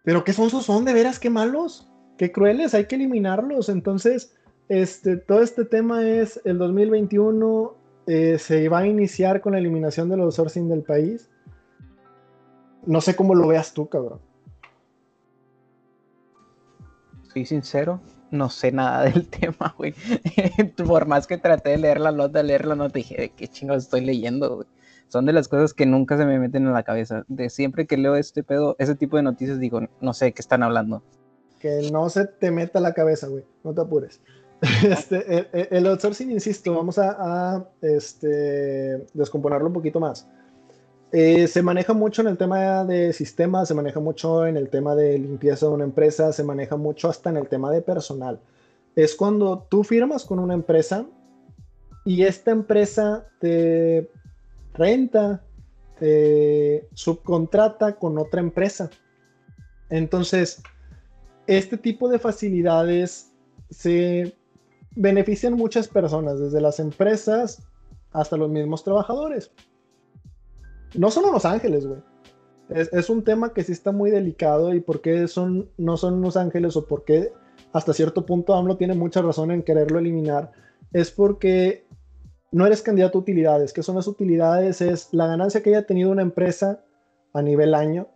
Pero 0.05 0.25
qué 0.25 0.33
son 0.33 0.51
son 0.51 0.85
de 0.85 0.95
veras, 0.95 1.19
qué 1.19 1.31
malos, 1.31 1.91
qué 2.17 2.31
crueles, 2.31 2.75
hay 2.75 2.87
que 2.87 2.95
eliminarlos. 2.95 3.69
Entonces, 3.69 4.37
este, 4.69 5.17
todo 5.17 5.43
este 5.43 5.65
tema 5.65 6.09
es 6.09 6.41
el 6.45 6.59
2021 6.59 7.75
eh, 8.07 8.39
se 8.39 8.69
va 8.69 8.79
a 8.79 8.87
iniciar 8.87 9.41
con 9.41 9.53
la 9.53 9.59
eliminación 9.59 10.09
de 10.09 10.17
los 10.17 10.37
sourcing 10.37 10.69
del 10.69 10.83
país. 10.83 11.29
No 12.87 13.01
sé 13.01 13.17
cómo 13.17 13.35
lo 13.35 13.49
veas 13.49 13.75
tú, 13.75 13.89
cabrón 13.89 14.32
soy 17.33 17.47
sincero, 17.47 18.01
no 18.31 18.49
sé 18.49 18.73
nada 18.73 19.05
del 19.11 19.29
tema, 19.29 19.75
güey. 19.77 19.95
Por 20.87 21.07
más 21.07 21.27
que 21.27 21.39
traté 21.39 21.71
de 21.71 21.79
leer 21.79 22.01
la 22.01 22.13
nota, 22.13 22.43
leer 22.43 22.67
la 22.67 22.89
dije, 22.89 23.17
¿de 23.17 23.31
qué 23.31 23.49
chingados 23.49 23.85
estoy 23.85 24.03
leyendo, 24.03 24.57
güey? 24.57 24.69
Son 25.09 25.27
de 25.27 25.35
las 25.35 25.49
cosas 25.49 25.75
que 25.75 25.85
nunca 25.85 26.17
se 26.17 26.25
me 26.25 26.39
meten 26.39 26.67
en 26.67 26.73
la 26.73 26.85
cabeza. 26.85 27.25
De 27.29 27.51
siempre 27.51 27.87
que 27.87 27.99
leo 27.99 28.17
este 28.17 28.43
pedo, 28.43 28.77
ese 28.79 28.95
tipo 28.95 29.19
de 29.19 29.23
noticias, 29.23 29.61
digo, 29.61 29.81
no 30.01 30.15
sé 30.15 30.27
de 30.27 30.33
qué 30.33 30.41
están 30.41 30.63
hablando. 30.63 31.03
Que 31.59 31.91
no 31.93 32.09
se 32.09 32.27
te 32.27 32.51
meta 32.51 32.81
la 32.81 32.95
cabeza, 32.95 33.29
güey. 33.29 33.45
No 33.63 33.75
te 33.75 33.83
apures. 33.83 34.21
Este, 34.85 35.77
el, 35.77 35.87
outsourcing, 35.89 36.31
insisto, 36.31 36.73
vamos 36.73 36.97
a, 36.97 37.17
a 37.19 37.69
este, 37.83 39.05
descomponerlo 39.13 39.67
un 39.67 39.73
poquito 39.73 39.99
más. 39.99 40.29
Eh, 41.15 41.47
se 41.47 41.61
maneja 41.61 41.93
mucho 41.93 42.23
en 42.23 42.29
el 42.29 42.39
tema 42.39 42.87
de 42.87 43.13
sistemas, 43.13 43.69
se 43.69 43.75
maneja 43.75 44.01
mucho 44.01 44.47
en 44.47 44.57
el 44.57 44.71
tema 44.71 44.95
de 44.95 45.19
limpieza 45.19 45.67
de 45.67 45.73
una 45.73 45.85
empresa, 45.85 46.33
se 46.33 46.43
maneja 46.43 46.77
mucho 46.77 47.11
hasta 47.11 47.29
en 47.29 47.37
el 47.37 47.49
tema 47.49 47.71
de 47.71 47.83
personal. 47.83 48.41
Es 48.97 49.15
cuando 49.15 49.67
tú 49.69 49.85
firmas 49.85 50.25
con 50.25 50.39
una 50.39 50.55
empresa 50.55 51.05
y 52.07 52.23
esta 52.23 52.51
empresa 52.51 53.27
te 53.41 54.11
renta, 54.73 55.43
te 55.99 56.89
subcontrata 56.95 57.97
con 57.97 58.17
otra 58.17 58.41
empresa. 58.41 58.89
Entonces, 59.91 60.63
este 61.47 61.77
tipo 61.77 62.09
de 62.09 62.19
facilidades 62.19 63.31
se 63.69 64.35
benefician 64.97 65.53
muchas 65.53 65.89
personas, 65.89 66.41
desde 66.41 66.63
las 66.63 66.81
empresas 66.81 67.63
hasta 68.13 68.39
los 68.39 68.49
mismos 68.49 68.83
trabajadores 68.83 69.51
no 70.95 71.11
son 71.11 71.25
unos 71.25 71.45
ángeles, 71.45 71.87
güey. 71.87 72.01
Es, 72.69 73.11
un 73.11 73.23
tema 73.23 73.53
que 73.53 73.65
sí 73.65 73.73
está 73.73 73.93
muy 73.93 74.11
delicado 74.11 74.73
y 74.73 74.81
por 74.81 75.03
qué 75.03 75.29
son, 75.29 75.69
no 75.77 75.97
son 75.99 76.15
unos 76.15 76.39
ángeles 76.39 76.75
o 76.77 76.87
por 76.87 77.05
qué 77.05 77.33
hasta 77.73 77.93
cierto 77.93 78.25
punto 78.25 78.55
AMLO 78.55 78.77
tiene 78.77 78.95
mucha 78.95 79.21
razón 79.21 79.51
en 79.51 79.63
quererlo 79.63 79.99
eliminar, 79.99 80.53
es 80.93 81.11
porque 81.11 81.87
no 82.51 82.67
eres 82.67 82.83
candidato 82.83 83.19
a 83.19 83.21
utilidades. 83.21 83.73
¿Qué 83.73 83.83
son 83.83 83.97
las 83.97 84.07
utilidades? 84.07 84.81
Es 84.81 85.09
la 85.13 85.27
ganancia 85.27 85.63
que 85.63 85.71
haya 85.71 85.87
tenido 85.87 86.11
una 86.11 86.23
empresa 86.23 86.83
a 87.33 87.43
nivel 87.43 87.75
año. 87.75 88.09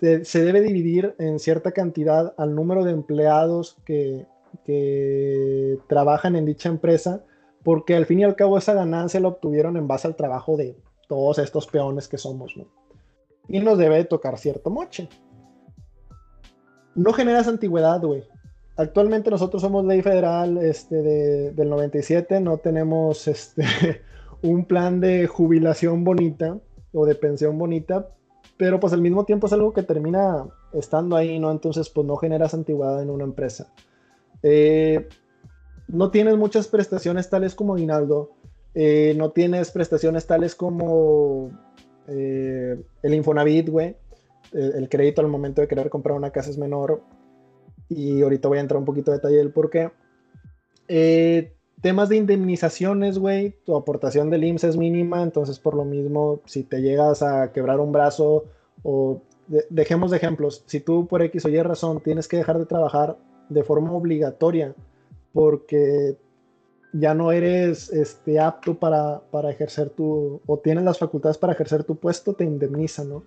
se 0.00 0.44
debe 0.44 0.60
dividir 0.60 1.14
en 1.18 1.38
cierta 1.38 1.72
cantidad 1.72 2.34
al 2.36 2.54
número 2.54 2.84
de 2.84 2.92
empleados 2.92 3.76
que, 3.84 4.26
que 4.64 5.78
trabajan 5.88 6.36
en 6.36 6.44
dicha 6.44 6.68
empresa, 6.68 7.24
porque 7.64 7.96
al 7.96 8.06
fin 8.06 8.20
y 8.20 8.24
al 8.24 8.36
cabo 8.36 8.58
esa 8.58 8.74
ganancia 8.74 9.20
la 9.20 9.28
obtuvieron 9.28 9.76
en 9.76 9.88
base 9.88 10.06
al 10.06 10.16
trabajo 10.16 10.56
de 10.56 10.76
todos 11.08 11.38
estos 11.38 11.66
peones 11.66 12.06
que 12.06 12.18
somos, 12.18 12.56
¿no? 12.56 12.66
Y 13.48 13.60
nos 13.60 13.78
debe 13.78 14.04
tocar 14.04 14.38
cierto 14.38 14.70
moche. 14.70 15.08
No 16.94 17.12
generas 17.12 17.48
antigüedad, 17.48 18.00
güey. 18.02 18.24
Actualmente 18.76 19.30
nosotros 19.30 19.62
somos 19.62 19.84
ley 19.84 20.02
federal 20.02 20.58
este, 20.58 21.02
del 21.52 21.68
97, 21.68 22.40
no 22.40 22.58
tenemos 22.58 23.26
este, 23.26 23.64
un 24.42 24.66
plan 24.66 25.00
de 25.00 25.26
jubilación 25.26 26.04
bonita 26.04 26.58
o 26.92 27.04
de 27.04 27.14
pensión 27.14 27.58
bonita, 27.58 28.08
pero 28.56 28.78
pues 28.78 28.92
al 28.92 29.00
mismo 29.00 29.24
tiempo 29.24 29.46
es 29.46 29.52
algo 29.52 29.72
que 29.72 29.82
termina 29.82 30.46
estando 30.72 31.16
ahí, 31.16 31.38
¿no? 31.40 31.50
Entonces 31.50 31.88
pues 31.88 32.06
no 32.06 32.16
generas 32.16 32.54
antigüedad 32.54 33.02
en 33.02 33.10
una 33.10 33.24
empresa. 33.24 33.72
Eh, 34.42 35.08
no 35.88 36.10
tienes 36.10 36.36
muchas 36.36 36.68
prestaciones 36.68 37.30
tales 37.30 37.54
como 37.54 37.74
aguinaldo, 37.74 38.30
eh, 38.80 39.12
no 39.16 39.32
tienes 39.32 39.72
prestaciones 39.72 40.24
tales 40.28 40.54
como 40.54 41.50
eh, 42.06 42.80
el 43.02 43.14
Infonavit, 43.14 43.68
güey. 43.68 43.96
El, 44.52 44.88
crédito 44.88 45.20
al 45.20 45.26
momento 45.26 45.60
de 45.60 45.66
querer 45.66 45.90
comprar 45.90 46.16
una 46.16 46.30
casa 46.30 46.50
es 46.50 46.58
menor. 46.58 47.02
Y 47.88 48.22
ahorita 48.22 48.46
voy 48.46 48.58
a 48.58 48.60
entrar 48.60 48.78
un 48.78 48.84
poquito 48.84 49.10
de 49.10 49.16
detalle 49.16 49.38
del 49.38 49.50
por 49.50 49.68
qué. 49.68 49.90
temas 51.82 52.08
de 52.08 52.18
indemnizaciones, 52.18 53.18
güey. 53.18 53.56
Tu 53.66 53.74
aportación 53.74 54.30
del 54.30 54.44
IMSS 54.44 54.64
es 54.64 54.76
mínima, 54.76 55.24
entonces 55.24 55.58
por 55.58 55.74
lo 55.74 55.84
mismo, 55.84 56.40
si 56.46 56.62
te 56.62 56.80
llegas 56.80 57.20
a 57.20 57.50
quebrar 57.50 57.80
un 57.80 57.90
brazo 57.90 58.44
o 58.84 59.22
dejemos 59.70 60.12
de 60.12 60.18
ejemplos, 60.18 60.62
si 60.66 60.78
tú 60.78 61.08
por 61.08 61.22
X 61.22 61.46
o 61.46 61.48
Y 61.48 61.60
razón 61.62 62.00
tienes 62.00 62.28
que 62.28 62.36
dejar 62.36 62.60
de 62.60 62.66
trabajar 62.66 63.18
de 63.48 63.64
forma 63.64 63.90
obligatoria 63.92 64.72
porque 65.32 66.16
ya 66.92 67.14
no 67.14 67.32
eres 67.32 67.92
este, 67.92 68.40
apto 68.40 68.78
para, 68.78 69.22
ejercer 69.50 69.90
tu, 69.90 70.40
o 70.46 70.58
tienes 70.58 70.84
las 70.84 70.98
facultades 70.98 71.38
para 71.38 71.52
ejercer 71.52 71.84
tu 71.84 71.96
puesto, 71.96 72.34
te 72.34 72.44
indemniza, 72.44 73.04
¿no? 73.04 73.24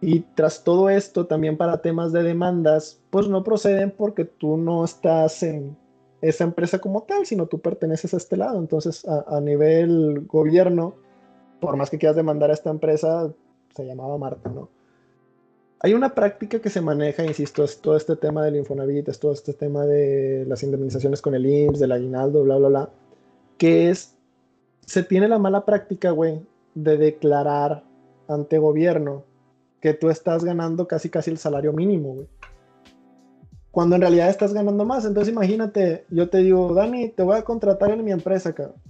Y 0.00 0.20
tras 0.20 0.64
todo 0.64 0.90
esto, 0.90 1.26
también 1.26 1.56
para 1.56 1.80
temas 1.80 2.12
de 2.12 2.22
demandas, 2.22 3.00
pues 3.10 3.28
no 3.28 3.42
proceden 3.42 3.90
porque 3.90 4.24
tú 4.24 4.56
no 4.56 4.84
estás 4.84 5.42
en 5.42 5.76
esa 6.20 6.44
empresa 6.44 6.78
como 6.78 7.04
tal, 7.04 7.24
sino 7.24 7.46
tú 7.46 7.60
perteneces 7.60 8.12
a 8.12 8.18
este 8.18 8.36
lado. 8.36 8.58
Entonces, 8.58 9.06
a, 9.06 9.24
a 9.36 9.40
nivel 9.40 10.26
gobierno, 10.26 10.94
por 11.60 11.76
más 11.76 11.88
que 11.88 11.98
quieras 11.98 12.16
demandar 12.16 12.50
a 12.50 12.54
esta 12.54 12.70
empresa, 12.70 13.32
se 13.74 13.86
llamaba 13.86 14.18
Marta, 14.18 14.50
¿no? 14.50 14.68
Hay 15.84 15.92
una 15.92 16.14
práctica 16.14 16.60
que 16.60 16.70
se 16.70 16.80
maneja, 16.80 17.26
insisto, 17.26 17.62
es 17.62 17.78
todo 17.78 17.94
este 17.98 18.16
tema 18.16 18.42
del 18.42 18.56
Infonavit, 18.56 19.06
es 19.06 19.18
todo 19.18 19.34
este 19.34 19.52
tema 19.52 19.84
de 19.84 20.46
las 20.48 20.62
indemnizaciones 20.62 21.20
con 21.20 21.34
el 21.34 21.44
IMSS, 21.44 21.78
del 21.78 21.92
aguinaldo, 21.92 22.42
bla, 22.42 22.56
bla, 22.56 22.68
bla, 22.68 22.90
que 23.58 23.90
es, 23.90 24.16
se 24.86 25.02
tiene 25.02 25.28
la 25.28 25.38
mala 25.38 25.66
práctica, 25.66 26.10
güey, 26.12 26.40
de 26.74 26.96
declarar 26.96 27.84
ante 28.28 28.56
gobierno 28.56 29.24
que 29.82 29.92
tú 29.92 30.08
estás 30.08 30.42
ganando 30.42 30.88
casi 30.88 31.10
casi 31.10 31.30
el 31.30 31.36
salario 31.36 31.74
mínimo, 31.74 32.14
güey. 32.14 32.28
Cuando 33.70 33.96
en 33.96 34.00
realidad 34.00 34.30
estás 34.30 34.54
ganando 34.54 34.86
más. 34.86 35.04
Entonces 35.04 35.30
imagínate, 35.30 36.06
yo 36.08 36.30
te 36.30 36.38
digo, 36.38 36.72
Dani, 36.72 37.10
te 37.10 37.22
voy 37.22 37.36
a 37.36 37.44
contratar 37.44 37.90
en 37.90 38.02
mi 38.02 38.10
empresa, 38.10 38.54
cabrón 38.54 38.80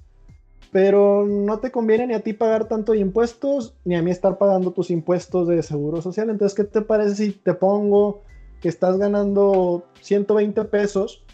pero 0.75 1.25
no 1.25 1.61
te 1.61 1.71
conviene 1.71 2.09
ni 2.09 2.15
a 2.15 2.25
ti 2.25 2.33
pagar 2.33 2.67
tanto 2.67 2.95
impuestos, 2.95 3.77
ni 3.85 3.95
a 3.95 4.03
mí 4.03 4.11
estar 4.11 4.39
pagando 4.39 4.73
tus 4.73 4.91
impuestos 4.91 5.47
de 5.47 5.63
seguro 5.63 6.03
social. 6.03 6.31
Entonces, 6.31 6.57
¿qué 6.57 6.65
te 6.65 6.81
parece 6.81 7.15
si 7.15 7.31
te 7.31 7.55
pongo 7.55 8.23
que 8.61 8.71
estás 8.71 8.99
ganando 8.99 9.85
120 10.01 10.65
pesos? 10.65 11.25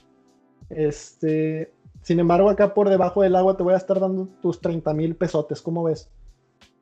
Este, 0.69 1.73
sin 2.03 2.21
embargo, 2.21 2.51
acá 2.51 2.75
por 2.75 2.91
debajo 2.91 3.23
del 3.23 3.35
agua 3.35 3.57
te 3.57 3.63
voy 3.63 3.73
a 3.73 3.79
estar 3.79 3.99
dando 3.99 4.29
tus 4.43 4.61
30 4.61 4.93
mil 4.93 5.17
pesotes, 5.17 5.63
¿cómo 5.63 5.85
ves? 5.85 6.11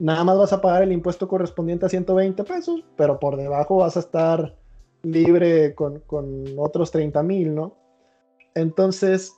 Nada 0.00 0.24
más 0.24 0.36
vas 0.36 0.52
a 0.52 0.60
pagar 0.60 0.82
el 0.82 0.90
impuesto 0.90 1.28
correspondiente 1.28 1.86
a 1.86 1.90
120 1.90 2.42
pesos, 2.42 2.84
pero 2.96 3.20
por 3.20 3.36
debajo 3.36 3.76
vas 3.76 3.96
a 3.96 4.00
estar 4.00 4.56
libre 5.04 5.76
con, 5.76 6.00
con 6.00 6.44
otros 6.58 6.90
30 6.90 7.22
mil, 7.22 7.54
¿no? 7.54 7.76
Entonces, 8.56 9.37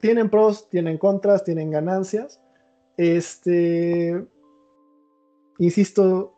tienen 0.00 0.30
pros, 0.30 0.68
tienen 0.68 0.98
contras, 0.98 1.44
tienen 1.44 1.70
ganancias. 1.70 2.40
Este, 2.96 4.26
insisto, 5.58 6.34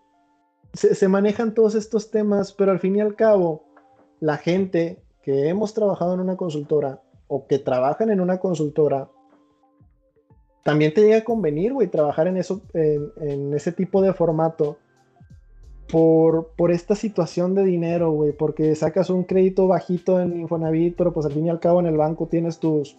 se, 0.72 1.08
manejan 1.08 1.54
todos 1.54 1.74
estos 1.74 2.10
temas, 2.10 2.52
pero 2.52 2.72
al 2.72 2.80
fin 2.80 2.96
y 2.96 3.00
al 3.00 3.14
cabo, 3.14 3.64
la 4.20 4.36
gente 4.36 5.02
que 5.22 5.48
hemos 5.48 5.74
trabajado 5.74 6.14
en 6.14 6.20
una 6.20 6.36
consultora 6.36 7.02
o 7.28 7.46
que 7.46 7.58
trabajan 7.58 8.10
en 8.10 8.20
una 8.20 8.38
consultora, 8.38 9.08
también 10.64 10.94
te 10.94 11.02
llega 11.02 11.18
a 11.18 11.24
convenir, 11.24 11.72
güey, 11.72 11.88
trabajar 11.88 12.28
en, 12.28 12.36
eso, 12.36 12.62
en, 12.74 13.52
ese 13.54 13.72
tipo 13.72 14.00
de 14.00 14.12
formato 14.12 14.78
por, 15.90 16.52
por 16.56 16.70
esta 16.70 16.94
situación 16.94 17.54
de 17.54 17.64
dinero, 17.64 18.12
güey, 18.12 18.32
porque 18.32 18.74
sacas 18.76 19.10
un 19.10 19.24
crédito 19.24 19.66
bajito 19.66 20.20
en 20.20 20.40
Infonavit, 20.40 20.96
pero 20.96 21.12
pues 21.12 21.26
al 21.26 21.32
fin 21.32 21.46
y 21.46 21.50
al 21.50 21.58
cabo 21.58 21.80
en 21.80 21.86
el 21.86 21.96
banco 21.96 22.28
tienes 22.28 22.60
tus 22.60 22.96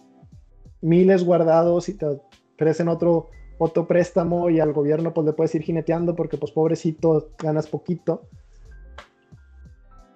miles 0.84 1.24
guardados 1.24 1.88
y 1.88 1.94
te 1.94 2.06
ofrecen 2.54 2.88
otro, 2.88 3.30
otro 3.58 3.86
préstamo 3.88 4.50
y 4.50 4.60
al 4.60 4.72
gobierno 4.72 5.14
pues 5.14 5.26
le 5.26 5.32
puedes 5.32 5.54
ir 5.54 5.62
jineteando 5.62 6.14
porque 6.14 6.36
pues 6.36 6.52
pobrecito 6.52 7.30
ganas 7.38 7.66
poquito. 7.66 8.28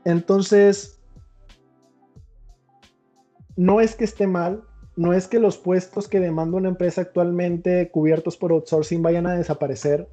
Entonces, 0.04 1.00
no 3.56 3.80
es 3.80 3.96
que 3.96 4.04
esté 4.04 4.26
mal, 4.26 4.62
no 4.94 5.12
es 5.12 5.26
que 5.26 5.38
los 5.38 5.58
puestos 5.58 6.06
que 6.06 6.20
demanda 6.20 6.56
una 6.56 6.68
empresa 6.68 7.00
actualmente 7.00 7.90
cubiertos 7.90 8.36
por 8.36 8.52
outsourcing 8.52 9.02
vayan 9.02 9.26
a 9.26 9.34
desaparecer. 9.34 10.08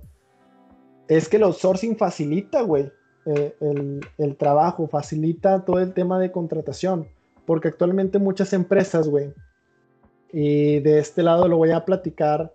Es 1.07 1.29
que 1.29 1.37
el 1.37 1.43
outsourcing 1.43 1.97
facilita, 1.97 2.61
güey, 2.61 2.91
eh, 3.25 3.55
el, 3.59 3.99
el, 4.17 4.35
trabajo, 4.37 4.87
facilita 4.87 5.65
todo 5.65 5.79
el 5.79 5.93
tema 5.93 6.19
de 6.19 6.31
contratación. 6.31 7.07
Porque 7.45 7.67
actualmente 7.67 8.17
muchas 8.19 8.53
empresas, 8.53 9.07
güey, 9.07 9.33
y 10.37 10.81
de 10.81 10.99
este 10.99 11.23
lado 11.23 11.47
lo 11.47 11.55
voy 11.55 11.71
a 11.71 11.85
platicar 11.85 12.53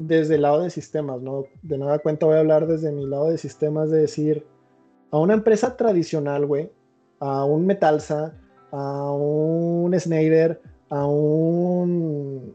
desde 0.00 0.34
el 0.34 0.42
lado 0.42 0.62
de 0.62 0.70
sistemas, 0.70 1.22
¿no? 1.22 1.44
De 1.62 1.78
nada 1.78 2.00
cuenta 2.00 2.26
voy 2.26 2.34
a 2.34 2.40
hablar 2.40 2.66
desde 2.66 2.90
mi 2.90 3.06
lado 3.06 3.30
de 3.30 3.38
sistemas, 3.38 3.88
de 3.88 4.00
decir, 4.00 4.44
a 5.12 5.18
una 5.18 5.34
empresa 5.34 5.76
tradicional, 5.76 6.44
güey, 6.44 6.72
a 7.20 7.44
un 7.44 7.66
Metalsa, 7.66 8.34
a 8.72 9.12
un 9.12 9.96
Schneider, 9.96 10.60
a 10.88 11.06
un 11.06 12.52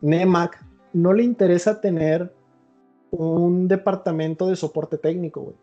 NEMAC, 0.00 0.60
no 0.92 1.12
le 1.12 1.22
interesa 1.22 1.80
tener 1.80 2.34
un 3.12 3.68
departamento 3.68 4.48
de 4.48 4.56
soporte 4.56 4.98
técnico, 4.98 5.42
güey. 5.42 5.56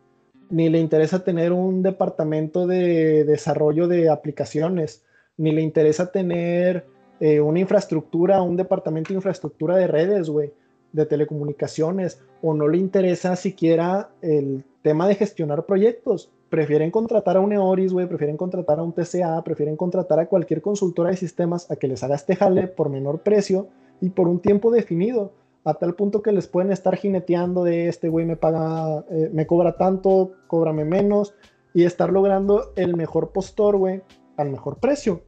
Ni 0.50 0.70
le 0.70 0.80
interesa 0.80 1.26
tener 1.26 1.52
un 1.52 1.84
departamento 1.84 2.66
de 2.66 3.26
desarrollo 3.26 3.90
de 3.90 4.10
aplicaciones, 4.10 5.04
ni 5.36 5.52
le 5.52 5.62
interesa 5.62 6.14
tener 6.14 6.93
eh, 7.24 7.40
una 7.40 7.62
infraestructura, 7.62 8.42
un 8.42 8.58
departamento 8.58 9.08
de 9.08 9.16
infraestructura 9.16 9.78
de 9.78 9.88
redes, 9.88 10.30
güey, 10.30 10.52
de 10.92 11.06
telecomunicaciones, 11.06 12.22
o 12.42 12.54
no 12.54 12.68
le 12.68 12.78
interesa 12.78 13.38
siquiera 13.38 14.10
el 14.22 14.66
tema 14.82 15.08
de 15.08 15.16
gestionar 15.16 15.66
proyectos. 15.66 16.34
Prefieren 16.50 16.92
contratar 16.92 17.38
a 17.38 17.40
un 17.40 17.54
EORIS, 17.54 17.94
güey, 17.94 18.08
prefieren 18.08 18.36
contratar 18.36 18.80
a 18.80 18.84
un 18.84 18.92
TCA, 18.92 19.42
prefieren 19.46 19.78
contratar 19.78 20.20
a 20.20 20.26
cualquier 20.26 20.62
consultora 20.62 21.12
de 21.12 21.16
sistemas 21.16 21.72
a 21.72 21.78
que 21.78 21.88
les 21.88 22.04
haga 22.04 22.16
este 22.16 22.36
jale 22.36 22.68
por 22.68 22.90
menor 22.90 23.22
precio 23.22 23.70
y 24.02 24.10
por 24.10 24.28
un 24.28 24.42
tiempo 24.42 24.70
definido, 24.70 25.32
a 25.64 25.76
tal 25.76 25.96
punto 25.96 26.22
que 26.22 26.34
les 26.34 26.48
pueden 26.48 26.74
estar 26.74 26.98
jineteando 26.98 27.64
de 27.64 27.88
este 27.88 28.10
güey 28.10 28.26
me 28.26 28.36
paga, 28.36 29.06
eh, 29.10 29.30
me 29.32 29.48
cobra 29.48 29.78
tanto, 29.78 30.34
cóbrame 30.48 30.84
menos, 30.84 31.34
y 31.74 31.86
estar 31.86 32.12
logrando 32.12 32.74
el 32.76 32.98
mejor 32.98 33.32
postor, 33.32 33.78
güey, 33.78 34.02
al 34.36 34.50
mejor 34.50 34.80
precio. 34.80 35.22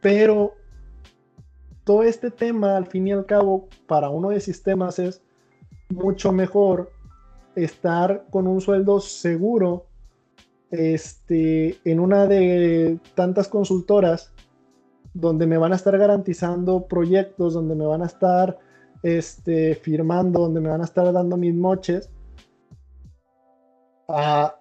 Pero 0.00 0.54
todo 1.84 2.02
este 2.02 2.30
tema, 2.30 2.76
al 2.76 2.86
fin 2.86 3.08
y 3.08 3.12
al 3.12 3.26
cabo, 3.26 3.68
para 3.86 4.10
uno 4.10 4.30
de 4.30 4.40
sistemas 4.40 4.98
es 4.98 5.22
mucho 5.88 6.32
mejor 6.32 6.90
estar 7.56 8.26
con 8.30 8.46
un 8.46 8.60
sueldo 8.60 9.00
seguro 9.00 9.86
este, 10.70 11.78
en 11.84 11.98
una 11.98 12.26
de 12.26 12.98
tantas 13.14 13.48
consultoras 13.48 14.32
donde 15.14 15.46
me 15.46 15.56
van 15.56 15.72
a 15.72 15.76
estar 15.76 15.96
garantizando 15.96 16.86
proyectos, 16.86 17.54
donde 17.54 17.74
me 17.74 17.86
van 17.86 18.02
a 18.02 18.06
estar 18.06 18.58
este, 19.02 19.74
firmando, 19.74 20.40
donde 20.40 20.60
me 20.60 20.68
van 20.68 20.82
a 20.82 20.84
estar 20.84 21.10
dando 21.12 21.36
mis 21.36 21.54
moches, 21.54 22.10
a 24.08 24.54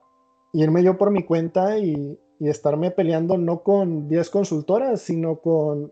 irme 0.54 0.84
yo 0.84 0.98
por 0.98 1.12
mi 1.12 1.24
cuenta 1.24 1.78
y, 1.78 2.18
y 2.40 2.50
estarme 2.50 2.92
peleando 2.92 3.38
no 3.38 3.64
con 3.64 4.08
10 4.08 4.30
consultoras, 4.30 5.02
sino 5.02 5.40
con 5.42 5.92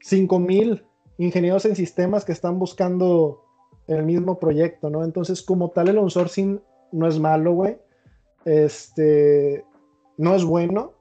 5000 0.00 0.84
ingenieros 1.18 1.64
en 1.66 1.76
sistemas 1.76 2.24
que 2.24 2.32
están 2.32 2.58
buscando 2.58 3.44
el 3.86 4.04
mismo 4.04 4.38
proyecto, 4.38 4.90
¿no? 4.90 5.04
Entonces, 5.04 5.42
como 5.42 5.70
tal, 5.70 5.88
el 5.88 5.98
outsourcing 5.98 6.60
no 6.92 7.06
es 7.06 7.18
malo, 7.18 7.52
güey. 7.52 7.78
Este, 8.44 9.64
no 10.16 10.34
es 10.34 10.44
bueno, 10.44 10.92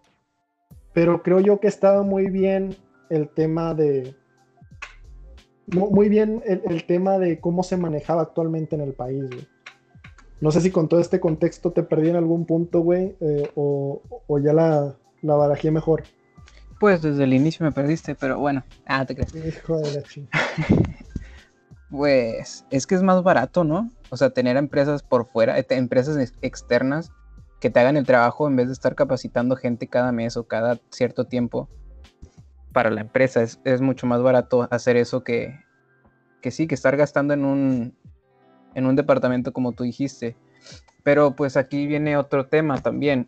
pero 0.93 1.23
creo 1.23 1.39
yo 1.39 1.59
que 1.59 1.67
estaba 1.67 2.03
muy 2.03 2.29
bien 2.29 2.75
el 3.09 3.29
tema 3.29 3.73
de, 3.73 4.15
muy 5.67 6.09
bien 6.09 6.41
el, 6.45 6.85
tema 6.85 7.17
de 7.17 7.39
cómo 7.39 7.63
se 7.63 7.77
manejaba 7.77 8.21
actualmente 8.21 8.75
en 8.75 8.81
el 8.81 8.93
país, 8.93 9.27
güey. 9.29 9.47
No 10.41 10.51
sé 10.51 10.59
si 10.61 10.71
con 10.71 10.89
todo 10.89 10.99
este 10.99 11.19
contexto 11.19 11.71
te 11.71 11.83
perdí 11.83 12.09
en 12.09 12.15
algún 12.15 12.45
punto, 12.45 12.81
güey, 12.81 13.15
eh, 13.21 13.51
o, 13.55 14.01
ya 14.43 14.53
la, 14.53 14.95
la 15.21 15.35
barajé 15.35 15.71
mejor. 15.71 16.03
Pues 16.79 17.03
desde 17.03 17.25
el 17.25 17.33
inicio 17.33 17.63
me 17.63 17.71
perdiste, 17.71 18.15
pero 18.15 18.39
bueno. 18.39 18.63
Ah, 18.87 19.05
te 19.05 19.15
crees. 19.15 19.35
Hijo 19.35 19.77
de 19.77 19.93
la 19.93 20.01
Pues 21.91 22.65
es 22.71 22.87
que 22.87 22.95
es 22.95 23.03
más 23.03 23.21
barato, 23.21 23.63
¿no? 23.63 23.89
O 24.09 24.17
sea, 24.17 24.31
tener 24.31 24.57
empresas 24.57 25.03
por 25.03 25.27
fuera, 25.27 25.59
eh, 25.59 25.65
empresas 25.69 26.33
externas 26.41 27.11
que 27.59 27.69
te 27.69 27.79
hagan 27.79 27.97
el 27.97 28.05
trabajo 28.05 28.47
en 28.47 28.55
vez 28.55 28.67
de 28.67 28.73
estar 28.73 28.95
capacitando 28.95 29.55
gente 29.55 29.87
cada 29.87 30.11
mes 30.11 30.37
o 30.37 30.47
cada 30.47 30.79
cierto 30.89 31.25
tiempo 31.25 31.69
para 32.73 32.89
la 32.89 33.01
empresa. 33.01 33.43
Es, 33.43 33.81
mucho 33.81 34.07
más 34.07 34.23
barato 34.23 34.67
hacer 34.71 34.97
eso 34.97 35.23
que, 35.23 35.59
que 36.41 36.49
sí, 36.49 36.65
que 36.65 36.75
estar 36.75 36.97
gastando 36.97 37.35
en 37.35 37.45
un, 37.45 37.97
en 38.75 38.85
un 38.85 38.95
departamento 38.95 39.53
como 39.53 39.71
tú 39.71 39.83
dijiste. 39.83 40.35
Pero 41.03 41.35
pues 41.35 41.57
aquí 41.57 41.87
viene 41.87 42.17
otro 42.17 42.47
tema 42.47 42.79
también. 42.79 43.27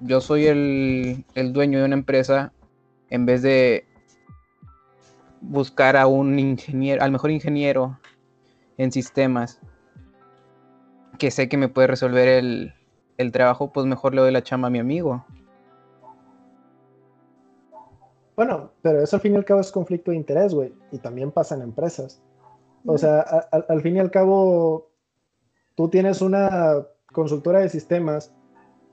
Yo 0.00 0.20
soy 0.20 0.46
el, 0.46 1.24
el 1.34 1.52
dueño 1.52 1.78
de 1.78 1.84
una 1.86 1.94
empresa 1.94 2.52
en 3.08 3.26
vez 3.26 3.42
de 3.42 3.86
buscar 5.42 5.96
a 5.96 6.06
un 6.06 6.38
ingeniero, 6.38 7.02
al 7.02 7.12
mejor 7.12 7.30
ingeniero 7.30 7.98
en 8.78 8.92
sistemas 8.92 9.60
que 11.18 11.30
sé 11.30 11.48
que 11.48 11.56
me 11.56 11.68
puede 11.68 11.88
resolver 11.88 12.28
el, 12.28 13.32
trabajo, 13.32 13.72
pues 13.72 13.86
mejor 13.86 14.14
le 14.14 14.22
doy 14.22 14.32
la 14.32 14.42
chamba 14.42 14.66
a 14.66 14.70
mi 14.70 14.80
amigo. 14.80 15.24
Bueno, 18.34 18.72
pero 18.82 19.00
eso 19.00 19.14
al 19.14 19.22
fin 19.22 19.34
y 19.34 19.36
al 19.36 19.44
cabo 19.44 19.60
es 19.60 19.70
conflicto 19.70 20.10
de 20.10 20.16
interés, 20.16 20.52
güey, 20.52 20.74
y 20.90 20.98
también 20.98 21.30
pasa 21.30 21.54
en 21.54 21.62
empresas. 21.62 22.20
O 22.84 22.98
sea, 22.98 23.20
al 23.20 23.80
fin 23.80 23.96
y 23.96 24.00
al 24.00 24.10
cabo, 24.10 24.90
tú 25.74 25.88
tienes 25.88 26.20
una 26.20 26.86
consultora 27.12 27.60
de 27.60 27.68
sistemas 27.68 28.32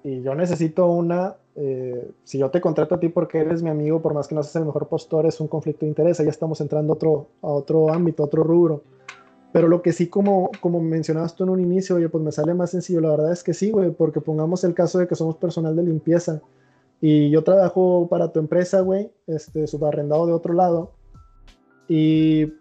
y 0.04 0.22
yo 0.22 0.36
necesito 0.36 0.88
una 0.88 1.38
eh, 1.62 2.12
si 2.24 2.38
yo 2.38 2.50
te 2.50 2.62
contrato 2.62 2.96
a 2.96 3.02
ti 3.02 3.10
porque 3.10 3.40
eres 3.40 3.62
mi 3.62 3.70
amigo, 3.70 4.02
por 4.02 4.14
más 4.14 4.30
que 4.30 4.36
no 4.36 4.42
seas 4.44 4.56
el 4.56 4.66
mejor 4.66 4.88
postor, 4.88 5.26
es 5.26 5.42
un 5.42 5.50
conflicto 5.50 5.86
de 5.86 5.90
interés. 5.90 6.18
Ya 6.18 6.30
estamos 6.30 6.62
entrando 6.62 6.94
otro, 6.94 7.28
a 7.42 7.48
otro 7.48 7.92
ámbito, 7.92 8.24
a 8.24 8.28
otro 8.28 8.44
rubro. 8.44 8.84
Pero 9.52 9.68
lo 9.68 9.82
que 9.82 9.92
sí, 9.92 10.08
como, 10.08 10.52
como 10.62 10.80
mencionabas 10.80 11.36
tú 11.36 11.44
en 11.44 11.50
un 11.50 11.60
inicio, 11.60 11.98
oye, 11.98 12.08
pues 12.08 12.24
me 12.24 12.32
sale 12.32 12.54
más 12.54 12.70
sencillo. 12.70 13.02
La 13.02 13.10
verdad 13.10 13.34
es 13.34 13.44
que 13.44 13.54
sí, 13.54 13.72
güey, 13.72 13.92
porque 13.92 14.22
pongamos 14.22 14.64
el 14.64 14.74
caso 14.74 15.00
de 15.00 15.08
que 15.08 15.16
somos 15.16 15.36
personal 15.36 15.76
de 15.76 15.84
limpieza 15.84 16.42
y 17.02 17.30
yo 17.30 17.44
trabajo 17.44 18.08
para 18.10 18.32
tu 18.32 18.40
empresa, 18.40 18.80
güey, 18.80 19.12
este, 19.28 19.68
subarrendado 19.68 20.28
de 20.28 20.34
otro 20.34 20.54
lado. 20.54 20.94
Y 21.90 22.54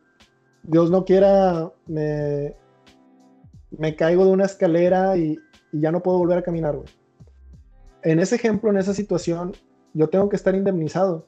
Dios 0.69 0.91
no 0.91 1.05
quiera, 1.05 1.73
me, 1.87 2.55
me 3.71 3.97
caigo 3.97 4.25
de 4.25 4.31
una 4.31 4.45
escalera 4.45 5.17
y, 5.17 5.37
ya 5.73 5.93
no 5.93 6.03
puedo 6.03 6.17
volver 6.17 6.39
a 6.39 6.43
caminar, 6.43 6.77
güey 6.77 6.89
en 8.03 8.21
ese 8.21 8.37
ejemplo, 8.37 8.71
en 8.71 8.79
esa 8.79 8.95
situación, 8.95 9.53
yo 9.95 10.09
tengo 10.09 10.29
que 10.29 10.37
estar 10.37 10.55
indemnizado, 10.55 11.27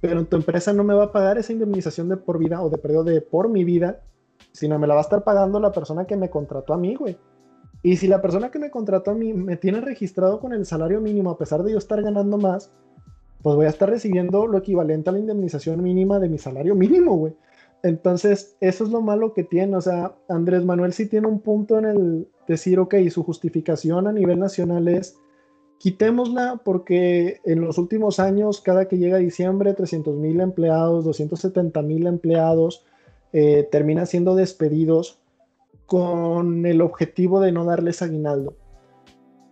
pero 0.00 0.24
tu 0.26 0.36
empresa 0.36 0.72
no 0.72 0.84
me 0.84 0.94
va 0.94 1.04
a 1.04 1.12
pagar 1.12 1.38
esa 1.38 1.52
indemnización 1.52 2.08
de 2.08 2.16
por 2.16 2.38
vida 2.38 2.62
o 2.62 2.70
de 2.70 2.78
periodo 2.78 3.04
de 3.04 3.20
por 3.20 3.48
mi 3.48 3.64
vida, 3.64 4.02
sino 4.52 4.78
me 4.78 4.86
la 4.86 4.94
va 4.94 5.00
a 5.00 5.02
estar 5.02 5.24
pagando 5.24 5.60
la 5.60 5.72
persona 5.72 6.06
que 6.06 6.16
me 6.16 6.30
contrató 6.30 6.74
a 6.74 6.78
mí, 6.78 6.94
güey. 6.94 7.18
Y 7.82 7.96
si 7.96 8.08
la 8.08 8.20
persona 8.20 8.50
que 8.50 8.58
me 8.58 8.70
contrató 8.70 9.12
a 9.12 9.14
mí 9.14 9.32
me 9.32 9.56
tiene 9.56 9.80
registrado 9.80 10.40
con 10.40 10.52
el 10.52 10.66
salario 10.66 11.00
mínimo, 11.00 11.30
a 11.30 11.38
pesar 11.38 11.62
de 11.62 11.72
yo 11.72 11.78
estar 11.78 12.02
ganando 12.02 12.36
más, 12.36 12.72
pues 13.42 13.54
voy 13.54 13.66
a 13.66 13.68
estar 13.68 13.88
recibiendo 13.88 14.46
lo 14.46 14.58
equivalente 14.58 15.10
a 15.10 15.12
la 15.12 15.20
indemnización 15.20 15.82
mínima 15.82 16.18
de 16.18 16.28
mi 16.28 16.38
salario 16.38 16.74
mínimo, 16.74 17.16
güey. 17.16 17.36
Entonces, 17.82 18.56
eso 18.60 18.84
es 18.84 18.90
lo 18.90 19.00
malo 19.00 19.34
que 19.34 19.44
tiene. 19.44 19.76
O 19.76 19.80
sea, 19.80 20.14
Andrés 20.28 20.64
Manuel 20.64 20.92
sí 20.92 21.06
tiene 21.06 21.28
un 21.28 21.40
punto 21.40 21.78
en 21.78 21.84
el 21.84 22.28
decir, 22.46 22.78
ok, 22.80 22.94
su 23.10 23.22
justificación 23.22 24.06
a 24.06 24.12
nivel 24.12 24.38
nacional 24.38 24.88
es 24.88 25.18
quitémosla 25.78 26.60
porque 26.64 27.40
en 27.44 27.60
los 27.60 27.78
últimos 27.78 28.18
años, 28.18 28.60
cada 28.60 28.88
que 28.88 28.98
llega 28.98 29.18
diciembre, 29.18 29.74
300 29.74 30.16
mil 30.16 30.40
empleados, 30.40 31.04
270 31.04 31.82
mil 31.82 32.06
empleados 32.06 32.84
eh, 33.32 33.68
terminan 33.70 34.06
siendo 34.06 34.34
despedidos 34.34 35.20
con 35.86 36.66
el 36.66 36.80
objetivo 36.80 37.40
de 37.40 37.52
no 37.52 37.64
darles 37.64 38.02
aguinaldo. 38.02 38.56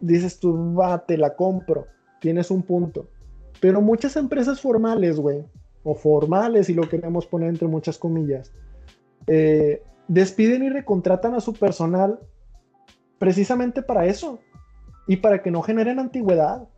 Dices 0.00 0.38
tú, 0.38 0.74
va, 0.74 1.06
te 1.06 1.16
la 1.16 1.36
compro, 1.36 1.86
tienes 2.20 2.50
un 2.50 2.62
punto. 2.62 3.08
Pero 3.60 3.80
muchas 3.80 4.16
empresas 4.16 4.60
formales, 4.60 5.18
güey, 5.18 5.44
o 5.86 5.94
formales, 5.94 6.66
si 6.66 6.74
lo 6.74 6.88
queremos 6.88 7.26
poner 7.26 7.48
entre 7.48 7.68
muchas 7.68 7.96
comillas, 7.96 8.52
eh, 9.26 9.82
despiden 10.08 10.64
y 10.64 10.68
recontratan 10.68 11.34
a 11.34 11.40
su 11.40 11.52
personal 11.52 12.18
precisamente 13.18 13.82
para 13.82 14.06
eso, 14.06 14.40
y 15.06 15.16
para 15.16 15.42
que 15.42 15.50
no 15.50 15.62
generen 15.62 15.98
antigüedad. 15.98 16.68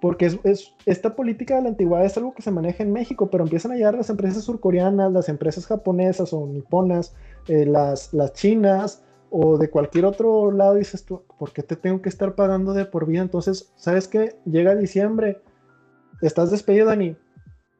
Porque 0.00 0.26
es, 0.26 0.74
esta 0.84 1.16
política 1.16 1.56
de 1.56 1.62
la 1.62 1.68
antigüedad 1.70 2.04
es 2.04 2.16
algo 2.18 2.34
que 2.34 2.42
se 2.42 2.50
maneja 2.50 2.82
en 2.82 2.92
México, 2.92 3.30
pero 3.30 3.44
empiezan 3.44 3.72
a 3.72 3.76
llegar 3.76 3.94
las 3.94 4.10
empresas 4.10 4.44
surcoreanas, 4.44 5.10
las 5.12 5.30
empresas 5.30 5.66
japonesas 5.66 6.32
o 6.34 6.46
niponas, 6.46 7.14
eh, 7.48 7.64
las, 7.64 8.12
las 8.12 8.34
chinas 8.34 9.02
o 9.30 9.56
de 9.56 9.70
cualquier 9.70 10.04
otro 10.04 10.50
lado. 10.50 10.74
Dices 10.74 11.06
tú, 11.06 11.22
¿por 11.38 11.52
qué 11.52 11.62
te 11.62 11.76
tengo 11.76 12.02
que 12.02 12.10
estar 12.10 12.34
pagando 12.34 12.74
de 12.74 12.84
por 12.84 13.06
vida? 13.06 13.22
Entonces, 13.22 13.72
¿sabes 13.76 14.06
qué? 14.06 14.36
Llega 14.44 14.76
diciembre, 14.76 15.40
estás 16.20 16.50
despedido, 16.50 16.86
Dani. 16.86 17.16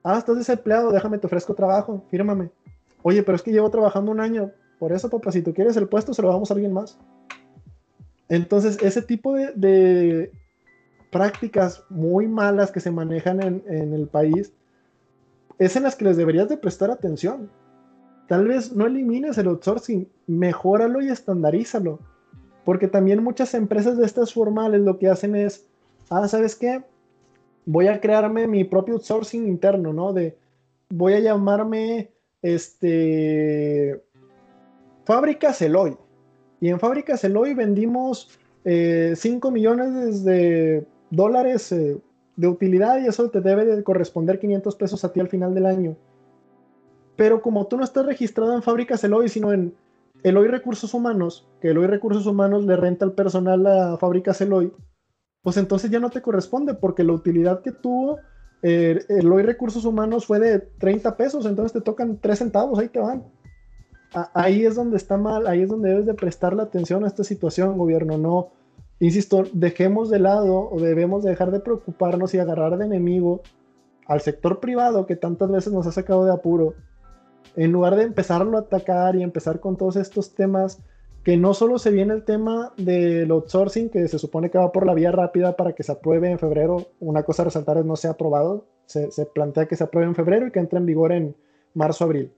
Ah, 0.04 0.18
estás 0.18 0.36
desempleado, 0.36 0.92
déjame, 0.92 1.16
te 1.16 1.26
ofrezco 1.26 1.54
trabajo, 1.54 2.04
fírmame. 2.10 2.50
Oye, 3.02 3.22
pero 3.22 3.36
es 3.36 3.42
que 3.42 3.52
llevo 3.52 3.70
trabajando 3.70 4.10
un 4.12 4.20
año. 4.20 4.52
Por 4.78 4.92
eso, 4.92 5.08
papá, 5.08 5.32
si 5.32 5.40
tú 5.40 5.54
quieres 5.54 5.78
el 5.78 5.88
puesto, 5.88 6.12
se 6.12 6.20
lo 6.20 6.28
damos 6.28 6.50
a 6.50 6.54
alguien 6.54 6.74
más. 6.74 6.98
Entonces, 8.28 8.76
ese 8.82 9.00
tipo 9.00 9.34
de, 9.34 10.30
prácticas 11.10 11.84
muy 11.88 12.28
malas 12.28 12.70
que 12.70 12.80
se 12.80 12.90
manejan 12.90 13.40
en, 13.42 13.94
el 13.94 14.06
país 14.06 14.52
es 15.58 15.76
en 15.76 15.84
las 15.84 15.96
que 15.96 16.04
les 16.04 16.18
deberías 16.18 16.50
de 16.50 16.58
prestar 16.58 16.90
atención. 16.90 17.50
Tal 18.28 18.46
vez 18.46 18.72
no 18.72 18.86
elimines 18.86 19.38
el 19.38 19.48
outsourcing, 19.48 20.06
mejóralo 20.26 21.00
y 21.00 21.08
estandarízalo. 21.08 21.98
Porque 22.64 22.88
también 22.88 23.22
muchas 23.22 23.54
empresas 23.54 23.96
de 23.96 24.04
estas 24.04 24.34
formales 24.34 24.82
lo 24.82 24.98
que 24.98 25.08
hacen 25.08 25.34
es, 25.34 25.66
ah, 26.10 26.28
¿sabes 26.28 26.56
qué? 26.56 26.82
Voy 27.66 27.88
a 27.88 28.00
crearme 28.00 28.46
mi 28.46 28.64
propio 28.64 28.94
outsourcing 28.94 29.46
interno, 29.46 29.92
¿no? 29.92 30.12
De, 30.12 30.36
voy 30.90 31.14
a 31.14 31.20
llamarme, 31.20 32.10
este, 32.42 34.02
Fábrica 35.04 35.52
Celoy. 35.52 35.96
Y 36.60 36.68
en 36.68 36.80
Fábricas 36.80 37.24
Eloy 37.24 37.54
vendimos 37.54 38.38
5 38.64 38.64
eh, 38.64 39.50
millones 39.52 40.24
de 40.24 40.86
dólares 41.10 41.70
eh, 41.72 41.98
de 42.36 42.48
utilidad 42.48 43.00
y 43.00 43.06
eso 43.06 43.28
te 43.30 43.40
debe 43.40 43.64
de 43.64 43.82
corresponder 43.82 44.38
500 44.38 44.74
pesos 44.76 45.04
a 45.04 45.12
ti 45.12 45.20
al 45.20 45.28
final 45.28 45.54
del 45.54 45.66
año. 45.66 45.96
Pero 47.16 47.42
como 47.42 47.66
tú 47.66 47.76
no 47.76 47.84
estás 47.84 48.06
registrado 48.06 48.54
en 48.54 48.62
Fábricas 48.62 49.04
Eloy, 49.04 49.28
sino 49.28 49.52
en 49.52 49.74
Eloy 50.22 50.48
Recursos 50.48 50.94
Humanos, 50.94 51.46
que 51.60 51.68
Eloy 51.68 51.86
Recursos 51.86 52.26
Humanos 52.26 52.64
le 52.64 52.76
renta 52.76 53.04
el 53.04 53.12
personal 53.12 53.66
a 53.66 53.96
Fábricas 53.98 54.40
Eloy, 54.40 54.72
pues 55.44 55.56
entonces 55.56 55.92
ya 55.92 56.00
no 56.00 56.10
te 56.10 56.22
corresponde 56.22 56.74
porque 56.74 57.04
la 57.04 57.12
utilidad 57.12 57.62
que 57.62 57.70
tuvo 57.70 58.18
eh, 58.62 59.04
Eloy 59.08 59.44
Recursos 59.44 59.84
Humanos 59.84 60.26
fue 60.26 60.40
de 60.40 60.58
30 60.58 61.16
pesos, 61.16 61.46
entonces 61.46 61.72
te 61.72 61.80
tocan 61.80 62.18
3 62.20 62.36
centavos, 62.36 62.80
ahí 62.80 62.88
te 62.88 62.98
van 62.98 63.22
ahí 64.32 64.64
es 64.64 64.74
donde 64.76 64.96
está 64.96 65.16
mal, 65.16 65.46
ahí 65.46 65.62
es 65.62 65.68
donde 65.68 65.90
debes 65.90 66.06
de 66.06 66.14
prestar 66.14 66.54
la 66.54 66.64
atención 66.64 67.04
a 67.04 67.08
esta 67.08 67.24
situación, 67.24 67.78
gobierno. 67.78 68.18
No, 68.18 68.50
insisto, 69.00 69.44
dejemos 69.52 70.10
de 70.10 70.20
lado 70.20 70.70
o 70.70 70.80
debemos 70.80 71.24
dejar 71.24 71.50
de 71.50 71.60
preocuparnos 71.60 72.34
y 72.34 72.38
agarrar 72.38 72.78
de 72.78 72.86
enemigo 72.86 73.42
al 74.06 74.20
sector 74.20 74.60
privado 74.60 75.06
que 75.06 75.16
tantas 75.16 75.50
veces 75.50 75.72
nos 75.72 75.86
ha 75.86 75.92
sacado 75.92 76.24
de 76.24 76.32
apuro, 76.32 76.74
en 77.56 77.72
lugar 77.72 77.96
de 77.96 78.02
empezarlo 78.02 78.56
a 78.56 78.62
atacar 78.62 79.16
y 79.16 79.22
empezar 79.22 79.60
con 79.60 79.76
todos 79.76 79.96
estos 79.96 80.34
temas 80.34 80.78
que 81.24 81.36
no 81.36 81.54
solo 81.54 81.78
se 81.78 81.90
viene 81.90 82.14
el 82.14 82.24
tema 82.24 82.72
del 82.76 83.30
outsourcing, 83.30 83.88
que 83.88 84.06
se 84.08 84.18
supone 84.18 84.50
que 84.50 84.58
va 84.58 84.70
por 84.70 84.86
la 84.86 84.94
vía 84.94 85.10
rápida 85.10 85.56
para 85.56 85.72
que 85.72 85.82
se 85.82 85.92
apruebe 85.92 86.30
en 86.30 86.38
febrero, 86.38 86.88
una 87.00 87.22
cosa 87.22 87.42
a 87.42 87.46
resaltar 87.46 87.78
es 87.78 87.84
no 87.84 87.96
se 87.96 88.08
ha 88.08 88.12
aprobado, 88.12 88.66
se, 88.86 89.08
plantea 89.34 89.66
que 89.66 89.76
se 89.76 89.84
apruebe 89.84 90.08
en 90.08 90.14
febrero 90.14 90.46
y 90.46 90.50
que 90.50 90.60
entre 90.60 90.78
en 90.78 90.86
vigor 90.86 91.12
en 91.12 91.34
marzo-abril 91.72 92.30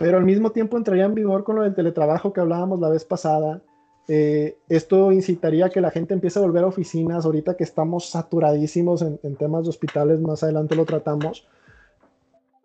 pero 0.00 0.16
al 0.16 0.24
mismo 0.24 0.50
tiempo 0.50 0.78
entraría 0.78 1.04
en 1.04 1.14
vigor 1.14 1.44
con 1.44 1.56
lo 1.56 1.62
del 1.62 1.74
teletrabajo 1.74 2.32
que 2.32 2.40
hablábamos 2.40 2.80
la 2.80 2.88
vez 2.88 3.04
pasada. 3.04 3.60
Eh, 4.08 4.56
esto 4.70 5.12
incitaría 5.12 5.66
a 5.66 5.68
que 5.68 5.82
la 5.82 5.90
gente 5.90 6.14
empiece 6.14 6.38
a 6.38 6.42
volver 6.42 6.64
a 6.64 6.68
oficinas, 6.68 7.26
ahorita 7.26 7.54
que 7.54 7.64
estamos 7.64 8.08
saturadísimos 8.08 9.02
en, 9.02 9.36
temas 9.36 9.64
de 9.64 9.68
hospitales, 9.68 10.18
más 10.18 10.42
adelante 10.42 10.74
lo 10.74 10.86
tratamos. 10.86 11.46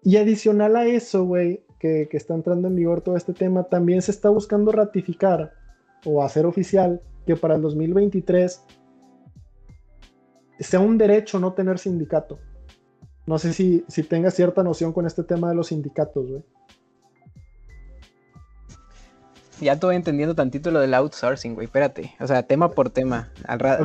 Y 0.02 0.16
adicional 0.16 0.78
a 0.78 0.86
eso, 0.86 1.26
güey, 1.26 1.60
que, 1.86 2.08
que, 2.10 2.18
está 2.18 2.34
entrando 2.34 2.68
en 2.68 2.76
vigor 2.76 3.02
todo 3.02 3.16
este 3.16 3.34
tema, 3.34 3.64
también 3.64 4.02
se 4.02 4.12
está 4.12 4.30
buscando 4.30 4.72
ratificar 4.72 5.54
o 6.06 6.24
hacer 6.24 6.46
oficial 6.46 7.02
que 7.26 7.36
para 7.36 7.56
el 7.56 7.62
2023 7.62 8.64
sea 10.60 10.80
un 10.80 10.98
derecho 10.98 11.40
no 11.40 11.54
tener 11.54 11.80
sindicato. 11.80 12.40
No 13.26 13.40
sé 13.40 13.54
si, 13.54 13.84
si 13.88 14.04
tengas 14.04 14.36
cierta 14.36 14.64
noción 14.64 14.94
con 14.94 15.06
este 15.06 15.24
tema 15.24 15.50
de 15.50 15.56
los 15.56 15.68
sindicatos, 15.68 16.30
güey. 16.30 16.44
Ya 19.62 19.74
estoy 19.74 19.96
entendiendo 19.96 20.36
tantito 20.36 20.70
lo 20.70 20.80
del 20.80 20.94
outsourcing, 20.94 21.56
güey. 21.56 21.66
Espérate. 21.66 22.14
O 22.20 22.28
sea, 22.28 22.44
tema 22.44 22.72
por 22.72 22.90
tema. 22.90 23.32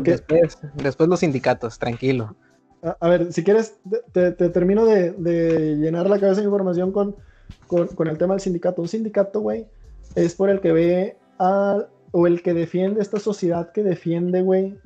después, 0.03 0.59
después, 0.75 1.09
los 1.09 1.21
sindicatos, 1.21 1.79
tranquilo. 1.79 2.37
A, 2.83 3.09
ver, 3.09 3.33
si 3.33 3.45
quieres, 3.45 3.79
te, 4.13 4.33
termino 4.33 4.85
de, 4.85 5.77
llenar 5.79 6.11
la 6.11 6.19
cabeza 6.19 6.41
de 6.41 6.47
información 6.47 6.93
con, 6.93 7.17
con, 7.67 8.09
el 8.09 8.19
tema 8.19 8.35
del 8.35 8.41
sindicato. 8.41 8.83
Un 8.83 8.89
sindicato, 8.89 9.41
güey, 9.41 9.67
es 10.15 10.35
por 10.35 10.51
el 10.51 10.61
que 10.61 10.73
ve 10.73 11.17
a, 11.39 11.85
o 12.13 12.27
el 12.27 12.43
que 12.43 12.55
defiende 12.55 13.01
esta 13.01 13.19
sociedad 13.19 13.73
que 13.73 13.83
defiende, 13.83 14.43
güey, 14.43 14.79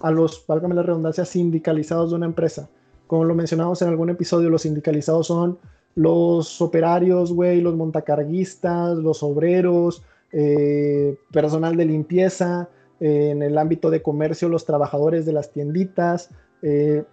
a 0.00 0.10
los, 0.10 0.44
válgame 0.46 0.74
la 0.74 0.82
redundancia, 0.82 1.24
sindicalizados 1.24 2.10
de 2.10 2.16
una 2.16 2.26
empresa. 2.26 2.68
Como 3.06 3.24
lo 3.24 3.34
mencionamos 3.34 3.80
en 3.82 3.88
algún 3.88 4.10
episodio, 4.10 4.50
los 4.50 4.62
sindicalizados 4.62 5.28
son 5.28 5.58
los 5.94 6.60
operarios, 6.60 7.32
güey, 7.32 7.60
los 7.60 7.74
montacarguistas, 7.76 8.96
los 8.98 9.22
obreros, 9.22 10.02
eh, 10.32 11.16
personal 11.32 11.76
de 11.76 11.86
limpieza, 11.86 12.68
eh, 13.00 13.30
en 13.30 13.42
el 13.42 13.56
ámbito 13.58 13.90
de 13.90 14.02
comercio, 14.02 14.48
los 14.48 14.64
trabajadores 14.64 15.24
de 15.24 15.32
las 15.32 15.50
tienditas. 15.52 16.30
Eh, 16.62 17.04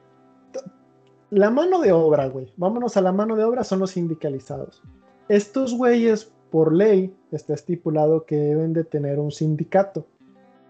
la 1.33 1.49
mano 1.49 1.81
de 1.81 1.91
obra, 1.91 2.27
güey, 2.27 2.53
vámonos 2.57 2.95
a 2.95 3.01
la 3.01 3.11
mano 3.11 3.35
de 3.35 3.43
obra, 3.43 3.63
son 3.63 3.79
los 3.79 3.91
sindicalizados. 3.91 4.83
Estos 5.27 5.75
güeyes, 5.75 6.31
por 6.51 6.73
ley, 6.73 7.15
está 7.31 7.55
estipulado 7.55 8.25
que 8.25 8.35
deben 8.35 8.73
de 8.73 8.83
tener 8.83 9.19
un 9.19 9.31
sindicato. 9.31 10.05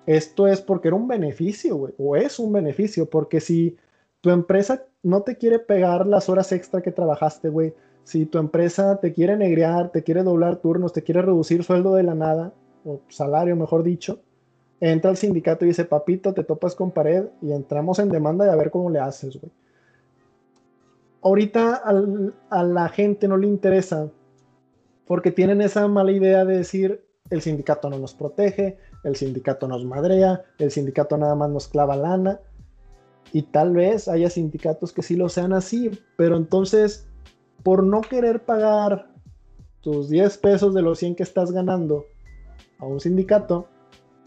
Esto 0.05 0.47
es 0.47 0.61
porque 0.61 0.87
era 0.87 0.95
un 0.95 1.07
beneficio, 1.07 1.75
güey, 1.75 1.93
o 1.97 2.15
es 2.15 2.39
un 2.39 2.53
beneficio, 2.53 3.09
porque 3.09 3.41
si 3.41 3.75
tu 4.21 4.29
empresa 4.29 4.85
no 5.01 5.23
te 5.23 5.37
quiere 5.37 5.59
pegar 5.59 6.07
las 6.07 6.29
horas 6.29 6.53
extra 6.53 6.81
que 6.81 6.91
trabajaste, 6.91 7.49
güey, 7.49 7.73
si 8.05 8.25
tu 8.25 8.37
empresa 8.37 9.01
te 9.01 9.11
quiere 9.11 9.35
negrear, 9.35 9.91
te 9.91 10.03
quiere 10.03 10.23
doblar 10.23 10.57
turnos, 10.57 10.93
te 10.93 11.03
quiere 11.03 11.21
reducir 11.21 11.63
sueldo 11.65 11.95
de 11.95 12.03
la 12.03 12.15
nada, 12.15 12.53
o 12.85 13.01
salario 13.09 13.57
mejor 13.57 13.83
dicho, 13.83 14.21
entra 14.79 15.11
al 15.11 15.17
sindicato 15.17 15.65
y 15.65 15.69
dice, 15.69 15.83
papito, 15.83 16.33
te 16.33 16.45
topas 16.45 16.73
con 16.73 16.91
pared 16.91 17.25
y 17.41 17.51
entramos 17.51 17.99
en 17.99 18.07
demanda 18.07 18.45
y 18.45 18.49
a 18.49 18.55
ver 18.55 18.71
cómo 18.71 18.89
le 18.89 18.99
haces, 18.99 19.37
güey. 19.37 19.51
Ahorita 21.23 21.81
a 22.49 22.63
la 22.63 22.89
gente 22.89 23.27
no 23.27 23.37
le 23.37 23.47
interesa 23.47 24.09
porque 25.05 25.31
tienen 25.31 25.61
esa 25.61 25.87
mala 25.87 26.11
idea 26.11 26.45
de 26.45 26.57
decir, 26.57 27.05
el 27.29 27.41
sindicato 27.41 27.89
no 27.89 27.97
nos 27.97 28.13
protege, 28.13 28.77
el 29.03 29.15
sindicato 29.15 29.67
nos 29.67 29.85
madrea, 29.85 30.43
el 30.59 30.71
sindicato 30.71 31.17
nada 31.17 31.35
más 31.35 31.49
nos 31.49 31.67
clava 31.67 31.95
lana. 31.95 32.39
Y 33.31 33.43
tal 33.43 33.73
vez 33.73 34.07
haya 34.07 34.29
sindicatos 34.29 34.93
que 34.93 35.01
sí 35.01 35.15
lo 35.15 35.27
sean 35.29 35.53
así, 35.53 35.91
pero 36.17 36.37
entonces, 36.37 37.07
por 37.63 37.83
no 37.83 38.01
querer 38.01 38.43
pagar 38.43 39.09
tus 39.81 40.09
10 40.09 40.37
pesos 40.37 40.73
de 40.73 40.81
los 40.81 40.99
100 40.99 41.15
que 41.15 41.23
estás 41.23 41.51
ganando 41.51 42.05
a 42.79 42.85
un 42.85 42.99
sindicato, 42.99 43.67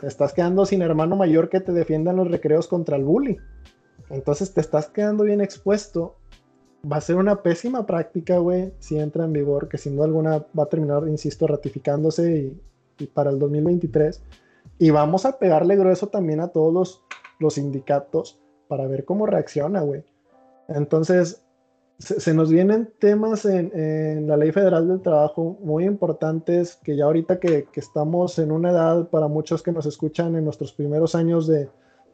te 0.01 0.07
estás 0.07 0.32
quedando 0.32 0.66
sin 0.66 0.82
hermano 0.82 1.16
mayor 1.16 1.49
que 1.49 1.61
te 1.61 1.72
defienda 1.72 2.11
en 2.11 2.18
los 2.18 2.30
recreos 2.30 2.68
contra 2.68 2.97
el 2.97 3.05
bully. 3.05 3.38
Entonces 4.11 4.53
te 4.53 4.61
estás 4.61 4.88
quedando 4.88 5.24
bien 5.24 5.40
expuesto. 5.40 6.16
Va 6.91 6.99
a 6.99 7.01
ser 7.01 7.16
una 7.16 7.43
pésima 7.43 7.84
práctica, 7.84 8.39
güey, 8.39 8.72
si 8.78 8.99
entra 8.99 9.24
en 9.24 9.32
vigor, 9.32 9.68
que 9.68 9.78
sin 9.78 9.97
duda 9.97 10.07
alguna 10.07 10.47
va 10.57 10.64
a 10.64 10.68
terminar, 10.68 11.09
insisto, 11.09 11.47
ratificándose 11.47 12.37
y, 12.37 12.61
y 12.99 13.07
para 13.07 13.30
el 13.30 13.39
2023. 13.39 14.22
Y 14.78 14.91
vamos 14.91 15.24
a 15.24 15.39
pegarle 15.39 15.76
grueso 15.76 16.09
también 16.09 16.41
a 16.41 16.49
todos 16.49 17.03
los, 17.39 17.55
sindicatos 17.55 18.39
para 18.68 18.87
ver 18.87 19.05
cómo 19.05 19.26
reacciona, 19.26 19.80
güey. 19.80 20.05
Entonces, 20.68 21.43
se, 21.99 22.34
nos 22.34 22.51
vienen 22.51 22.93
temas 22.99 23.45
en, 23.47 24.26
la 24.26 24.37
ley 24.37 24.53
federal 24.53 24.89
del 24.89 25.01
trabajo 25.01 25.57
muy 25.61 25.84
importantes 25.84 26.76
que 26.76 26.97
ya 26.97 27.05
ahorita 27.05 27.39
que, 27.41 27.66
estamos 27.74 28.39
en 28.39 28.53
una 28.53 28.70
edad 28.70 29.09
para 29.09 29.28
muchos 29.28 29.62
que 29.62 29.72
nos 29.72 29.87
escuchan 29.87 30.34
en 30.37 30.45
nuestros 30.45 30.72
primeros 30.72 31.14
años 31.14 31.47
de, 31.47 31.68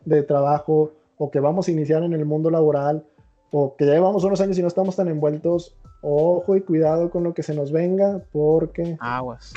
de, 0.04 0.22
trabajo 0.22 0.92
o 1.18 1.30
que 1.30 1.40
vamos 1.40 1.66
a 1.66 1.72
iniciar 1.72 2.02
en 2.04 2.12
el 2.12 2.24
mundo 2.24 2.50
laboral 2.50 3.04
o 3.53 3.76
que 3.76 3.86
ya 3.86 3.92
llevamos 3.92 4.24
unos 4.24 4.40
años 4.40 4.59
y 4.59 4.62
no 4.62 4.68
estamos 4.68 4.96
tan 4.96 5.09
envueltos, 5.09 5.76
ojo 6.00 6.57
y 6.57 6.62
cuidado 6.62 7.11
con 7.11 7.22
lo 7.22 7.34
que 7.34 7.42
se 7.42 7.55
nos 7.55 7.70
venga 7.70 8.22
porque... 8.32 8.96
Aguas. 8.98 9.53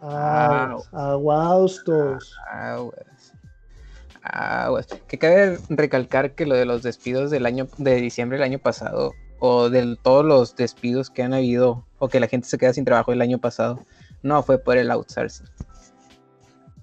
Aguas, 0.00 0.88
aguados 0.92 1.82
todos. 1.84 2.34
Aguas. 4.22 4.86
Que 5.06 5.18
cabe 5.18 5.58
recalcar 5.68 6.34
que 6.34 6.46
lo 6.46 6.54
de 6.54 6.64
los 6.64 6.82
despidos 6.82 7.30
del 7.30 7.44
año 7.44 7.68
de 7.76 7.96
diciembre 7.96 8.38
del 8.38 8.44
año 8.44 8.58
pasado, 8.58 9.12
o 9.40 9.68
de 9.68 9.98
todos 10.02 10.24
los 10.24 10.56
despidos 10.56 11.10
que 11.10 11.22
han 11.22 11.34
habido, 11.34 11.84
o 11.98 12.08
que 12.08 12.20
la 12.20 12.28
gente 12.28 12.48
se 12.48 12.56
queda 12.56 12.72
sin 12.72 12.86
trabajo 12.86 13.12
el 13.12 13.20
año 13.20 13.38
pasado, 13.38 13.78
no 14.22 14.42
fue 14.42 14.56
por 14.56 14.78
el 14.78 14.90
outsourcing. 14.90 15.46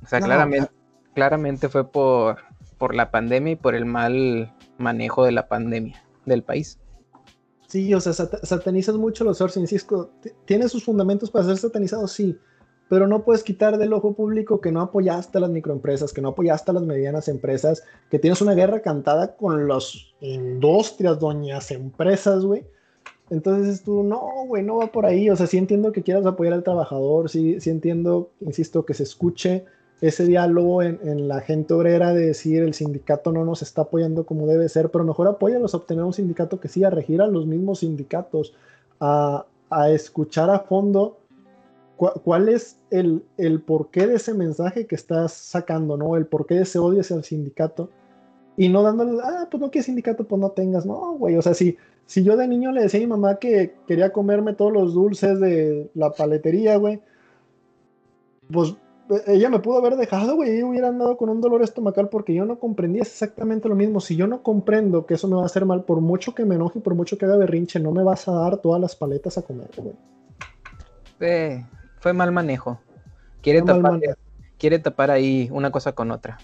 O 0.03 0.07
sea, 0.07 0.19
claramente, 0.19 0.69
claramente 1.15 1.69
fue 1.69 1.89
por, 1.89 2.37
por 2.77 2.93
la 2.93 3.09
pandemia 3.09 3.53
y 3.53 3.55
por 3.55 3.73
el 3.73 3.85
mal 3.85 4.53
manejo 4.77 5.25
de 5.25 5.31
la 5.31 5.47
pandemia 5.47 6.03
del 6.25 6.43
país. 6.43 6.79
Sí, 7.67 7.93
o 7.93 8.01
sea, 8.01 8.13
satanizas 8.13 8.95
mucho 8.95 9.23
los 9.23 9.39
outsourcing. 9.39 9.67
Cisco, 9.67 10.11
¿tiene 10.45 10.67
sus 10.67 10.83
fundamentos 10.83 11.31
para 11.31 11.45
ser 11.45 11.57
satanizado? 11.57 12.07
Sí 12.07 12.37
pero 12.91 13.07
no 13.07 13.23
puedes 13.23 13.41
quitar 13.41 13.77
del 13.77 13.93
ojo 13.93 14.11
público 14.11 14.59
que 14.59 14.69
no 14.69 14.81
apoyaste 14.81 15.37
a 15.37 15.41
las 15.41 15.49
microempresas, 15.49 16.11
que 16.11 16.19
no 16.19 16.27
apoyaste 16.27 16.71
a 16.71 16.73
las 16.73 16.83
medianas 16.83 17.29
empresas, 17.29 17.85
que 18.09 18.19
tienes 18.19 18.41
una 18.41 18.53
guerra 18.53 18.81
cantada 18.81 19.37
con 19.37 19.65
las 19.69 20.13
industrias, 20.19 21.17
doñas 21.17 21.71
empresas, 21.71 22.43
güey. 22.43 22.65
Entonces 23.29 23.83
tú, 23.83 24.03
no, 24.03 24.19
güey, 24.45 24.61
no 24.61 24.75
va 24.75 24.87
por 24.87 25.05
ahí. 25.05 25.29
O 25.29 25.37
sea, 25.37 25.47
sí 25.47 25.57
entiendo 25.57 25.93
que 25.93 26.03
quieras 26.03 26.25
apoyar 26.25 26.51
al 26.51 26.65
trabajador, 26.65 27.29
sí, 27.29 27.61
sí 27.61 27.69
entiendo, 27.69 28.31
insisto, 28.41 28.85
que 28.85 28.93
se 28.93 29.03
escuche 29.03 29.63
ese 30.01 30.25
diálogo 30.25 30.81
en, 30.81 31.27
la 31.27 31.41
gente 31.41 31.73
obrera 31.73 32.13
de 32.13 32.27
decir 32.27 32.63
el 32.63 32.73
sindicato 32.73 33.31
no 33.31 33.45
nos 33.45 33.61
está 33.61 33.83
apoyando 33.83 34.25
como 34.25 34.47
debe 34.47 34.67
ser, 34.67 34.89
pero 34.89 35.03
mejor 35.03 35.27
apóyalos 35.27 35.73
a 35.73 35.77
obtener 35.77 36.03
un 36.03 36.13
sindicato 36.13 36.59
que 36.59 36.67
sí, 36.67 36.83
a 36.83 36.89
regir 36.89 37.21
a 37.21 37.27
los 37.27 37.45
mismos 37.45 37.79
sindicatos, 37.79 38.53
a, 38.99 39.45
a 39.69 39.89
escuchar 39.91 40.49
a 40.49 40.59
fondo 40.59 41.17
¿Cuál 42.23 42.49
es 42.49 42.79
el, 42.89 43.23
el, 43.37 43.61
porqué 43.61 44.07
de 44.07 44.15
ese 44.15 44.33
mensaje 44.33 44.87
que 44.87 44.95
estás 44.95 45.33
sacando, 45.33 45.97
¿no? 45.97 46.17
El 46.17 46.25
porqué 46.25 46.55
de 46.55 46.63
ese 46.63 46.79
odio 46.79 47.01
hacia 47.01 47.15
el 47.15 47.23
sindicato. 47.23 47.91
Y 48.57 48.69
no 48.69 48.81
dándole, 48.81 49.21
ah, 49.23 49.47
pues 49.51 49.61
no 49.61 49.69
quieres 49.69 49.85
sindicato, 49.85 50.23
pues 50.23 50.41
no 50.41 50.49
tengas, 50.49 50.83
no, 50.83 51.13
güey. 51.13 51.37
O 51.37 51.43
sea, 51.43 51.53
si, 51.53 51.77
si 52.07 52.23
yo 52.23 52.37
de 52.37 52.47
niño 52.47 52.71
le 52.71 52.81
decía 52.81 52.99
a 52.99 53.01
mi 53.01 53.07
mamá 53.07 53.35
que 53.35 53.75
quería 53.87 54.11
comerme 54.11 54.53
todos 54.53 54.73
los 54.73 54.95
dulces 54.95 55.39
de 55.39 55.91
la 55.93 56.09
paletería, 56.11 56.77
güey, 56.77 57.01
pues 58.51 58.75
ella 59.27 59.49
me 59.49 59.59
pudo 59.59 59.77
haber 59.77 59.95
dejado, 59.95 60.35
güey, 60.35 60.59
y 60.59 60.63
hubiera 60.63 60.89
andado 60.89 61.17
con 61.17 61.29
un 61.29 61.41
dolor 61.41 61.61
estomacal 61.61 62.09
porque 62.09 62.33
yo 62.33 62.45
no 62.45 62.59
comprendía 62.59 63.01
exactamente 63.01 63.67
lo 63.67 63.75
mismo. 63.75 63.99
Si 63.99 64.15
yo 64.15 64.27
no 64.27 64.43
comprendo 64.43 65.05
que 65.05 65.15
eso 65.15 65.27
me 65.27 65.35
va 65.35 65.43
a 65.43 65.45
hacer 65.45 65.65
mal, 65.65 65.83
por 65.83 66.01
mucho 66.01 66.33
que 66.33 66.45
me 66.45 66.55
enoje, 66.55 66.79
por 66.79 66.95
mucho 66.95 67.17
que 67.17 67.25
haga 67.25 67.37
berrinche, 67.37 67.79
no 67.79 67.91
me 67.91 68.03
vas 68.03 68.27
a 68.27 68.33
dar 68.33 68.57
todas 68.57 68.79
las 68.81 68.95
paletas 68.95 69.37
a 69.37 69.41
comer, 69.41 69.69
güey. 69.77 69.95
Sí, 71.19 71.65
fue 71.99 72.13
mal 72.13 72.31
manejo. 72.31 72.79
Quiere, 73.41 73.61
tapar, 73.61 73.99
quiere 74.57 74.79
tapar 74.79 75.11
ahí 75.11 75.49
una 75.51 75.71
cosa 75.71 75.93
con 75.93 76.11
otra. 76.11 76.37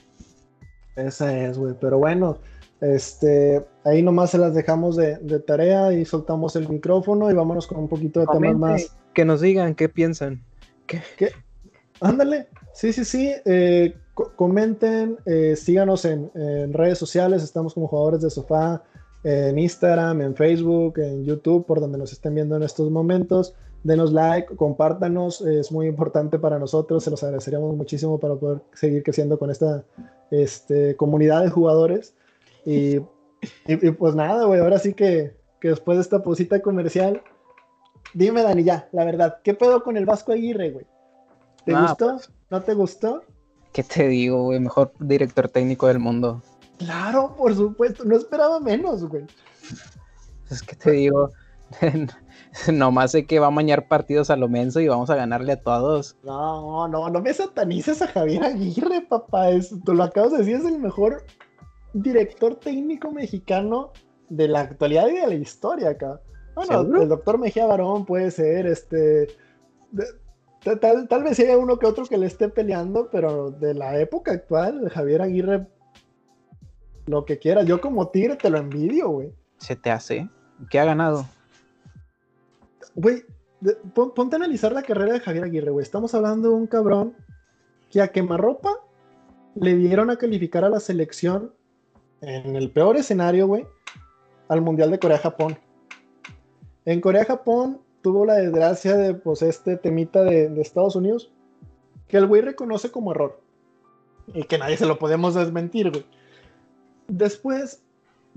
Esa 0.95 1.37
es, 1.37 1.57
güey. 1.57 1.75
Pero 1.79 1.99
bueno, 1.99 2.37
este, 2.81 3.65
ahí 3.83 4.03
nomás 4.03 4.31
se 4.31 4.37
las 4.37 4.53
dejamos 4.53 4.95
de, 4.95 5.17
tarea 5.45 5.93
y 5.93 6.05
soltamos 6.05 6.55
el 6.55 6.67
micrófono 6.67 7.29
y 7.31 7.33
vámonos 7.33 7.67
con 7.67 7.79
un 7.79 7.87
poquito 7.87 8.19
de 8.19 8.27
temas 8.27 8.55
más. 8.55 8.97
Que 9.13 9.25
nos 9.25 9.41
digan 9.41 9.75
qué 9.75 9.89
piensan. 9.89 10.43
¿Qué? 10.85 11.01
Ándale. 12.01 12.47
Sí, 12.73 12.93
sí, 12.93 13.05
sí. 13.05 13.33
Eh, 13.45 13.95
comenten, 14.35 15.17
eh, 15.25 15.55
síganos 15.55 16.05
en, 16.05 16.31
redes 16.73 16.97
sociales. 16.97 17.43
Estamos 17.43 17.73
como 17.73 17.87
jugadores 17.87 18.21
de 18.21 18.29
sofá 18.29 18.83
en 19.23 19.57
Instagram, 19.59 20.21
en 20.21 20.35
Facebook, 20.35 20.99
en 20.99 21.25
YouTube, 21.25 21.65
por 21.65 21.79
donde 21.79 21.97
nos 21.97 22.13
estén 22.13 22.35
viendo 22.35 22.55
en 22.55 22.63
estos 22.63 22.89
momentos 22.89 23.55
denos 23.83 24.11
like, 24.11 24.55
compártanos, 24.55 25.41
es 25.41 25.71
muy 25.71 25.87
importante 25.87 26.39
para 26.39 26.59
nosotros, 26.59 27.03
se 27.03 27.09
los 27.09 27.23
agradeceríamos 27.23 27.75
muchísimo 27.75 28.19
para 28.19 28.35
poder 28.35 28.61
seguir 28.73 29.01
creciendo 29.03 29.39
con 29.39 29.49
esta 29.49 29.85
este, 30.29 30.95
comunidad 30.95 31.43
de 31.43 31.49
jugadores. 31.49 32.13
Y, 32.65 32.99
pues 33.97 34.15
nada, 34.15 34.45
güey, 34.45 34.59
ahora 34.59 34.77
sí 34.77 34.93
que, 34.93 35.35
después 35.61 35.97
de 35.97 36.01
esta 36.01 36.21
posita 36.21 36.61
comercial, 36.61 37.21
dime, 38.13 38.43
Dani, 38.43 38.63
ya, 38.63 38.89
la 38.91 39.05
verdad, 39.05 39.37
¿qué 39.43 39.53
pedo 39.53 39.83
con 39.83 39.95
el 39.95 40.05
Vasco 40.05 40.33
Aguirre, 40.33 40.71
güey? 40.71 40.85
¿Te 41.67 41.79
gustó? 41.81 42.13
Pues, 42.13 42.31
¿No 42.49 42.61
te 42.61 42.73
gustó? 42.73 43.23
¿Qué 43.73 43.83
te 43.83 44.07
digo, 44.07 44.43
güey? 44.43 44.59
Mejor 44.59 44.93
director 44.99 45.49
técnico 45.49 45.87
del 45.87 45.99
mundo. 45.99 46.41
Claro, 46.77 47.35
por 47.35 47.53
supuesto. 47.53 48.05
No 48.05 48.15
esperaba 48.15 48.61
menos, 48.61 49.03
güey. 49.03 49.25
Es 50.49 50.63
que 50.63 50.77
te 50.77 50.91
digo, 50.91 51.31
nomás 52.73 53.11
sé 53.11 53.25
que 53.25 53.39
va 53.39 53.47
a 53.47 53.51
mañar 53.51 53.89
partidos 53.89 54.29
a 54.29 54.37
lo 54.37 54.47
menso 54.47 54.79
y 54.79 54.87
vamos 54.87 55.09
a 55.09 55.15
ganarle 55.15 55.51
a 55.51 55.61
todos. 55.61 56.15
No, 56.23 56.87
no, 56.87 57.09
no 57.09 57.21
me 57.21 57.33
satanices 57.33 58.01
a 58.01 58.07
Javier 58.07 58.45
Aguirre, 58.45 59.01
papá. 59.01 59.47
tú 59.83 59.93
lo 59.93 60.03
acabas 60.03 60.31
de 60.31 60.37
decir, 60.37 60.55
es 60.55 60.65
el 60.65 60.79
mejor 60.79 61.25
director 61.91 62.55
técnico 62.55 63.11
mexicano 63.11 63.91
de 64.29 64.47
la 64.47 64.61
actualidad 64.61 65.09
y 65.09 65.17
de 65.17 65.27
la 65.27 65.33
historia 65.33 65.89
acá. 65.89 66.21
Bueno, 66.55 67.01
el 67.01 67.09
doctor 67.09 67.37
Mejía 67.37 67.65
Barón 67.65 68.05
puede 68.05 68.31
ser, 68.31 68.67
este. 68.67 69.27
Tal, 70.75 71.07
tal, 71.07 71.23
vez 71.23 71.39
haya 71.39 71.57
uno 71.57 71.79
que 71.79 71.85
otro 71.85 72.05
que 72.05 72.17
le 72.17 72.25
esté 72.25 72.49
peleando, 72.49 73.09
pero 73.11 73.51
de 73.51 73.73
la 73.73 73.99
época 73.99 74.31
actual, 74.31 74.89
Javier 74.89 75.21
Aguirre, 75.21 75.67
lo 77.05 77.25
que 77.25 77.39
quiera. 77.39 77.63
Yo 77.63 77.79
como 77.79 78.09
tigre 78.09 78.35
te 78.35 78.49
lo 78.49 78.57
envidio, 78.57 79.09
güey. 79.09 79.33
¿Se 79.57 79.75
te 79.75 79.91
hace? 79.91 80.29
¿Qué 80.69 80.79
ha 80.79 80.85
ganado? 80.85 81.25
Güey, 82.95 83.23
ponte 83.93 84.35
a 84.35 84.37
analizar 84.37 84.71
la 84.71 84.83
carrera 84.83 85.13
de 85.13 85.19
Javier 85.19 85.45
Aguirre, 85.45 85.71
güey. 85.71 85.83
Estamos 85.83 86.13
hablando 86.13 86.49
de 86.49 86.55
un 86.55 86.67
cabrón 86.67 87.15
que 87.89 88.01
a 88.01 88.09
quemarropa 88.09 88.71
le 89.55 89.75
dieron 89.75 90.09
a 90.09 90.17
calificar 90.17 90.63
a 90.63 90.69
la 90.69 90.79
selección 90.79 91.53
en 92.21 92.55
el 92.55 92.71
peor 92.71 92.97
escenario, 92.97 93.47
güey, 93.47 93.65
al 94.49 94.61
Mundial 94.61 94.91
de 94.91 94.99
Corea-Japón. 94.99 95.57
En 96.85 97.01
Corea-Japón 97.01 97.81
tuvo 98.01 98.25
la 98.25 98.35
desgracia 98.35 98.95
de, 98.97 99.13
pues, 99.13 99.41
este 99.41 99.77
temita 99.77 100.23
de, 100.23 100.49
de 100.49 100.61
Estados 100.61 100.95
Unidos, 100.95 101.31
que 102.07 102.17
el 102.17 102.27
güey 102.27 102.41
reconoce 102.41 102.91
como 102.91 103.11
error. 103.11 103.39
Y 104.33 104.43
que 104.43 104.57
nadie 104.57 104.77
se 104.77 104.85
lo 104.85 104.99
podemos 104.99 105.35
desmentir, 105.35 105.91
güey. 105.91 106.05
Después 107.07 107.81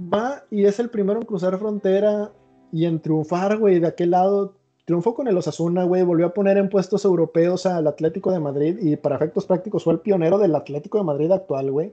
va 0.00 0.44
y 0.50 0.64
es 0.64 0.78
el 0.78 0.90
primero 0.90 1.20
en 1.20 1.26
cruzar 1.26 1.58
frontera 1.58 2.30
y 2.72 2.84
en 2.86 3.00
triunfar, 3.00 3.58
güey, 3.58 3.80
de 3.80 3.88
aquel 3.88 4.11
lado. 4.12 4.54
Triunfó 4.84 5.14
con 5.14 5.28
el 5.28 5.36
Osasuna, 5.36 5.84
güey, 5.84 6.02
volvió 6.02 6.26
a 6.26 6.34
poner 6.34 6.56
en 6.56 6.68
puestos 6.68 7.04
europeos 7.04 7.66
al 7.66 7.86
Atlético 7.86 8.32
de 8.32 8.40
Madrid 8.40 8.78
y 8.80 8.96
para 8.96 9.16
efectos 9.16 9.46
prácticos 9.46 9.84
fue 9.84 9.92
el 9.92 10.00
pionero 10.00 10.38
del 10.38 10.54
Atlético 10.54 10.98
de 10.98 11.04
Madrid 11.04 11.30
actual, 11.30 11.70
güey. 11.70 11.92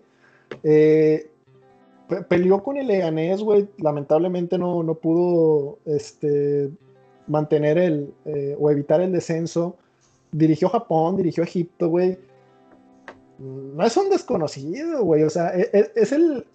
Eh, 0.64 1.30
peleó 2.30 2.64
con 2.64 2.78
el 2.78 2.88
Leganés, 2.88 3.42
güey, 3.42 3.68
lamentablemente 3.78 4.58
no, 4.58 4.82
no 4.82 4.96
pudo 4.96 5.78
este, 5.86 6.72
mantener 7.28 7.78
el 7.78 8.14
eh, 8.26 8.56
o 8.60 8.70
evitar 8.70 9.02
el 9.02 9.12
descenso. 9.12 9.78
Dirigió 10.32 10.70
Japón, 10.70 11.18
dirigió 11.18 11.44
Egipto, 11.44 11.90
güey. 11.90 12.18
No 13.40 13.86
es 13.86 13.96
un 13.96 14.10
desconocido, 14.10 15.04
güey, 15.04 15.24
o 15.24 15.30
sea, 15.30 15.56
e, 15.56 15.70
e, 15.72 15.92
es 15.96 16.12
el, 16.12 16.46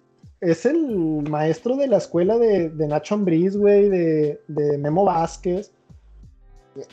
es 0.41 0.65
el 0.65 1.23
maestro 1.29 1.77
de 1.77 1.87
la 1.87 1.97
escuela 1.97 2.37
de, 2.37 2.69
Nacho 2.87 3.15
Ambriz, 3.15 3.55
güey, 3.55 3.89
de, 3.89 4.77
Memo 4.77 5.05
Vázquez. 5.05 5.71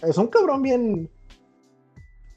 Es 0.03 0.16
un 0.16 0.28
cabrón 0.28 0.62
bien. 0.62 1.11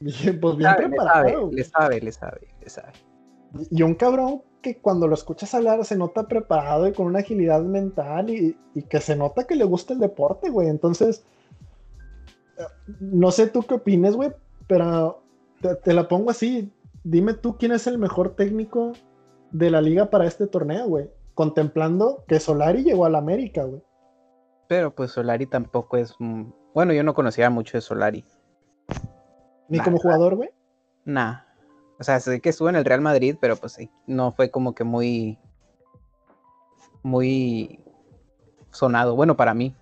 pues 0.40 0.56
bien 0.56 0.74
preparado. 0.76 1.50
Le 1.52 1.64
sabe, 1.64 2.00
le 2.00 2.10
sabe, 2.10 2.48
le 2.60 2.68
sabe, 2.68 2.92
Y 3.70 3.82
un 3.82 3.94
cabrón 3.94 4.42
que 4.64 4.78
cuando 4.78 5.06
lo 5.06 5.14
escuchas 5.14 5.54
hablar 5.54 5.84
se 5.84 5.94
nota 5.94 6.26
preparado 6.26 6.88
y 6.88 6.94
con 6.94 7.04
una 7.06 7.18
agilidad 7.18 7.60
mental 7.62 8.30
y, 8.30 8.56
que 8.88 8.98
se 8.98 9.14
nota 9.14 9.44
que 9.44 9.56
le 9.56 9.64
gusta 9.64 9.92
el 9.92 10.00
deporte, 10.00 10.48
güey. 10.48 10.68
Entonces, 10.68 11.22
no 12.98 13.30
sé 13.30 13.46
tú 13.48 13.62
qué 13.62 13.74
opines, 13.74 14.16
güey, 14.16 14.32
pero 14.66 15.22
te 15.84 15.92
la 15.92 16.08
pongo 16.08 16.30
así. 16.30 16.72
Dime 17.04 17.34
tú 17.34 17.58
quién 17.58 17.72
es 17.72 17.86
el 17.86 17.98
mejor 17.98 18.36
técnico 18.36 18.94
de 19.52 19.70
la 19.70 19.82
liga 19.82 20.06
para 20.06 20.26
este 20.26 20.46
torneo, 20.46 20.88
güey. 20.88 21.10
Contemplando 21.34 22.24
que 22.26 22.40
Solari 22.40 22.84
llegó 22.84 23.04
a 23.04 23.10
la 23.10 23.18
América, 23.18 23.64
güey. 23.64 23.82
Pero 24.66 24.94
pues 24.94 25.10
Solari 25.10 25.44
tampoco 25.44 25.98
es. 25.98 26.14
Bueno, 26.72 26.94
yo 26.94 27.02
no 27.02 27.12
conocía 27.12 27.50
mucho 27.50 27.76
de 27.76 27.82
Solari. 27.82 28.24
¿Ni 29.68 29.78
como 29.80 29.98
jugador, 29.98 30.36
güey? 30.36 30.48
Nah. 31.04 31.43
O 31.98 32.04
sea, 32.04 32.18
sé 32.20 32.40
que 32.40 32.48
estuvo 32.48 32.68
en 32.68 32.76
el 32.76 32.84
Real 32.84 33.00
Madrid, 33.00 33.36
pero 33.40 33.56
pues 33.56 33.78
no 34.06 34.32
fue 34.32 34.50
como 34.50 34.74
que 34.74 34.84
muy. 34.84 35.38
Muy 37.02 37.80
sonado. 38.70 39.14
Bueno, 39.14 39.36
para 39.36 39.54
mí. 39.54 39.74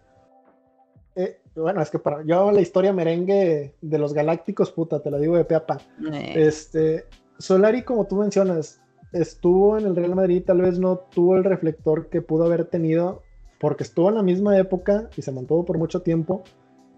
Eh, 1.14 1.40
bueno, 1.54 1.82
es 1.82 1.90
que 1.90 1.98
para 1.98 2.24
yo 2.24 2.50
la 2.50 2.60
historia 2.60 2.92
merengue 2.92 3.74
de 3.80 3.98
los 3.98 4.12
Galácticos, 4.14 4.72
puta, 4.72 5.00
te 5.00 5.10
la 5.10 5.18
digo 5.18 5.36
de 5.36 5.44
peapa. 5.44 5.78
Eh. 6.12 6.32
Este, 6.34 7.04
Solari, 7.38 7.82
como 7.82 8.06
tú 8.06 8.16
mencionas, 8.16 8.80
estuvo 9.12 9.78
en 9.78 9.86
el 9.86 9.96
Real 9.96 10.14
Madrid, 10.14 10.42
tal 10.44 10.62
vez 10.62 10.78
no 10.78 10.98
tuvo 10.98 11.36
el 11.36 11.44
reflector 11.44 12.08
que 12.08 12.22
pudo 12.22 12.44
haber 12.44 12.64
tenido, 12.64 13.22
porque 13.60 13.84
estuvo 13.84 14.08
en 14.08 14.16
la 14.16 14.22
misma 14.22 14.56
época 14.58 15.08
y 15.16 15.22
se 15.22 15.32
mantuvo 15.32 15.64
por 15.64 15.78
mucho 15.78 16.02
tiempo, 16.02 16.42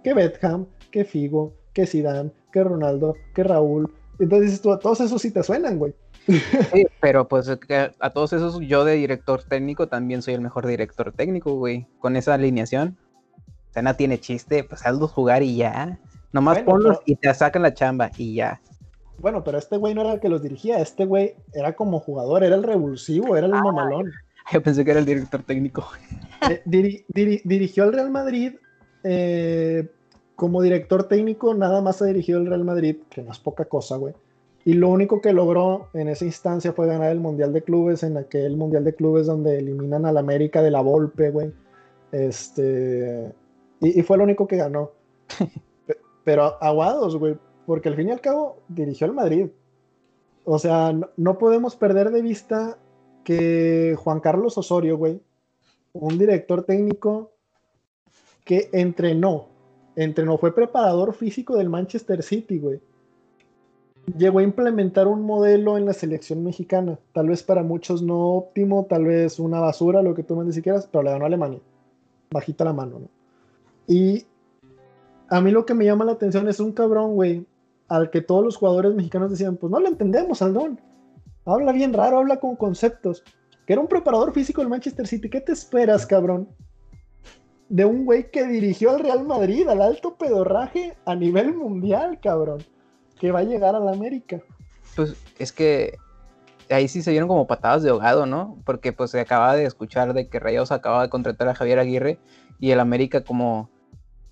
que 0.02 0.14
Betham, 0.14 0.66
que 0.90 1.04
Figo, 1.04 1.54
que 1.72 1.86
Zidane, 1.86 2.30
que 2.52 2.62
Ronaldo, 2.62 3.14
que 3.34 3.42
Raúl. 3.42 3.92
Entonces 4.18 4.60
tú, 4.60 4.72
a 4.72 4.78
todos 4.78 5.00
esos 5.00 5.20
sí 5.20 5.30
te 5.30 5.42
suenan, 5.42 5.78
güey. 5.78 5.94
Sí, 6.72 6.86
pero 7.00 7.28
pues 7.28 7.48
a 7.48 8.10
todos 8.10 8.32
esos 8.32 8.58
yo 8.60 8.84
de 8.84 8.94
director 8.94 9.42
técnico 9.42 9.88
también 9.88 10.22
soy 10.22 10.34
el 10.34 10.40
mejor 10.40 10.66
director 10.66 11.12
técnico, 11.12 11.54
güey. 11.54 11.86
Con 11.98 12.16
esa 12.16 12.34
alineación. 12.34 12.96
O 13.70 13.72
sea, 13.74 13.82
no 13.82 13.94
tiene 13.96 14.20
chiste, 14.20 14.64
pues 14.64 14.86
hazlos 14.86 15.10
jugar 15.10 15.42
y 15.42 15.56
ya. 15.56 15.98
Nomás 16.32 16.60
ponlos 16.62 16.98
y 17.06 17.16
te 17.16 17.32
sacan 17.34 17.62
la 17.62 17.74
chamba 17.74 18.10
y 18.16 18.34
ya. 18.34 18.60
Bueno, 19.18 19.44
pero 19.44 19.58
este 19.58 19.76
güey 19.76 19.94
no 19.94 20.00
era 20.00 20.14
el 20.14 20.20
que 20.20 20.28
los 20.28 20.42
dirigía, 20.42 20.78
este 20.78 21.04
güey 21.04 21.34
era 21.52 21.74
como 21.74 22.00
jugador, 22.00 22.42
era 22.42 22.56
el 22.56 22.62
revulsivo, 22.62 23.36
era 23.36 23.46
el 23.46 23.54
ah, 23.54 23.62
mamalón. 23.62 24.12
Yo 24.52 24.62
pensé 24.62 24.84
que 24.84 24.90
era 24.90 25.00
el 25.00 25.06
director 25.06 25.42
técnico. 25.42 25.86
Eh, 26.50 26.62
dirigió 26.66 27.84
al 27.84 27.92
Real 27.92 28.10
Madrid 28.10 28.54
eh, 29.02 29.88
como 30.36 30.62
director 30.62 31.04
técnico, 31.04 31.54
nada 31.54 31.80
más 31.80 32.02
ha 32.02 32.06
dirigido 32.06 32.40
el 32.40 32.46
Real 32.46 32.64
Madrid, 32.64 32.96
que 33.10 33.22
no 33.22 33.32
es 33.32 33.38
poca 33.38 33.64
cosa, 33.64 33.96
güey. 33.96 34.14
Y 34.64 34.74
lo 34.74 34.88
único 34.88 35.20
que 35.20 35.32
logró 35.32 35.88
en 35.92 36.08
esa 36.08 36.24
instancia 36.24 36.72
fue 36.72 36.86
ganar 36.86 37.12
el 37.12 37.20
Mundial 37.20 37.52
de 37.52 37.62
Clubes, 37.62 38.02
en 38.02 38.16
aquel 38.16 38.56
Mundial 38.56 38.84
de 38.84 38.94
Clubes 38.94 39.26
donde 39.26 39.58
eliminan 39.58 40.06
al 40.06 40.16
América 40.16 40.62
de 40.62 40.70
la 40.70 40.80
Volpe, 40.80 41.30
güey. 41.30 41.52
Este, 42.12 43.32
y, 43.80 44.00
y 44.00 44.02
fue 44.02 44.16
lo 44.16 44.24
único 44.24 44.46
que 44.46 44.56
ganó. 44.56 44.92
Pero 46.24 46.56
aguados, 46.62 47.16
güey, 47.16 47.36
porque 47.66 47.88
al 47.88 47.96
fin 47.96 48.08
y 48.08 48.12
al 48.12 48.20
cabo 48.20 48.56
dirigió 48.68 49.06
al 49.06 49.12
Madrid. 49.12 49.48
O 50.44 50.58
sea, 50.58 50.94
no, 51.16 51.38
podemos 51.38 51.74
perder 51.76 52.10
de 52.10 52.22
vista 52.22 52.78
que 53.24 53.96
Juan 53.98 54.20
Carlos 54.20 54.58
Osorio, 54.58 54.98
güey, 54.98 55.20
un 55.94 56.18
director 56.18 56.64
técnico 56.64 57.32
que 58.44 58.68
entrenó, 58.72 59.48
entrenó, 59.96 60.38
fue 60.38 60.54
preparador 60.54 61.14
físico 61.14 61.56
del 61.56 61.68
Manchester 61.68 62.22
City, 62.22 62.58
güey. 62.58 62.80
Llegó 64.18 64.40
a 64.40 64.42
implementar 64.42 65.08
un 65.08 65.22
modelo 65.22 65.78
en 65.78 65.86
la 65.86 65.94
selección 65.94 66.44
mexicana, 66.44 66.98
tal 67.12 67.28
vez 67.28 67.42
para 67.42 67.62
muchos 67.62 68.02
no 68.02 68.34
óptimo, 68.34 68.84
tal 68.84 69.04
vez 69.04 69.38
una 69.38 69.60
basura, 69.60 70.02
lo 70.02 70.14
que 70.14 70.22
tú 70.22 70.36
me 70.36 70.50
quieras, 70.60 70.88
pero 70.90 71.02
le 71.02 71.10
ganó 71.10 71.24
a 71.24 71.28
Alemania. 71.28 71.60
Bajita 72.30 72.64
la 72.64 72.74
mano, 72.74 73.00
¿no? 73.00 73.08
Y 73.86 74.26
a 75.28 75.40
mí 75.40 75.50
lo 75.50 75.64
que 75.64 75.74
me 75.74 75.84
llama 75.84 76.04
la 76.04 76.12
atención 76.12 76.48
es 76.48 76.60
un 76.60 76.72
cabrón, 76.72 77.14
güey, 77.14 77.46
al 77.88 78.10
que 78.10 78.20
todos 78.20 78.44
los 78.44 78.56
jugadores 78.56 78.94
mexicanos 78.94 79.30
decían, 79.30 79.56
pues 79.56 79.70
no 79.70 79.80
lo 79.80 79.88
entendemos, 79.88 80.42
Aldón. 80.42 80.80
Habla 81.46 81.72
bien 81.72 81.92
raro, 81.92 82.18
habla 82.18 82.40
con 82.40 82.56
conceptos. 82.56 83.22
Que 83.66 83.72
era 83.72 83.82
un 83.82 83.88
preparador 83.88 84.32
físico 84.32 84.60
del 84.60 84.70
Manchester 84.70 85.06
City. 85.06 85.30
¿Qué 85.30 85.40
te 85.40 85.52
esperas, 85.52 86.06
cabrón? 86.06 86.48
De 87.74 87.84
un 87.84 88.04
güey 88.04 88.30
que 88.30 88.46
dirigió 88.46 88.90
al 88.90 89.00
Real 89.00 89.24
Madrid, 89.24 89.66
al 89.66 89.82
alto 89.82 90.14
pedorraje 90.14 90.96
a 91.06 91.16
nivel 91.16 91.56
mundial, 91.56 92.20
cabrón. 92.22 92.62
Que 93.18 93.32
va 93.32 93.40
a 93.40 93.42
llegar 93.42 93.74
a 93.74 93.80
la 93.80 93.90
América. 93.90 94.40
Pues 94.94 95.16
es 95.40 95.50
que 95.50 95.96
ahí 96.70 96.86
sí 96.86 97.02
se 97.02 97.10
dieron 97.10 97.28
como 97.28 97.48
patadas 97.48 97.82
de 97.82 97.90
ahogado, 97.90 98.26
¿no? 98.26 98.56
Porque 98.64 98.92
pues 98.92 99.10
se 99.10 99.18
acaba 99.18 99.56
de 99.56 99.64
escuchar 99.64 100.14
de 100.14 100.28
que 100.28 100.38
Rayos 100.38 100.70
acaba 100.70 101.02
de 101.02 101.08
contratar 101.08 101.48
a 101.48 101.54
Javier 101.56 101.80
Aguirre 101.80 102.20
y 102.60 102.70
el 102.70 102.78
América 102.78 103.24
como 103.24 103.68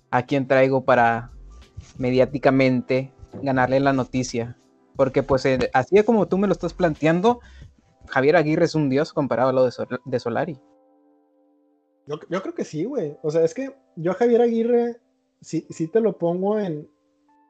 a 0.09 0.23
quien 0.23 0.47
traigo 0.47 0.85
para 0.85 1.31
mediáticamente 1.97 3.11
ganarle 3.41 3.81
la 3.81 3.91
noticia. 3.91 4.55
Porque 4.95 5.21
pues 5.21 5.45
eh, 5.45 5.69
así 5.73 6.01
como 6.03 6.29
tú 6.29 6.37
me 6.37 6.47
lo 6.47 6.53
estás 6.53 6.73
planteando, 6.73 7.41
Javier 8.07 8.37
Aguirre 8.37 8.63
es 8.63 8.75
un 8.75 8.89
dios 8.89 9.11
comparado 9.11 9.49
a 9.49 9.51
lo 9.51 9.65
de, 9.65 10.19
Solari. 10.21 10.61
Yo, 12.07 12.19
creo 12.19 12.53
que 12.53 12.65
sí, 12.65 12.83
güey. 12.85 13.17
O 13.21 13.31
sea, 13.31 13.43
es 13.43 13.53
que 13.53 13.73
yo 13.95 14.11
a 14.11 14.15
Javier 14.15 14.41
Aguirre 14.41 14.97
sí, 15.41 15.65
sí 15.69 15.87
te 15.87 16.01
lo 16.01 16.17
pongo 16.17 16.59
en, 16.59 16.89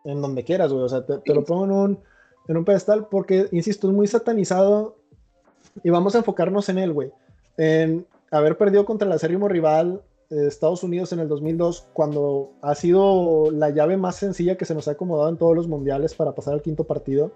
en 0.04 0.22
donde 0.22 0.44
quieras, 0.44 0.72
güey. 0.72 0.84
O 0.84 0.90
sea, 0.90 1.06
te, 1.06 1.34
lo 1.34 1.44
pongo 1.44 1.66
en 1.66 1.72
un, 1.72 2.00
en 2.48 2.58
un 2.58 2.66
pedestal 2.66 3.08
porque, 3.10 3.48
insisto, 3.52 3.88
es 3.88 3.94
muy 3.94 4.08
satanizado 4.08 4.98
y 5.84 5.90
vamos 5.90 6.16
a 6.16 6.20
enfocarnos 6.20 6.70
en 6.70 6.78
él, 6.78 6.94
güey. 6.94 7.12
En 7.58 8.06
haber 8.32 8.58
perdido 8.58 8.86
contra 8.86 9.08
el 9.08 9.14
acérrimo 9.14 9.48
rival, 9.48 10.02
Estados 10.30 10.84
Unidos 10.84 11.14
en 11.14 11.20
el 11.20 11.28
2002, 11.28 11.90
cuando 11.94 12.54
ha 12.62 12.76
sido 12.76 13.52
la 13.52 13.70
llave 13.70 13.98
más 13.98 14.16
sencilla 14.16 14.58
que 14.58 14.66
se 14.66 14.74
nos 14.74 14.88
ha 14.88 14.92
acomodado 14.92 15.30
en 15.30 15.38
todos 15.38 15.56
los 15.56 15.68
mundiales 15.68 16.14
para 16.16 16.34
pasar 16.34 16.56
al 16.56 16.62
quinto 16.62 16.84
partido. 16.86 17.32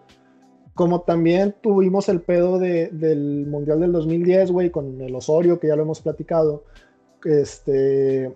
como 0.74 1.02
también 1.02 1.56
tuvimos 1.62 2.08
el 2.08 2.22
pedo 2.22 2.60
del 2.60 3.48
Mundial 3.48 3.80
del 3.80 3.92
2010, 3.92 4.52
güey, 4.52 4.70
con 4.70 5.02
el 5.02 5.16
Osorio, 5.16 5.60
que 5.60 5.68
ya 5.68 5.76
lo 5.76 5.82
hemos 5.82 6.02
platicado, 6.02 6.66
este, 7.26 8.36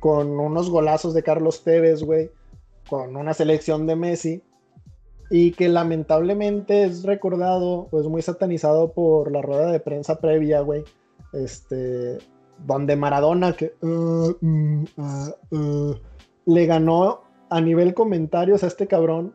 con 0.00 0.38
unos 0.38 0.70
golazos 0.70 1.14
de 1.14 1.22
Carlos 1.22 1.64
Tevez, 1.64 2.02
güey, 2.02 2.30
con 2.88 3.16
una 3.16 3.34
selección 3.34 3.86
de 3.86 3.96
Messi, 3.96 4.42
y 5.30 5.52
que 5.52 5.68
lamentablemente 5.68 6.84
es 6.84 7.02
recordado, 7.02 7.88
pues 7.90 8.06
muy 8.06 8.22
satanizado 8.22 8.92
por 8.92 9.32
la 9.32 9.42
rueda 9.42 9.72
de 9.72 9.80
prensa 9.80 10.20
previa, 10.20 10.60
güey, 10.60 10.84
este, 11.32 12.18
donde 12.66 12.96
Maradona, 12.96 13.54
que 13.54 13.74
uh, 13.80 14.34
mm, 14.40 14.84
uh, 14.96 15.56
uh, 15.56 15.94
le 16.46 16.66
ganó 16.66 17.22
a 17.50 17.60
nivel 17.60 17.94
comentarios 17.94 18.62
a 18.62 18.66
este 18.66 18.86
cabrón 18.86 19.34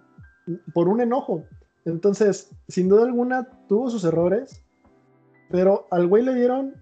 por 0.73 0.87
un 0.87 1.01
enojo. 1.01 1.43
Entonces, 1.85 2.51
sin 2.67 2.89
duda 2.89 3.03
alguna, 3.03 3.47
tuvo 3.67 3.89
sus 3.89 4.03
errores, 4.03 4.63
pero 5.49 5.87
al 5.91 6.07
güey 6.07 6.23
le 6.23 6.35
dieron 6.35 6.75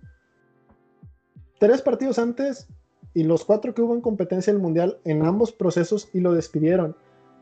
tres 1.60 1.82
partidos 1.82 2.20
antes 2.20 2.68
y 3.14 3.24
los 3.24 3.46
cuatro 3.46 3.74
que 3.74 3.82
hubo 3.82 3.96
en 3.96 4.02
competencia 4.02 4.54
del 4.54 4.62
mundial 4.62 5.00
en 5.04 5.26
ambos 5.26 5.52
procesos 5.52 6.10
y 6.14 6.20
lo 6.20 6.34
despidieron. 6.34 6.96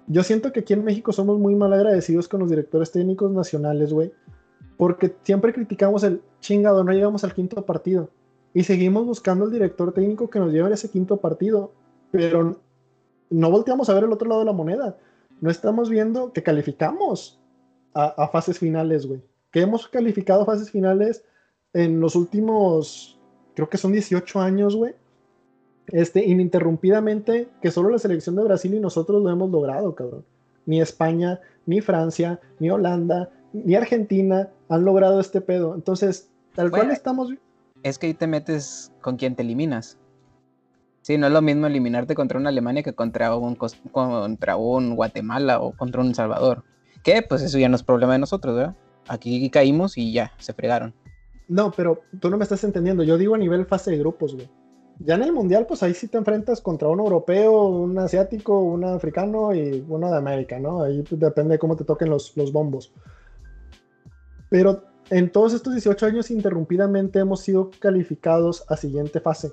Yo 0.07 0.23
siento 0.23 0.51
que 0.51 0.61
aquí 0.61 0.73
en 0.73 0.83
México 0.83 1.11
somos 1.11 1.39
muy 1.39 1.55
mal 1.55 1.73
agradecidos 1.73 2.27
con 2.27 2.39
los 2.41 2.49
directores 2.49 2.91
técnicos 2.91 3.31
nacionales, 3.31 3.91
güey, 3.91 4.13
porque 4.77 5.15
siempre 5.23 5.53
criticamos 5.53 6.03
el 6.03 6.21
chingado, 6.39 6.83
no 6.83 6.91
llegamos 6.91 7.23
al 7.23 7.33
quinto 7.33 7.65
partido 7.65 8.09
y 8.53 8.63
seguimos 8.63 9.05
buscando 9.05 9.45
el 9.45 9.51
director 9.51 9.93
técnico 9.93 10.29
que 10.29 10.39
nos 10.39 10.51
lleve 10.53 10.69
a 10.69 10.73
ese 10.75 10.89
quinto 10.89 11.17
partido, 11.17 11.73
pero 12.11 12.57
no 13.29 13.51
volteamos 13.51 13.89
a 13.89 13.93
ver 13.93 14.05
el 14.05 14.13
otro 14.13 14.29
lado 14.29 14.39
de 14.39 14.45
la 14.45 14.53
moneda. 14.53 14.97
No 15.41 15.49
estamos 15.49 15.89
viendo 15.89 16.31
que 16.31 16.41
calificamos 16.41 17.37
a, 17.93 18.27
fases 18.29 18.57
finales, 18.57 19.07
güey. 19.07 19.21
Que 19.51 19.61
hemos 19.61 19.87
calificado 19.87 20.43
a 20.43 20.45
fases 20.45 20.71
finales 20.71 21.25
en 21.73 21.99
los 21.99 22.15
últimos, 22.15 23.14
creo 23.55 23.69
que 23.69 23.77
son 23.77 23.91
18 23.91 24.39
años, 24.39 24.75
güey. 24.75 24.93
Este, 25.87 26.25
ininterrumpidamente, 26.25 27.47
que 27.61 27.71
solo 27.71 27.89
la 27.89 27.99
selección 27.99 28.35
de 28.35 28.43
Brasil 28.43 28.73
y 28.73 28.79
nosotros 28.79 29.21
lo 29.21 29.29
hemos 29.29 29.49
logrado, 29.49 29.95
cabrón. 29.95 30.25
Ni 30.65 30.81
España, 30.81 31.39
ni 31.65 31.81
Francia, 31.81 32.39
ni 32.59 32.69
Holanda, 32.69 33.29
ni 33.53 33.75
Argentina 33.75 34.49
han 34.69 34.83
logrado 34.83 35.19
este 35.19 35.41
pedo. 35.41 35.75
Entonces, 35.75 36.29
tal 36.55 36.71
cual 36.71 36.91
estamos. 36.91 37.31
Es 37.83 37.99
que 37.99 38.07
ahí 38.07 38.13
te 38.13 38.27
metes 38.27 38.91
con 39.01 39.17
quien 39.17 39.35
te 39.35 39.43
eliminas. 39.43 39.97
Sí, 41.01 41.19
no 41.19 41.27
es 41.27 41.33
lo 41.33 41.41
mismo 41.43 41.67
eliminarte 41.67 42.15
contra 42.15 42.39
una 42.39 42.49
Alemania 42.49 42.81
que 42.81 42.93
contra 42.93 43.35
un, 43.35 43.55
contra 43.91 44.55
un 44.55 44.95
Guatemala 44.95 45.59
o 45.59 45.71
contra 45.71 46.01
un 46.01 46.15
Salvador. 46.15 46.63
Que 47.03 47.21
pues 47.21 47.43
eso 47.43 47.59
ya 47.59 47.69
no 47.69 47.75
es 47.75 47.83
problema 47.83 48.13
de 48.13 48.19
nosotros, 48.19 48.55
¿verdad? 48.55 48.75
Aquí 49.07 49.47
caímos 49.51 49.99
y 49.99 50.11
ya, 50.11 50.31
se 50.39 50.53
fregaron. 50.53 50.95
No, 51.47 51.71
pero 51.71 52.01
tú 52.19 52.29
no 52.29 52.37
me 52.37 52.43
estás 52.43 52.63
entendiendo. 52.63 53.03
Yo 53.03 53.17
digo 53.17 53.35
a 53.35 53.37
nivel 53.37 53.65
fase 53.65 53.91
de 53.91 53.97
grupos, 53.97 54.35
güey. 54.35 54.49
Ya 54.99 55.15
en 55.15 55.23
el 55.23 55.33
mundial, 55.33 55.65
pues 55.67 55.83
ahí 55.83 55.93
sí 55.93 56.07
te 56.07 56.17
enfrentas 56.17 56.61
contra 56.61 56.87
un 56.87 56.99
europeo, 56.99 57.67
un 57.67 57.97
asiático, 57.99 58.59
un 58.59 58.85
africano 58.85 59.53
y 59.53 59.85
uno 59.87 60.09
de 60.09 60.17
América, 60.17 60.57
¿no? 60.57 60.83
Ahí 60.83 61.03
pues, 61.03 61.19
depende 61.19 61.53
de 61.53 61.59
cómo 61.59 61.75
te 61.75 61.83
toquen 61.83 62.09
los, 62.09 62.35
los 62.37 62.53
bombos. 62.53 62.93
Pero 64.49 64.83
en 65.09 65.31
todos 65.31 65.53
estos 65.53 65.73
18 65.73 66.05
años 66.05 66.31
interrumpidamente 66.31 67.19
hemos 67.19 67.41
sido 67.41 67.71
calificados 67.79 68.63
a 68.69 68.77
siguiente 68.77 69.19
fase 69.19 69.51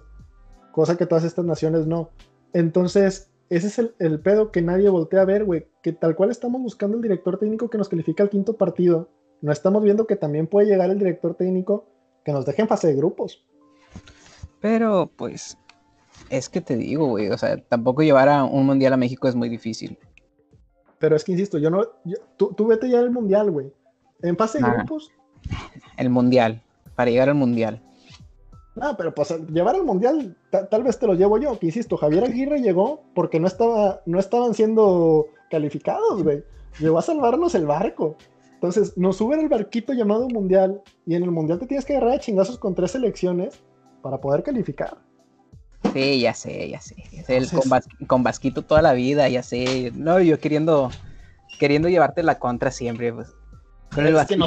cosa 0.73 0.97
que 0.97 1.07
todas 1.07 1.23
estas 1.23 1.45
naciones 1.45 1.87
no. 1.87 2.11
Entonces, 2.53 3.31
ese 3.51 3.69
es 3.69 3.79
el, 3.79 4.21
pedo 4.21 4.51
que 4.51 4.63
nadie 4.63 4.89
voltea 4.89 5.21
a 5.21 5.27
ver, 5.27 5.45
güey, 5.45 5.69
que 5.83 5.93
tal 5.93 6.17
cual 6.17 6.31
estamos 6.31 6.61
buscando 6.61 6.97
el 6.97 7.03
director 7.03 7.39
técnico 7.39 7.71
que 7.71 7.79
nos 7.79 7.89
califica 7.89 8.25
al 8.25 8.31
quinto 8.31 8.57
partido, 8.57 9.09
no 9.43 9.53
estamos 9.53 9.83
viendo 9.83 10.07
que 10.07 10.17
también 10.17 10.47
puede 10.47 10.69
llegar 10.69 10.89
el 10.89 10.99
director 10.99 11.35
técnico 11.35 11.85
que 12.25 12.33
nos 12.33 12.47
deje 12.47 12.63
en 12.63 12.69
fase 12.69 12.87
de 12.87 12.95
grupos. 12.95 13.45
Pero, 14.61 15.11
pues, 15.17 15.59
es 16.31 16.49
que 16.49 16.61
te 16.61 16.77
digo, 16.77 17.07
güey, 17.09 17.29
o 17.29 17.37
sea, 17.37 17.57
tampoco 17.57 18.03
llevar 18.03 18.29
a 18.29 18.45
un 18.45 18.65
mundial 18.65 18.93
a 18.93 18.97
México 18.97 19.29
es 19.29 19.35
muy 19.35 19.49
difícil. 19.49 19.99
Pero 20.99 21.17
es 21.17 21.25
que 21.25 21.33
insisto, 21.33 21.59
yo 21.59 21.69
no, 21.69 21.83
tú, 22.37 22.67
vete 22.67 22.89
ya 22.89 23.01
al 23.01 23.11
mundial, 23.11 23.51
güey. 23.51 23.73
En 24.23 24.37
fase 24.37 24.59
de 24.63 24.71
grupos. 24.71 25.11
El 25.97 26.11
mundial, 26.11 26.63
para 26.95 27.11
llegar 27.11 27.29
al 27.29 27.35
mundial. 27.35 27.83
Ah, 28.81 28.95
pero 28.97 29.13
pues 29.13 29.35
llevar 29.49 29.75
al 29.75 29.85
mundial, 29.85 30.37
tal 30.71 30.83
vez 30.85 30.99
te 30.99 31.07
lo 31.07 31.15
llevo 31.15 31.39
yo, 31.39 31.59
que 31.59 31.67
insisto, 31.67 31.97
Javier 31.97 32.25
Aguirre 32.25 32.63
llegó 32.63 33.03
porque 33.15 33.41
no, 33.41 33.49
estaba, 33.49 34.01
no 34.07 34.21
estaban 34.21 34.55
siendo 34.55 35.27
calificados, 35.51 36.23
güey. 36.23 36.45
Llegó 36.79 36.99
a 36.99 37.03
salvarnos 37.03 37.55
el 37.57 37.67
barco. 37.67 38.17
Entonces, 38.63 38.97
nos 38.97 39.17
suben 39.17 39.41
el 39.41 39.49
barquito 39.49 39.93
llamado 39.93 40.29
mundial 40.29 40.83
y 41.05 41.17
en 41.17 41.25
el 41.25 41.33
mundial 41.33 41.59
te 41.59 41.67
tienes 41.67 41.85
que 41.85 41.97
agarrar 41.97 42.15
a 42.15 42.21
chingazos 42.21 42.59
con 42.59 42.77
tres 42.77 42.93
selecciones 42.93 43.61
para 44.03 44.19
poder 44.19 44.45
calificar. 44.45 44.99
Sí, 45.93 46.21
ya 46.21 46.33
sé, 46.33 46.71
ya 46.71 46.81
sé. 46.81 46.95
con, 48.07 48.23
Vasquito 48.23 48.63
toda 48.63 48.81
la 48.81 48.93
vida, 48.93 49.29
ya 49.29 49.43
sé. 49.43 49.91
No, 49.97 50.21
yo 50.21 50.39
queriendo, 50.39 50.93
queriendo 51.59 51.89
llevarte 51.89 52.23
la 52.23 52.39
contra 52.39 52.71
siempre. 52.71 53.13
Pues. 53.13 53.35
Con 53.93 54.07
el 54.07 54.15
Vasquito, 54.15 54.47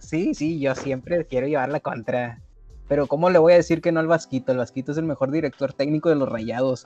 Sí, 0.00 0.34
sí, 0.34 0.58
yo 0.58 0.74
siempre 0.74 1.24
quiero 1.26 1.46
llevar 1.46 1.68
la 1.68 1.78
contra. 1.78 2.42
Pero 2.88 3.06
¿cómo 3.06 3.30
le 3.30 3.38
voy 3.38 3.52
a 3.52 3.56
decir 3.56 3.80
que 3.80 3.92
no 3.92 4.00
al 4.00 4.08
Vasquito? 4.08 4.50
El 4.50 4.58
Vasquito 4.58 4.90
es 4.90 4.98
el 4.98 5.04
mejor 5.04 5.30
director 5.30 5.72
técnico 5.72 6.08
de 6.08 6.16
los 6.16 6.28
Rayados. 6.28 6.84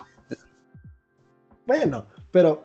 Bueno, 1.67 2.05
pero 2.31 2.65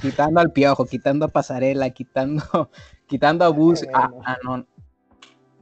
quitando 0.00 0.40
al 0.40 0.52
Piojo, 0.52 0.86
quitando 0.86 1.24
a 1.24 1.28
Pasarela, 1.28 1.90
quitando, 1.90 2.42
quitando 3.06 3.44
a 3.44 3.48
Bus. 3.48 3.84
Ah, 3.92 4.10
ah, 4.24 4.36
no. 4.44 4.66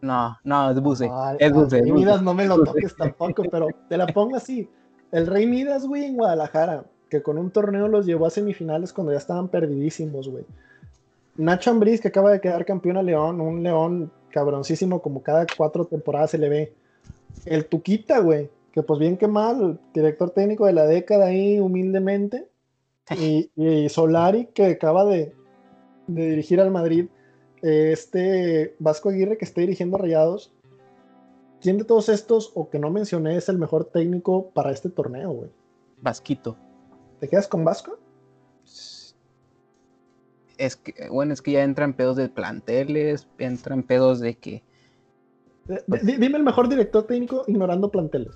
No, 0.01 0.39
no, 0.45 0.71
es 0.71 0.81
Buse. 0.81 1.11
es 1.41 1.53
Buse. 1.53 1.81
Rey 1.81 1.91
Midas 1.91 2.23
no 2.23 2.33
me 2.33 2.47
lo 2.47 2.63
toques 2.63 2.95
tampoco, 2.95 3.43
pero 3.51 3.67
te 3.89 3.97
la 3.97 4.07
pongo 4.07 4.37
así. 4.37 4.71
El 5.11 5.27
Rey 5.27 5.47
Midas, 5.47 5.87
güey, 5.87 6.05
en 6.05 6.17
Guadalajara, 6.17 6.85
que 7.09 7.23
con 7.23 7.37
un 7.37 7.51
torneo 7.51 7.89
los 7.89 8.07
llevó 8.07 8.27
a 8.27 8.31
semifinales 8.31 8.93
cuando 8.93 9.13
ya 9.13 9.19
estaban 9.19 9.49
perdidísimos, 9.49 10.29
güey. 10.29 10.45
Nacho 11.37 11.71
Ambriz, 11.71 12.01
que 12.01 12.09
acaba 12.09 12.31
de 12.31 12.41
quedar 12.41 12.65
campeón 12.65 12.97
a 12.97 13.03
León, 13.03 13.41
un 13.41 13.63
León 13.63 14.13
cabroncísimo, 14.31 15.03
como 15.03 15.23
cada 15.23 15.47
cuatro 15.57 15.85
temporadas 15.85 16.31
se 16.31 16.39
le 16.39 16.49
ve. 16.49 16.75
El 17.45 17.67
Tuquita, 17.67 18.19
güey, 18.21 18.51
que 18.73 18.83
pues 18.83 19.01
bien 19.01 19.17
que 19.17 19.29
mal, 19.29 19.81
director 19.95 20.31
técnico 20.31 20.67
de 20.67 20.73
la 20.73 20.87
década 20.87 21.27
ahí, 21.27 21.59
humildemente. 21.59 22.49
Y, 23.19 23.51
Solari, 23.89 24.47
que 24.47 24.67
acaba 24.67 25.05
de, 25.05 25.35
dirigir 26.07 26.61
al 26.61 26.71
Madrid. 26.71 27.07
Este 27.63 28.77
Vasco 28.79 29.09
Aguirre, 29.09 29.39
que 29.39 29.45
está 29.45 29.61
dirigiendo 29.61 29.99
Rayados. 29.99 30.53
¿Quién 31.61 31.79
de 31.79 31.85
todos 31.85 32.09
estos, 32.09 32.53
o 32.55 32.71
que 32.71 32.79
no 32.79 32.91
mencioné, 32.91 33.37
es 33.37 33.49
el 33.49 33.59
mejor 33.59 33.87
técnico 33.87 34.51
para 34.51 34.71
este 34.71 34.91
torneo, 34.91 35.31
güey? 35.33 35.51
Vasquito. 36.01 36.57
¿Te 37.19 37.29
quedas 37.29 37.49
con 37.49 37.65
Vasco? 37.65 37.99
es 40.59 40.77
que, 40.77 41.09
bueno, 41.09 41.33
es 41.33 41.41
que 41.41 41.53
ya 41.53 41.63
entran 41.63 41.95
pedos 41.95 42.17
de 42.17 42.29
planteles, 42.29 43.29
entran 43.39 43.85
pedos 43.85 44.21
de 44.21 44.37
que. 44.37 44.63
Dime 46.03 46.37
el 46.37 46.43
mejor 46.43 46.69
director 46.69 47.05
técnico 47.05 47.45
ignorando 47.47 47.91
planteles. 47.91 48.35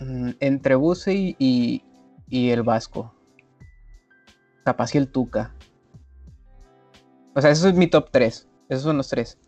Mm, 0.00 0.30
entre 0.40 0.74
Buse 0.74 1.36
y, 1.38 1.82
el 2.30 2.62
Vasco. 2.62 3.14
Capaz 4.64 4.94
y 4.94 4.98
el 4.98 5.08
Tuca. 5.08 5.54
O 7.34 7.40
sea, 7.40 7.50
eso 7.50 7.68
es 7.68 7.74
mi 7.74 7.86
top 7.86 8.08
3. 8.10 8.48
Esos 8.68 8.84
son 8.84 8.96
los 8.96 9.08
tres. 9.08 9.38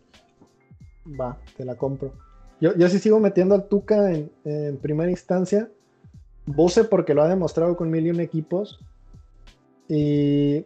Va, 1.19 1.37
te 1.57 1.65
la 1.65 1.75
compro. 1.75 2.13
Yo, 2.59 2.75
yo 2.75 2.89
sí 2.89 2.99
sigo 2.99 3.19
metiendo 3.19 3.55
al 3.55 3.67
Tuca 3.67 4.11
en, 4.11 4.31
en 4.45 4.77
primera 4.77 5.11
instancia. 5.11 5.69
Buse 6.45 6.83
porque 6.83 7.13
lo 7.13 7.21
ha 7.21 7.27
demostrado 7.27 7.75
con 7.75 7.89
mil 7.89 8.07
y 8.07 8.09
un 8.09 8.19
equipos. 8.19 8.79
Y. 9.87 10.65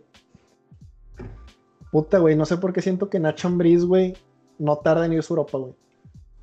Puta, 1.91 2.19
güey, 2.19 2.35
no 2.35 2.45
sé 2.45 2.57
por 2.57 2.73
qué 2.73 2.81
siento 2.81 3.09
que 3.09 3.19
Nacho 3.19 3.47
Ambriz, 3.47 3.85
güey, 3.85 4.15
no 4.59 4.77
tarda 4.77 5.05
en 5.05 5.13
ir 5.13 5.19
a 5.19 5.25
Europa, 5.29 5.57
güey. 5.57 5.73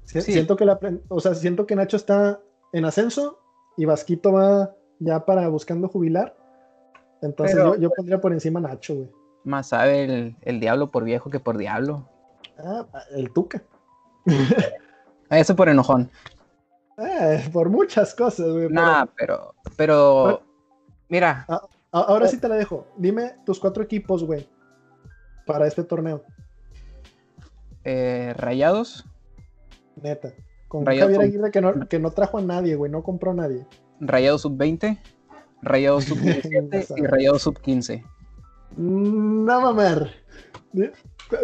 Siento 0.05 0.57
que 0.57 0.65
la, 0.65 0.79
o 1.09 1.21
sea, 1.21 1.35
siento 1.35 1.67
que 1.67 1.77
Nacho 1.77 1.97
está 1.97 2.41
en 2.73 2.85
ascenso 2.85 3.39
y 3.77 3.85
Vasquito 3.85 4.33
va 4.33 4.75
ya 4.99 5.25
para 5.25 5.49
buscando 5.49 5.89
jubilar. 5.89 6.37
Entonces 7.23 7.57
yo, 7.79 7.91
pondría 7.91 8.21
por 8.21 8.33
encima 8.33 8.59
a 8.59 8.63
Nacho, 8.63 8.95
güey. 8.95 9.11
Más 9.45 9.69
sabe 9.69 10.37
el, 10.41 10.61
diablo 10.61 10.91
por 10.91 11.05
viejo 11.05 11.31
que 11.31 11.41
por 11.41 11.57
diablo. 11.59 12.09
Ah, 12.59 12.87
el 13.11 13.33
Tuca. 13.33 13.63
Eso 15.31 15.57
por 15.57 15.69
enojón. 15.69 16.11
Eh, 16.99 17.49
por 17.53 17.69
muchas 17.69 18.15
cosas, 18.15 18.49
güey. 18.49 18.69
Nah, 18.69 19.07
pero, 19.17 19.55
pero, 19.77 20.43
mira. 21.09 21.45
Ah, 21.49 21.63
Ahora 21.93 22.27
sí 22.27 22.39
te 22.39 22.49
la 22.49 22.57
dejo. 22.57 22.87
Dime 22.97 23.35
tus 23.45 23.61
cuatro 23.61 23.83
equipos, 23.83 24.25
güey, 24.25 24.49
para 25.47 25.67
este 25.67 25.85
torneo. 25.85 26.25
Eh, 27.85 28.33
Rayados. 28.37 29.05
Neta. 29.97 30.33
Con 30.73 30.87
Javier 30.87 31.21
Aguirre 31.21 31.51
que 31.51 31.61
no, 31.61 31.87
que 31.87 31.99
no 31.99 32.13
trajo 32.13 32.39
a 32.39 32.41
nadie, 32.41 32.77
güey, 32.77 32.91
no 32.91 33.03
compró 33.03 33.33
a 33.33 33.35
nadie. 33.35 33.67
Rayados 34.01 34.41
sub-20, 34.41 34.99
Rayados 35.61 36.05
sub-17 36.07 36.95
y 36.97 37.07
Rayados 37.07 37.43
sub-15. 37.43 38.03
No 38.79 39.61
mamer. 39.61 40.13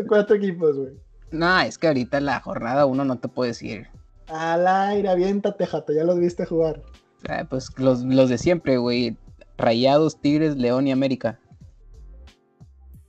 Cuatro 0.09 0.35
equipos, 0.35 0.79
güey. 0.79 0.95
No, 1.31 1.61
es 1.61 1.77
que 1.77 1.89
ahorita 1.89 2.23
la 2.23 2.41
jornada 2.41 2.87
uno 2.87 3.05
no 3.05 3.19
te 3.19 3.29
puede 3.29 3.51
decir. 3.51 3.89
Al 4.29 4.67
aire, 4.67 5.11
aviéntate, 5.11 5.67
jato, 5.67 5.93
ya 5.93 6.05
los 6.05 6.19
viste 6.19 6.47
jugar. 6.47 6.81
Ah, 7.29 7.45
pues 7.51 7.69
los, 7.77 8.05
los 8.05 8.31
de 8.31 8.39
siempre, 8.39 8.79
güey. 8.79 9.19
Rayados, 9.59 10.23
Tigres, 10.23 10.57
León 10.57 10.89
y 10.89 10.93
América. 10.93 11.39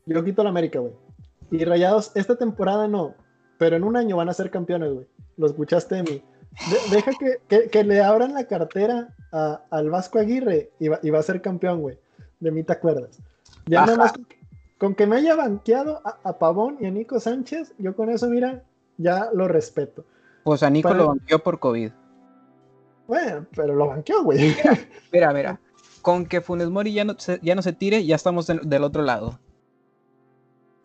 Yo 0.05 0.21
quito 0.25 0.43
la 0.43 0.49
América, 0.49 0.79
güey. 0.79 0.91
Y 1.49 1.63
Rayados, 1.63 2.11
esta 2.15 2.35
temporada 2.35 2.89
no, 2.89 3.15
pero 3.57 3.77
en 3.77 3.85
un 3.85 3.95
año 3.95 4.17
van 4.17 4.27
a 4.27 4.33
ser 4.33 4.51
campeones, 4.51 4.91
güey. 4.91 5.07
Lo 5.39 5.47
escuchaste 5.47 5.95
de 5.95 6.03
mí. 6.03 6.23
deja 6.91 7.11
que, 7.47 7.83
le 7.85 8.03
abran 8.03 8.33
la 8.33 8.43
cartera 8.43 9.15
al 9.71 9.89
Vasco 9.89 10.19
Aguirre 10.19 10.69
y 10.79 10.89
va, 10.89 10.99
y 11.01 11.11
va, 11.11 11.19
a 11.19 11.23
ser 11.23 11.41
campeón, 11.41 11.79
güey. 11.79 11.97
De 12.41 12.51
mí 12.51 12.61
te 12.63 12.73
acuerdas. 12.73 13.17
Ya 13.65 13.85
nada 13.85 13.97
más 13.97 14.13
con, 14.77 14.95
que 14.95 15.07
me 15.07 15.15
haya 15.15 15.37
banqueado 15.37 16.01
a, 16.03 16.37
Pavón 16.37 16.77
y 16.81 16.87
a 16.87 16.91
Nico 16.91 17.21
Sánchez, 17.21 17.73
yo 17.77 17.95
con 17.95 18.09
eso, 18.09 18.27
mira, 18.27 18.63
ya 18.97 19.29
lo 19.33 19.47
respeto. 19.47 20.03
Pues 20.43 20.61
a 20.61 20.69
Nico 20.69 20.93
lo 20.93 21.07
banqueó 21.07 21.39
por 21.39 21.57
COVID. 21.57 21.91
Bueno, 23.07 23.45
pero 23.55 23.75
lo 23.75 23.87
banqueó, 23.87 24.23
güey. 24.23 24.53
Mira, 25.13 25.33
mira, 25.33 25.59
Con 26.01 26.25
que 26.25 26.41
Funes 26.41 26.69
Mori 26.69 26.93
ya 26.93 27.05
no 27.05 27.15
se, 27.17 27.39
ya 27.41 27.55
no 27.55 27.61
se 27.61 27.73
tire, 27.73 28.05
ya 28.05 28.15
estamos 28.15 28.45
del 28.45 28.83
otro 28.83 29.03
lado. 29.03 29.39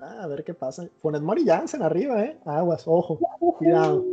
Ah, 0.01 0.23
a 0.23 0.27
ver 0.27 0.45
qué 0.45 0.55
pasa. 0.55 0.87
Funes 1.01 1.23
Mori 1.23 1.45
Jansen 1.45 1.83
arriba, 1.83 2.23
¿eh? 2.23 2.39
Aguas, 2.45 2.85
ojo, 2.87 3.19
cuidado. 3.59 4.05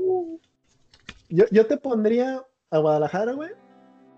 Yo, 1.32 1.45
yo 1.49 1.65
te 1.65 1.77
pondría 1.77 2.45
a 2.69 2.77
Guadalajara, 2.77 3.34
güey. 3.34 3.49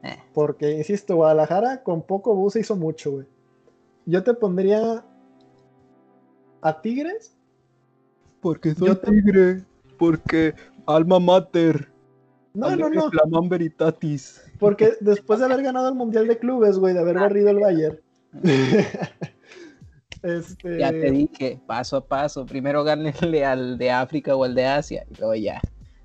Eh. 0.04 0.18
Porque, 0.34 0.72
insisto, 0.72 1.16
Guadalajara 1.16 1.84
con 1.84 2.02
poco 2.02 2.36
bus 2.36 2.56
hizo 2.56 2.76
mucho, 2.76 3.12
güey. 3.12 3.28
Yo 4.06 4.24
te 4.24 4.34
pondría 4.34 5.06
a 6.62 6.82
Tigres. 6.82 7.38
Porque 8.42 8.76
soy 8.76 8.96
tigre. 8.96 9.64
Porque 9.98 10.54
alma 10.86 11.20
mater. 11.20 11.90
No, 12.54 12.76
no, 12.76 12.90
no. 12.90 13.10
Flamán 13.10 13.48
veritatis. 13.48 14.42
Porque 14.60 14.94
después 15.00 15.40
de 15.40 15.46
haber 15.46 15.64
ganado 15.64 15.88
el 15.88 15.96
Mundial 15.96 16.28
de 16.28 16.38
Clubes, 16.38 16.78
güey, 16.78 16.94
de 16.94 17.00
haber 17.00 17.16
barrido 17.16 17.50
el 17.50 17.60
Bayern. 17.60 18.00
este... 20.24 20.80
Ya 20.80 20.92
te 20.92 21.12
dije, 21.12 21.62
paso 21.66 21.98
a 21.98 22.06
paso. 22.06 22.46
Primero 22.46 22.84
gánenle 22.84 23.46
al 23.46 23.78
de 23.78 23.92
África 23.92 24.36
o 24.36 24.44
al 24.44 24.56
de 24.56 24.66
Asia. 24.66 25.06
Y 25.10 25.16
luego 25.18 25.36
ya. 25.36 25.62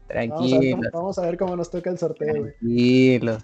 Tranquilo. 0.09 0.81
Vamos 0.93 1.19
a 1.19 1.23
ver, 1.23 1.37
cómo 1.37 1.55
nos 1.55 1.71
toca 1.71 1.91
el 1.91 1.99
sorteo, 1.99 2.35
güey. 2.41 2.53
Tranquilo. 2.55 3.39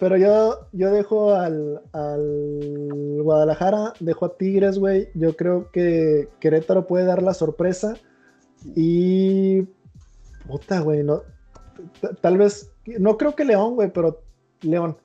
Pero 0.00 0.16
yo, 0.16 0.66
yo 0.72 0.90
dejo 0.90 1.34
al, 1.34 1.80
al 1.92 3.22
Guadalajara, 3.22 3.92
dejo 4.00 4.26
a 4.26 4.36
Tigres, 4.36 4.78
güey. 4.78 5.08
Yo 5.14 5.36
creo 5.36 5.70
que 5.70 6.28
Querétaro 6.40 6.88
puede 6.88 7.04
dar 7.04 7.22
la 7.22 7.34
sorpresa. 7.34 7.94
Y. 8.74 9.62
Puta, 10.48 10.80
güey, 10.80 11.04
no. 11.04 11.22
Tal 12.20 12.36
vez. 12.36 12.72
No 12.98 13.16
creo 13.16 13.36
que 13.36 13.44
León, 13.44 13.76
güey, 13.76 13.92
pero 13.92 14.22
León. 14.62 14.96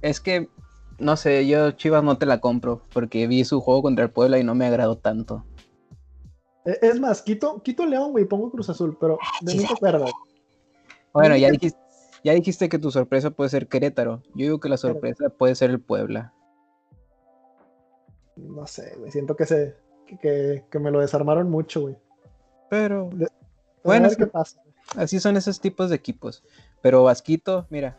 Es 0.00 0.20
que. 0.20 0.48
No 0.98 1.16
sé, 1.16 1.46
yo 1.46 1.72
Chivas 1.72 2.04
no 2.04 2.16
te 2.16 2.26
la 2.26 2.40
compro. 2.40 2.82
Porque 2.94 3.26
vi 3.26 3.44
su 3.44 3.60
juego 3.60 3.82
contra 3.82 4.04
el 4.04 4.10
Puebla 4.10 4.38
y 4.38 4.44
no 4.44 4.54
me 4.54 4.66
agradó 4.66 4.96
tanto. 4.96 5.44
E, 6.64 6.78
es 6.82 7.00
más, 7.00 7.22
quito, 7.22 7.62
quito 7.62 7.86
León, 7.86 8.12
güey, 8.12 8.24
pongo 8.24 8.50
Cruz 8.50 8.68
Azul, 8.70 8.96
pero 9.00 9.18
de 9.40 9.54
mí 9.54 9.64
te 9.64 9.72
acuerdas. 9.72 10.10
Bueno, 11.12 11.36
ya 11.36 11.50
dijiste 11.50 11.78
ya 12.22 12.34
dijiste 12.34 12.68
que 12.68 12.78
tu 12.78 12.90
sorpresa 12.90 13.30
puede 13.30 13.50
ser 13.50 13.66
Querétaro. 13.66 14.22
Yo 14.34 14.44
digo 14.44 14.60
que 14.60 14.68
la 14.68 14.76
sorpresa 14.76 15.30
puede 15.30 15.54
ser 15.54 15.70
el 15.70 15.80
Puebla. 15.80 16.34
No 18.36 18.66
sé, 18.66 18.94
güey. 18.98 19.10
Siento 19.10 19.36
que 19.36 19.46
se. 19.46 19.76
Que, 20.20 20.64
me 20.80 20.90
lo 20.90 21.00
desarmaron 21.00 21.50
mucho, 21.50 21.82
güey. 21.82 21.96
Pero. 22.68 23.10
bueno, 23.84 24.08
qué 24.16 24.26
pasa. 24.26 24.62
Así 24.96 25.20
son 25.20 25.36
esos 25.36 25.60
tipos 25.60 25.88
de 25.88 25.96
equipos. 25.96 26.42
Pero 26.82 27.04
Vasquito, 27.04 27.66
mira. 27.70 27.96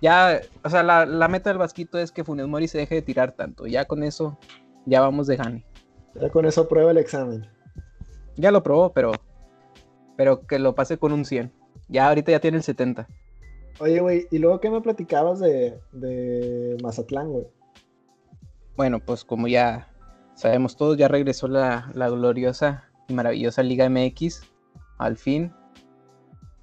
Ya, 0.00 0.40
o 0.62 0.68
sea, 0.68 0.82
la, 0.82 1.28
meta 1.28 1.50
del 1.50 1.58
Vasquito 1.58 1.98
es 1.98 2.12
que 2.12 2.24
Funes 2.24 2.46
Mori 2.46 2.68
se 2.68 2.78
deje 2.78 2.96
de 2.96 3.02
tirar 3.02 3.32
tanto. 3.32 3.66
Ya 3.66 3.86
con 3.86 4.02
eso, 4.02 4.38
ya 4.86 5.00
vamos 5.00 5.26
de 5.26 5.36
Gani. 5.36 5.64
Ya 6.20 6.30
con 6.30 6.46
eso 6.46 6.68
prueba 6.68 6.90
el 6.90 6.98
examen. 6.98 7.46
Ya 8.36 8.50
lo 8.50 8.62
probó, 8.62 8.92
pero. 8.92 9.12
Pero 10.16 10.46
que 10.46 10.58
lo 10.58 10.74
pase 10.74 10.98
con 10.98 11.12
un 11.12 11.24
100. 11.24 11.52
Ya 11.88 12.08
ahorita 12.08 12.32
ya 12.32 12.40
tiene 12.40 12.58
el 12.58 12.62
70. 12.62 13.08
Oye, 13.80 14.00
güey, 14.00 14.28
¿y 14.30 14.38
luego 14.38 14.60
qué 14.60 14.70
me 14.70 14.80
platicabas 14.80 15.40
de, 15.40 15.78
de 15.92 16.76
Mazatlán, 16.82 17.30
güey? 17.30 17.46
Bueno, 18.76 19.00
pues 19.00 19.24
como 19.24 19.48
ya 19.48 19.88
sabemos 20.34 20.76
todos, 20.76 20.96
ya 20.96 21.08
regresó 21.08 21.48
la, 21.48 21.90
gloriosa 21.94 22.84
y 23.08 23.14
maravillosa 23.14 23.62
Liga 23.62 23.88
MX, 23.88 24.42
al 24.98 25.16
fin. 25.16 25.52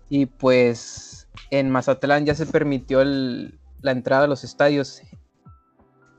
Y 0.10 0.26
pues 0.26 1.28
en 1.52 1.70
Mazatlán 1.70 2.26
ya 2.26 2.36
se 2.36 2.46
permitió 2.46 3.04
la 3.04 3.92
entrada 3.92 4.26
a 4.26 4.28
los 4.28 4.44
estadios 4.44 5.02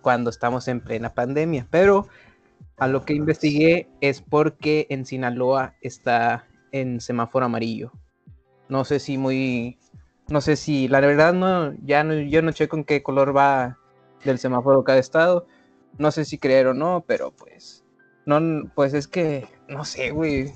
cuando 0.01 0.31
estamos 0.31 0.67
en 0.69 0.81
plena 0.81 1.15
pandemia. 1.15 1.67
Pero 1.71 2.09
a 2.79 2.89
lo 2.89 3.05
que 3.05 3.15
investigué 3.15 3.89
es 4.01 4.21
porque 4.21 4.87
en 4.91 5.07
Sinaloa 5.07 5.75
está 5.81 6.47
en 6.73 7.01
semáforo 7.01 7.47
amarillo. 7.47 7.93
No 8.69 8.85
sé 8.85 8.99
si 8.99 9.19
muy. 9.19 9.79
No 10.29 10.41
sé 10.41 10.57
si. 10.57 10.89
La 10.89 11.01
verdad, 11.01 11.35
no. 11.35 11.75
Ya 11.85 12.03
no, 12.05 12.15
yo 12.15 12.43
no 12.43 12.53
checo 12.53 12.77
en 12.77 12.85
qué 12.85 13.03
color 13.03 13.37
va 13.37 13.79
del 14.25 14.39
semáforo 14.39 14.85
cada 14.85 14.99
estado. 14.99 15.47
No 15.99 16.11
sé 16.11 16.25
si 16.25 16.39
creer 16.39 16.69
o 16.69 16.75
no, 16.75 17.05
pero 17.07 17.31
pues. 17.33 17.85
No, 18.25 18.41
pues 18.75 18.95
es 18.95 19.07
que. 19.07 19.47
No 19.69 19.85
sé, 19.85 20.11
güey. 20.11 20.53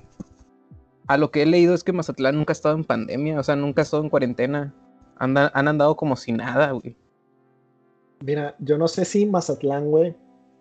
A 1.09 1.19
lo 1.19 1.31
que 1.31 1.43
he 1.43 1.47
leído 1.47 1.75
es 1.75 1.85
que 1.85 1.93
Mazatlán 1.93 2.37
nunca 2.37 2.53
ha 2.53 2.55
estado 2.55 2.75
en 2.75 2.85
pandemia. 2.85 3.39
O 3.39 3.43
sea, 3.43 3.55
nunca 3.55 3.83
ha 3.83 3.85
estado 3.85 4.03
en 4.03 4.11
cuarentena. 4.11 4.75
han 5.19 5.37
andado 5.37 5.97
como 5.97 6.17
si 6.17 6.33
nada, 6.33 6.73
güey. 6.73 6.97
Mira, 8.21 8.57
yo 8.59 8.79
no 8.79 8.89
sé 8.89 9.05
si 9.05 9.27
Mazatlán, 9.27 9.91
güey. 9.91 10.17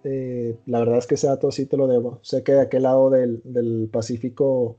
Eh, 0.06 0.56
la 0.68 0.80
verdad 0.80 1.00
es 1.00 1.08
que 1.08 1.16
ese 1.16 1.28
dato 1.28 1.52
sí 1.52 1.66
te 1.66 1.78
lo 1.78 1.88
debo. 1.88 2.20
Sé 2.22 2.44
que 2.44 2.54
de 2.54 2.62
aquel 2.62 2.84
lado 2.84 3.10
del, 3.10 3.42
del 3.44 3.90
Pacífico 3.92 4.78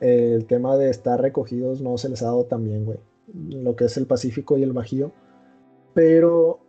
el 0.00 0.46
tema 0.46 0.76
de 0.76 0.90
estar 0.90 1.20
recogidos 1.20 1.80
no 1.80 1.96
se 1.98 2.08
les 2.08 2.22
ha 2.22 2.26
dado 2.26 2.44
tan 2.44 2.64
bien, 2.64 2.84
güey. 2.84 2.98
Lo 3.34 3.76
que 3.76 3.84
es 3.84 3.96
el 3.96 4.06
Pacífico 4.06 4.56
y 4.56 4.62
el 4.62 4.72
Bajío. 4.72 5.12
Pero 5.94 6.60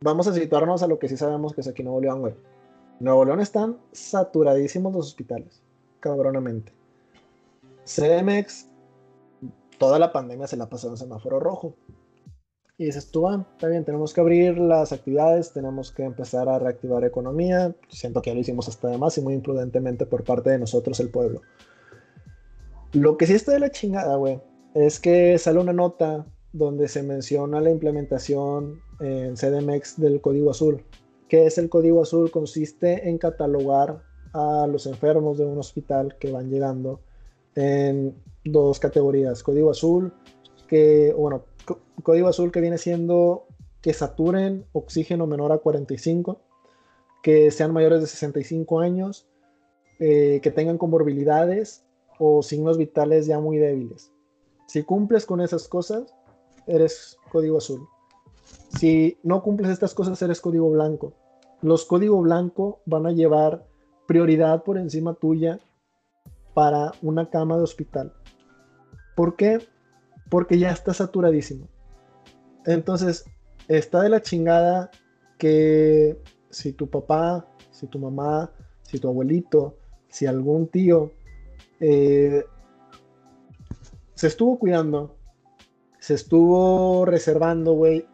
vamos 0.00 0.26
a 0.26 0.32
situarnos 0.32 0.82
a 0.82 0.86
lo 0.86 0.98
que 0.98 1.08
sí 1.08 1.16
sabemos 1.16 1.54
que 1.54 1.62
es 1.62 1.68
aquí 1.68 1.82
Nuevo 1.82 2.00
León, 2.00 2.20
güey. 2.20 2.34
Nuevo 3.00 3.24
León 3.24 3.40
están 3.40 3.78
saturadísimos 3.92 4.94
los 4.94 5.08
hospitales, 5.08 5.62
cabronamente. 6.00 6.72
CDMX, 7.84 8.68
toda 9.78 9.98
la 9.98 10.12
pandemia 10.12 10.46
se 10.46 10.56
la 10.56 10.68
pasó 10.68 10.88
en 10.88 10.96
semáforo 10.96 11.40
rojo. 11.40 11.74
Y 12.78 12.84
dices 12.84 13.10
tú, 13.10 13.26
ah, 13.26 13.46
está 13.52 13.68
bien, 13.68 13.86
tenemos 13.86 14.12
que 14.12 14.20
abrir 14.20 14.58
las 14.58 14.92
actividades, 14.92 15.52
tenemos 15.52 15.90
que 15.92 16.04
empezar 16.04 16.46
a 16.48 16.58
reactivar 16.58 17.04
economía. 17.04 17.74
Siento 17.88 18.20
que 18.20 18.30
ya 18.30 18.34
lo 18.34 18.40
hicimos 18.40 18.68
hasta 18.68 18.88
además 18.88 19.16
y 19.16 19.22
muy 19.22 19.32
imprudentemente 19.32 20.04
por 20.04 20.24
parte 20.24 20.50
de 20.50 20.58
nosotros, 20.58 21.00
el 21.00 21.08
pueblo. 21.08 21.40
Lo 22.92 23.16
que 23.16 23.26
sí 23.26 23.32
está 23.32 23.52
de 23.52 23.60
la 23.60 23.70
chingada, 23.70 24.16
güey, 24.16 24.40
es 24.74 25.00
que 25.00 25.38
sale 25.38 25.58
una 25.58 25.72
nota 25.72 26.26
donde 26.52 26.88
se 26.88 27.02
menciona 27.02 27.62
la 27.62 27.70
implementación 27.70 28.80
en 29.00 29.36
CDMX 29.36 29.98
del 29.98 30.20
código 30.20 30.50
azul. 30.50 30.84
¿Qué 31.28 31.46
es 31.46 31.56
el 31.56 31.70
código 31.70 32.02
azul? 32.02 32.30
Consiste 32.30 33.08
en 33.08 33.16
catalogar 33.16 34.02
a 34.34 34.66
los 34.66 34.86
enfermos 34.86 35.38
de 35.38 35.46
un 35.46 35.58
hospital 35.58 36.16
que 36.18 36.30
van 36.30 36.50
llegando 36.50 37.00
en 37.54 38.14
dos 38.44 38.78
categorías. 38.78 39.42
Código 39.42 39.70
azul, 39.70 40.12
que, 40.68 41.14
bueno, 41.16 41.44
código 42.02 42.28
azul 42.28 42.52
que 42.52 42.60
viene 42.60 42.78
siendo 42.78 43.46
que 43.80 43.92
saturen 43.92 44.66
oxígeno 44.72 45.26
menor 45.26 45.52
a 45.52 45.58
45, 45.58 46.40
que 47.22 47.50
sean 47.50 47.72
mayores 47.72 48.00
de 48.00 48.06
65 48.06 48.80
años, 48.80 49.28
eh, 49.98 50.40
que 50.42 50.50
tengan 50.50 50.78
comorbilidades 50.78 51.84
o 52.18 52.42
signos 52.42 52.78
vitales 52.78 53.26
ya 53.26 53.38
muy 53.38 53.58
débiles. 53.58 54.12
Si 54.66 54.82
cumples 54.82 55.26
con 55.26 55.40
esas 55.40 55.68
cosas, 55.68 56.14
eres 56.66 57.16
código 57.30 57.58
azul. 57.58 57.86
Si 58.78 59.18
no 59.22 59.42
cumples 59.42 59.70
estas 59.70 59.94
cosas, 59.94 60.20
eres 60.22 60.40
código 60.40 60.70
blanco. 60.70 61.12
Los 61.62 61.84
código 61.84 62.20
blanco 62.20 62.80
van 62.84 63.06
a 63.06 63.12
llevar 63.12 63.66
prioridad 64.06 64.62
por 64.62 64.78
encima 64.78 65.14
tuya 65.14 65.58
para 66.54 66.92
una 67.02 67.30
cama 67.30 67.56
de 67.56 67.62
hospital. 67.62 68.12
¿Por 69.14 69.36
qué? 69.36 69.60
Porque 70.30 70.58
ya 70.58 70.70
está 70.70 70.92
saturadísimo. 70.92 71.68
Entonces, 72.64 73.24
está 73.68 74.02
de 74.02 74.08
la 74.08 74.22
chingada 74.22 74.90
que 75.38 76.18
si 76.50 76.72
tu 76.72 76.88
papá, 76.88 77.48
si 77.70 77.86
tu 77.86 77.98
mamá, 77.98 78.50
si 78.82 78.98
tu 78.98 79.08
abuelito, 79.08 79.76
si 80.08 80.26
algún 80.26 80.68
tío 80.68 81.12
eh, 81.80 82.44
se 84.14 84.26
estuvo 84.26 84.58
cuidando, 84.58 85.16
se 85.98 86.14
estuvo 86.14 87.04
reservando, 87.04 87.74
güey, 87.74 88.06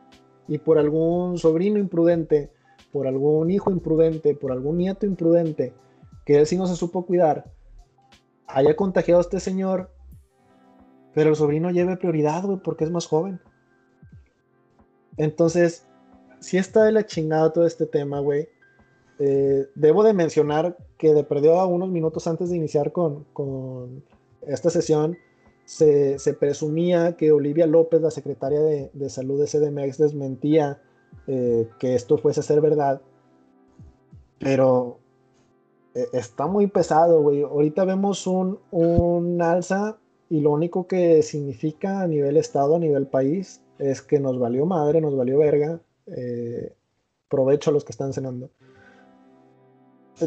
y 0.48 0.58
por 0.58 0.78
algún 0.78 1.38
sobrino 1.38 1.78
imprudente 1.78 2.50
por 2.92 3.06
algún 3.06 3.50
hijo 3.50 3.70
imprudente, 3.70 4.34
por 4.34 4.52
algún 4.52 4.76
nieto 4.76 5.06
imprudente, 5.06 5.74
que 6.26 6.38
él 6.38 6.46
sí 6.46 6.56
no 6.56 6.66
se 6.66 6.76
supo 6.76 7.06
cuidar, 7.06 7.50
haya 8.46 8.76
contagiado 8.76 9.18
a 9.20 9.22
este 9.22 9.40
señor, 9.40 9.90
pero 11.14 11.30
el 11.30 11.36
sobrino 11.36 11.70
lleve 11.70 11.96
prioridad, 11.96 12.44
güey, 12.44 12.58
porque 12.58 12.84
es 12.84 12.90
más 12.90 13.06
joven. 13.06 13.40
Entonces, 15.16 15.86
si 16.40 16.58
está 16.58 16.84
de 16.84 16.92
la 16.92 17.06
chingada 17.06 17.52
todo 17.52 17.66
este 17.66 17.86
tema, 17.86 18.20
güey. 18.20 18.48
Eh, 19.18 19.68
debo 19.76 20.02
de 20.02 20.14
mencionar 20.14 20.76
que 20.98 21.14
de 21.14 21.22
perdió 21.22 21.60
a 21.60 21.66
unos 21.66 21.90
minutos 21.90 22.26
antes 22.26 22.50
de 22.50 22.56
iniciar 22.56 22.90
con, 22.90 23.24
esta 24.40 24.70
sesión, 24.70 25.16
se, 25.64 26.18
presumía 26.40 27.16
que 27.16 27.30
Olivia 27.30 27.66
López, 27.66 28.00
la 28.00 28.10
secretaria 28.10 28.60
de, 28.60 29.10
salud 29.10 29.40
de 29.40 29.46
CDMX, 29.46 29.98
desmentía 29.98 30.82
eh, 31.28 31.68
que 31.78 31.94
esto 31.94 32.18
fuese 32.18 32.40
a 32.40 32.42
ser 32.42 32.60
verdad. 32.60 33.00
Pero 34.40 34.98
eh, 35.94 36.08
está 36.12 36.48
muy 36.48 36.66
pesado, 36.66 37.22
güey. 37.22 37.42
Ahorita 37.42 37.84
vemos 37.84 38.26
un, 38.26 38.58
un 38.72 39.40
alza 39.40 39.98
y 40.32 40.40
lo 40.40 40.50
único 40.50 40.86
que 40.86 41.22
significa 41.22 42.00
a 42.00 42.06
nivel 42.06 42.38
estado, 42.38 42.76
a 42.76 42.78
nivel 42.78 43.06
país, 43.06 43.60
es 43.78 44.00
que 44.00 44.18
nos 44.18 44.38
valió 44.38 44.64
madre, 44.64 45.02
nos 45.02 45.14
valió 45.14 45.36
verga. 45.36 45.78
Eh, 46.06 46.72
provecho 47.28 47.68
a 47.68 47.74
los 47.74 47.84
que 47.84 47.92
están 47.92 48.14
cenando. 48.14 48.48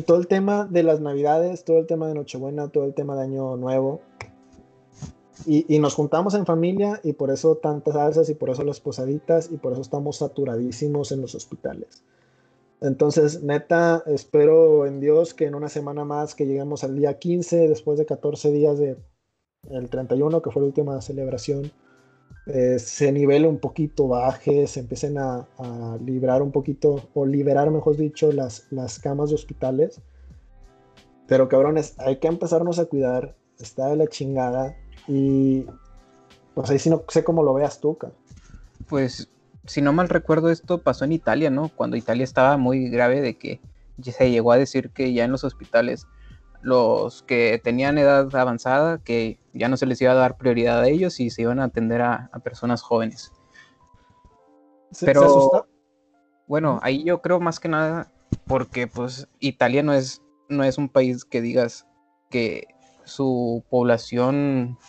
Todo 0.05 0.17
el 0.17 0.27
tema 0.27 0.67
de 0.69 0.83
las 0.83 1.01
navidades, 1.01 1.63
todo 1.63 1.79
el 1.79 1.87
tema 1.87 2.07
de 2.07 2.13
Nochebuena, 2.13 2.67
todo 2.67 2.85
el 2.85 2.93
tema 2.93 3.15
de 3.15 3.23
Año 3.23 3.57
Nuevo. 3.57 4.01
Y, 5.47 5.79
nos 5.79 5.95
juntamos 5.95 6.35
en 6.35 6.45
familia 6.45 7.01
y 7.03 7.13
por 7.13 7.31
eso 7.31 7.55
tantas 7.55 7.95
alzas 7.95 8.29
y 8.29 8.35
por 8.35 8.51
eso 8.51 8.63
las 8.63 8.79
posaditas 8.79 9.51
y 9.51 9.57
por 9.57 9.73
eso 9.73 9.81
estamos 9.81 10.17
saturadísimos 10.17 11.11
en 11.13 11.21
los 11.21 11.33
hospitales. 11.33 12.03
Entonces, 12.79 13.41
neta, 13.41 14.03
espero 14.05 14.85
en 14.85 14.99
Dios 14.99 15.33
que 15.33 15.45
en 15.45 15.55
una 15.55 15.69
semana 15.69 16.05
más 16.05 16.35
que 16.35 16.45
lleguemos 16.45 16.83
al 16.83 16.95
día 16.95 17.17
15, 17.17 17.67
después 17.69 17.97
de 17.97 18.05
14 18.05 18.51
días 18.51 18.77
de 18.77 18.97
el 19.71 19.89
31, 19.89 20.41
que 20.41 20.51
fue 20.51 20.61
la 20.61 20.67
última 20.67 21.01
celebración, 21.01 21.71
eh, 22.47 22.77
se 22.77 23.11
nivele 23.11 23.47
un 23.47 23.57
poquito, 23.57 24.07
baje, 24.07 24.67
se 24.67 24.81
empiecen 24.81 25.17
a, 25.17 25.47
librar 26.05 26.41
un 26.41 26.51
poquito, 26.51 27.09
o 27.13 27.25
liberar, 27.25 27.71
mejor 27.71 27.97
dicho, 27.97 28.31
las, 28.31 28.67
las 28.71 28.99
camas 28.99 29.29
de 29.29 29.35
hospitales. 29.35 30.01
Pero 31.27 31.49
cabrones, 31.49 31.95
hay 31.97 32.17
que 32.17 32.27
empezarnos 32.27 32.77
a 32.77 32.85
cuidar, 32.85 33.35
está 33.59 33.87
de 33.87 33.95
la 33.95 34.07
chingada, 34.07 34.75
y 35.07 35.65
pues 36.53 36.69
ahí 36.69 36.79
sí 36.79 36.89
no 36.89 37.03
sé 37.07 37.23
cómo 37.23 37.43
lo 37.43 37.53
veas 37.53 37.79
tú, 37.79 37.97
Pues, 38.87 39.29
si 39.65 39.81
no 39.81 39.91
mal 39.91 40.09
recuerdo, 40.09 40.51
esto 40.51 40.81
pasó 40.81 41.05
en 41.05 41.13
Italia, 41.13 41.49
¿no? 41.49 41.69
Cuando 41.75 41.97
Italia 41.97 42.23
estaba 42.23 42.57
muy 42.57 42.89
grave 42.89 43.21
de 43.21 43.37
que 43.37 43.59
se 44.03 44.29
llegó 44.29 44.51
a 44.51 44.57
decir 44.57 44.91
que 44.91 45.13
ya 45.13 45.25
en 45.25 45.31
los 45.31 45.43
hospitales 45.43 46.07
los 46.65 47.21
que 47.21 47.61
tenían 47.63 47.99
edad 47.99 48.35
avanzada, 48.35 48.97
que 48.97 49.39
ya 49.53 49.69
no 49.69 49.77
se 49.77 49.85
les 49.85 50.01
iba 50.01 50.13
a 50.13 50.15
dar 50.15 50.35
prioridad 50.35 50.81
a 50.81 50.87
ellos 50.87 51.19
y 51.19 51.29
se 51.29 51.43
iban 51.43 51.59
a 51.59 51.65
atender 51.65 52.01
a, 52.01 52.31
personas 52.43 52.81
jóvenes. 52.81 53.31
Pero 54.99 55.67
bueno, 56.47 56.79
ahí 56.81 57.03
yo 57.03 57.21
creo 57.21 57.39
más 57.39 57.59
que 57.59 57.67
nada 57.67 58.11
porque 58.47 58.87
pues 58.87 59.27
Italia 59.39 59.83
no 59.83 59.93
es, 59.93 60.23
no 60.49 60.63
es 60.63 60.79
un 60.79 60.89
país 60.89 61.23
que 61.23 61.39
digas 61.39 61.85
que 62.31 62.65
su 63.03 63.63
población, 63.69 64.79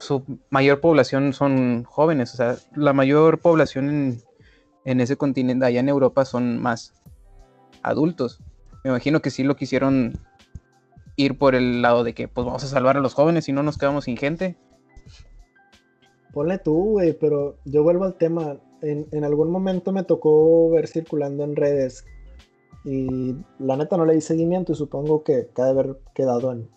su 0.00 0.24
mayor 0.50 0.80
población 0.80 1.32
son 1.34 1.84
jóvenes, 1.84 2.34
o 2.34 2.36
sea, 2.36 2.56
la 2.74 2.92
mayor 2.92 3.38
población 3.38 3.90
en, 3.90 4.22
en 4.84 5.00
ese 5.00 5.16
continente, 5.16 5.66
allá 5.66 5.78
en 5.78 5.88
Europa, 5.88 6.24
son 6.24 6.60
más 6.60 6.94
adultos. 7.84 8.40
Me 8.82 8.90
imagino 8.90 9.22
que 9.22 9.30
sí 9.30 9.44
lo 9.44 9.54
quisieron 9.54 10.18
ir 11.16 11.38
por 11.38 11.54
el 11.54 11.82
lado 11.82 12.04
de 12.04 12.14
que 12.14 12.28
pues 12.28 12.44
vamos 12.44 12.64
a 12.64 12.68
salvar 12.68 12.96
a 12.96 13.00
los 13.00 13.14
jóvenes 13.14 13.48
y 13.48 13.52
no 13.52 13.62
nos 13.62 13.78
quedamos 13.78 14.04
sin 14.04 14.16
gente. 14.16 14.56
Ponle 16.32 16.58
tú, 16.58 16.90
güey, 16.92 17.12
pero 17.12 17.56
yo 17.64 17.82
vuelvo 17.82 18.04
al 18.04 18.14
tema. 18.14 18.56
En, 18.82 19.24
algún 19.24 19.50
momento 19.50 19.92
me 19.92 20.02
tocó 20.02 20.68
ver 20.70 20.88
circulando 20.88 21.42
en 21.44 21.56
redes 21.56 22.04
y 22.84 23.34
la 23.58 23.76
neta 23.76 23.96
no 23.96 24.04
le 24.04 24.12
di 24.12 24.20
seguimiento 24.20 24.72
y 24.72 24.74
supongo 24.74 25.22
que, 25.24 25.48
ha 25.56 25.62
haber 25.62 25.96
quedado 26.14 26.52
en 26.52 26.68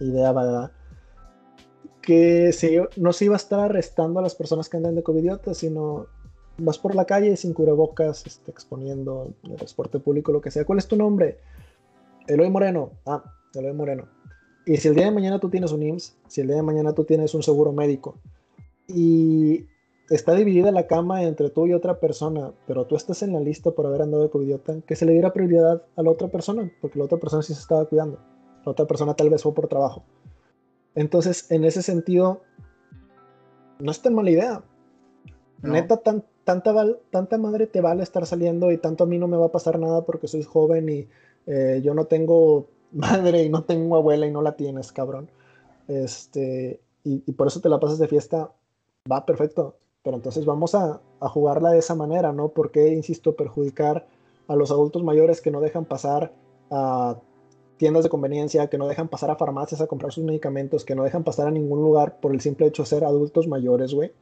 idea, 0.00 0.32
¿verdad? 0.32 0.72
Que 2.00 2.52
si, 2.52 2.78
no 2.96 3.12
se 3.12 3.26
iba 3.26 3.34
a 3.34 3.36
estar 3.36 3.60
arrestando 3.60 4.20
a 4.20 4.22
las 4.22 4.34
personas 4.34 4.70
que 4.70 4.78
andan 4.78 4.94
de 4.94 5.02
covidiotas, 5.02 5.58
sino 5.58 6.06
vas 6.56 6.78
por 6.78 6.94
la 6.94 7.04
calle 7.04 7.36
sin 7.36 7.52
cubrebocas, 7.52 8.26
este, 8.26 8.50
exponiendo 8.50 9.34
el 9.42 9.56
transporte 9.56 9.98
público, 9.98 10.32
lo 10.32 10.40
que 10.40 10.50
sea. 10.50 10.64
¿Cuál 10.64 10.78
es 10.78 10.88
tu 10.88 10.96
nombre? 10.96 11.38
Eloy 12.28 12.48
Moreno. 12.48 12.92
Ah, 13.04 13.22
Eloy 13.54 13.72
Moreno. 13.72 14.08
Y 14.66 14.78
si 14.78 14.88
el 14.88 14.94
día 14.94 15.06
de 15.06 15.12
mañana 15.12 15.38
tú 15.38 15.48
tienes 15.48 15.72
un 15.72 15.82
IMSS, 15.82 16.16
si 16.26 16.40
el 16.40 16.48
día 16.48 16.56
de 16.56 16.62
mañana 16.62 16.92
tú 16.92 17.04
tienes 17.04 17.34
un 17.34 17.42
seguro 17.42 17.72
médico 17.72 18.16
y 18.88 19.66
está 20.10 20.34
dividida 20.34 20.70
la 20.72 20.86
cama 20.86 21.22
entre 21.22 21.50
tú 21.50 21.66
y 21.66 21.72
otra 21.72 22.00
persona, 22.00 22.52
pero 22.66 22.86
tú 22.86 22.96
estás 22.96 23.22
en 23.22 23.32
la 23.32 23.40
lista 23.40 23.70
por 23.70 23.86
haber 23.86 24.02
andado 24.02 24.24
de 24.24 24.30
covidiota, 24.30 24.80
que 24.86 24.96
se 24.96 25.06
le 25.06 25.12
diera 25.12 25.32
prioridad 25.32 25.82
a 25.96 26.02
la 26.02 26.10
otra 26.10 26.28
persona, 26.28 26.70
porque 26.80 26.98
la 26.98 27.04
otra 27.04 27.18
persona 27.18 27.42
sí 27.42 27.54
se 27.54 27.60
estaba 27.60 27.84
cuidando. 27.86 28.18
La 28.64 28.72
otra 28.72 28.86
persona 28.86 29.14
tal 29.14 29.30
vez 29.30 29.42
fue 29.42 29.54
por 29.54 29.68
trabajo. 29.68 30.04
Entonces, 30.94 31.50
en 31.50 31.64
ese 31.64 31.82
sentido, 31.82 32.42
no 33.78 33.90
es 33.90 34.00
tan 34.00 34.14
mala 34.14 34.30
idea. 34.30 34.64
Neta, 35.62 35.96
tanta, 35.98 36.74
tanta 37.10 37.38
madre 37.38 37.66
te 37.66 37.80
vale 37.80 38.02
estar 38.02 38.26
saliendo 38.26 38.70
y 38.70 38.78
tanto 38.78 39.04
a 39.04 39.06
mí 39.06 39.18
no 39.18 39.28
me 39.28 39.36
va 39.36 39.46
a 39.46 39.52
pasar 39.52 39.78
nada 39.78 40.04
porque 40.04 40.28
soy 40.28 40.42
joven 40.42 40.88
y 40.88 41.08
eh, 41.46 41.80
yo 41.82 41.94
no 41.94 42.06
tengo 42.06 42.68
madre 42.96 43.44
y 43.44 43.48
no 43.48 43.64
tengo 43.64 43.96
abuela 43.96 44.26
y 44.26 44.30
no 44.30 44.42
la 44.42 44.56
tienes, 44.56 44.92
cabrón. 44.92 45.30
Este, 45.88 46.80
y, 47.04 47.32
por 47.32 47.46
eso 47.46 47.60
te 47.60 47.68
la 47.68 47.78
pasas 47.78 47.98
de 47.98 48.08
fiesta, 48.08 48.50
va 49.10 49.24
perfecto. 49.24 49.76
Pero 50.02 50.16
entonces 50.16 50.44
vamos 50.44 50.74
a, 50.74 51.00
a 51.20 51.28
jugarla 51.28 51.70
de 51.70 51.78
esa 51.78 51.94
manera, 51.94 52.32
¿no? 52.32 52.48
Porque, 52.48 52.88
insisto, 52.92 53.34
perjudicar 53.34 54.06
a 54.48 54.54
los 54.54 54.70
adultos 54.70 55.02
mayores 55.02 55.40
que 55.40 55.50
no 55.50 55.60
dejan 55.60 55.84
pasar 55.84 56.32
a 56.70 57.16
tiendas 57.76 58.04
de 58.04 58.10
conveniencia, 58.10 58.68
que 58.68 58.78
no 58.78 58.86
dejan 58.86 59.08
pasar 59.08 59.30
a 59.30 59.36
farmacias 59.36 59.80
a 59.80 59.86
comprar 59.86 60.12
sus 60.12 60.24
medicamentos, 60.24 60.84
que 60.84 60.94
no 60.94 61.04
dejan 61.04 61.24
pasar 61.24 61.48
a 61.48 61.50
ningún 61.50 61.80
lugar 61.80 62.20
por 62.20 62.32
el 62.32 62.40
simple 62.40 62.66
hecho 62.66 62.82
de 62.82 62.88
ser 62.88 63.04
adultos 63.04 63.48
mayores, 63.48 63.94
güey. 63.94 64.12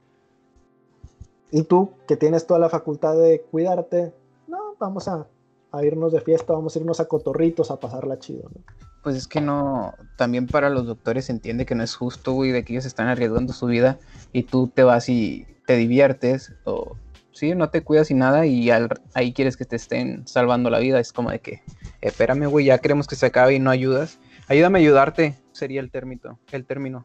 Y 1.51 1.63
tú, 1.63 1.91
que 2.09 2.17
tienes 2.17 2.47
toda 2.47 2.59
la 2.59 2.69
facultad 2.69 3.17
de 3.17 3.43
cuidarte, 3.43 4.13
no, 4.49 4.75
vamos 4.79 5.07
a, 5.07 5.27
a 5.75 5.85
irnos 5.85 6.13
de 6.13 6.21
fiesta, 6.21 6.53
vamos 6.53 6.77
a 6.77 6.79
irnos 6.79 7.01
a 7.01 7.07
cotorritos 7.07 7.71
a 7.71 7.81
pasarla 7.81 8.19
chido, 8.19 8.49
¿no? 8.55 8.63
Pues 9.03 9.17
es 9.17 9.29
que 9.29 9.41
no, 9.41 9.93
también 10.17 10.47
para 10.47 10.71
los 10.71 10.87
doctores 10.87 11.27
se 11.27 11.33
entiende 11.33 11.67
que 11.67 11.75
no 11.75 11.83
es 11.83 11.95
justo, 11.95 12.33
güey, 12.33 12.53
de 12.53 12.65
que 12.65 12.73
ellos 12.73 12.87
están 12.87 13.09
arriesgando 13.09 13.53
su 13.53 13.67
vida 13.67 13.99
y 14.33 14.45
tú 14.45 14.69
te 14.69 14.83
vas 14.83 15.09
y 15.11 15.47
te 15.67 15.77
diviertes 15.77 16.55
o 16.65 16.97
sí, 17.33 17.55
no 17.55 17.69
te 17.69 17.83
cuidas 17.83 18.11
y 18.11 18.15
nada 18.15 18.47
y 18.47 18.71
ahí 18.71 19.33
quieres 19.35 19.57
que 19.57 19.67
te 19.67 19.77
estén 19.77 20.27
salvando 20.27 20.71
la 20.71 20.79
vida. 20.79 21.01
Es 21.01 21.13
como 21.13 21.31
de 21.31 21.41
que, 21.41 21.61
espérame, 22.01 22.47
güey, 22.47 22.67
ya 22.67 22.79
queremos 22.79 23.07
que 23.07 23.17
se 23.17 23.27
acabe 23.27 23.55
y 23.55 23.59
no 23.59 23.71
ayudas. 23.71 24.19
Ayúdame 24.49 24.79
a 24.79 24.83
ayudarte, 24.83 25.35
sería 25.53 25.81
el 25.81 25.91
término. 25.91 26.39
El 26.53 26.65
término. 26.65 27.05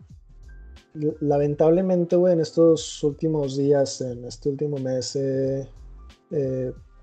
Lamentablemente, 0.93 2.15
güey, 2.15 2.33
en 2.33 2.39
estos 2.39 3.03
últimos 3.03 3.57
días, 3.57 4.01
en 4.01 4.25
este 4.25 4.49
último 4.49 4.77
mes, 4.77 5.15
eh, 5.15 5.67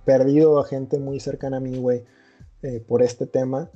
perdido 0.07 0.59
a 0.59 0.65
gente 0.65 0.99
muy 0.99 1.21
cercana 1.21 1.59
a 1.59 1.61
mí, 1.61 1.77
güey, 1.77 2.05
eh, 2.63 2.81
por 2.81 3.03
este 3.03 3.27
tema. 3.27 3.71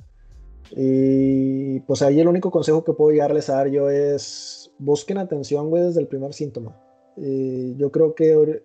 Y 0.71 1.81
pues 1.81 2.01
ahí 2.01 2.19
el 2.19 2.27
único 2.27 2.49
consejo 2.49 2.83
que 2.83 2.93
puedo 2.93 3.11
llegarles 3.11 3.49
a 3.49 3.57
dar 3.57 3.67
yo 3.67 3.89
es 3.89 4.71
busquen 4.79 5.17
atención, 5.17 5.69
güey, 5.69 5.83
desde 5.83 5.99
el 5.99 6.07
primer 6.07 6.33
síntoma. 6.33 6.81
Y 7.17 7.75
yo 7.75 7.91
creo 7.91 8.15
que 8.15 8.63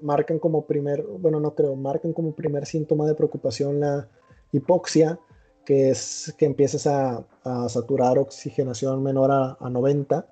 marcan 0.00 0.38
como 0.38 0.66
primer, 0.66 1.02
bueno, 1.02 1.38
no 1.38 1.54
creo, 1.54 1.76
marcan 1.76 2.12
como 2.12 2.34
primer 2.34 2.66
síntoma 2.66 3.06
de 3.06 3.14
preocupación 3.14 3.80
la 3.80 4.08
hipoxia, 4.52 5.20
que 5.64 5.90
es 5.90 6.34
que 6.38 6.46
empieces 6.46 6.86
a, 6.86 7.26
saturar 7.68 8.18
oxigenación 8.18 9.02
menor 9.02 9.30
a, 9.30 9.56
a 9.60 9.70
90 9.70 10.26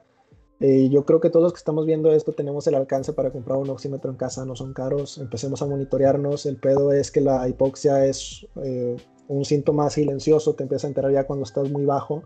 eh, 0.61 0.89
yo 0.89 1.05
creo 1.05 1.21
que 1.21 1.31
todos 1.31 1.43
los 1.43 1.53
que 1.53 1.59
estamos 1.59 1.85
viendo 1.85 2.13
esto 2.13 2.33
tenemos 2.33 2.67
el 2.67 2.75
alcance 2.75 3.13
para 3.13 3.31
comprar 3.31 3.59
un 3.59 3.71
oxímetro 3.71 4.11
en 4.11 4.17
casa, 4.17 4.45
no 4.45 4.55
son 4.55 4.73
caros, 4.73 5.19
empecemos 5.19 5.63
a 5.63 5.67
monitorearnos. 5.67 6.47
El 6.47 6.57
pedo 6.57 6.93
es 6.93 7.11
que 7.11 7.21
la 7.21 7.49
hipoxia 7.49 8.07
es 8.07 8.47
eh, 8.63 8.97
un 9.29 9.45
síntoma 9.45 9.91
silencioso, 9.91 10.55
te 10.55 10.63
empieza 10.63 10.87
a 10.87 10.91
enterar 10.91 11.13
ya 11.13 11.27
cuando 11.27 11.45
estás 11.45 11.71
muy 11.71 11.85
bajo 11.85 12.23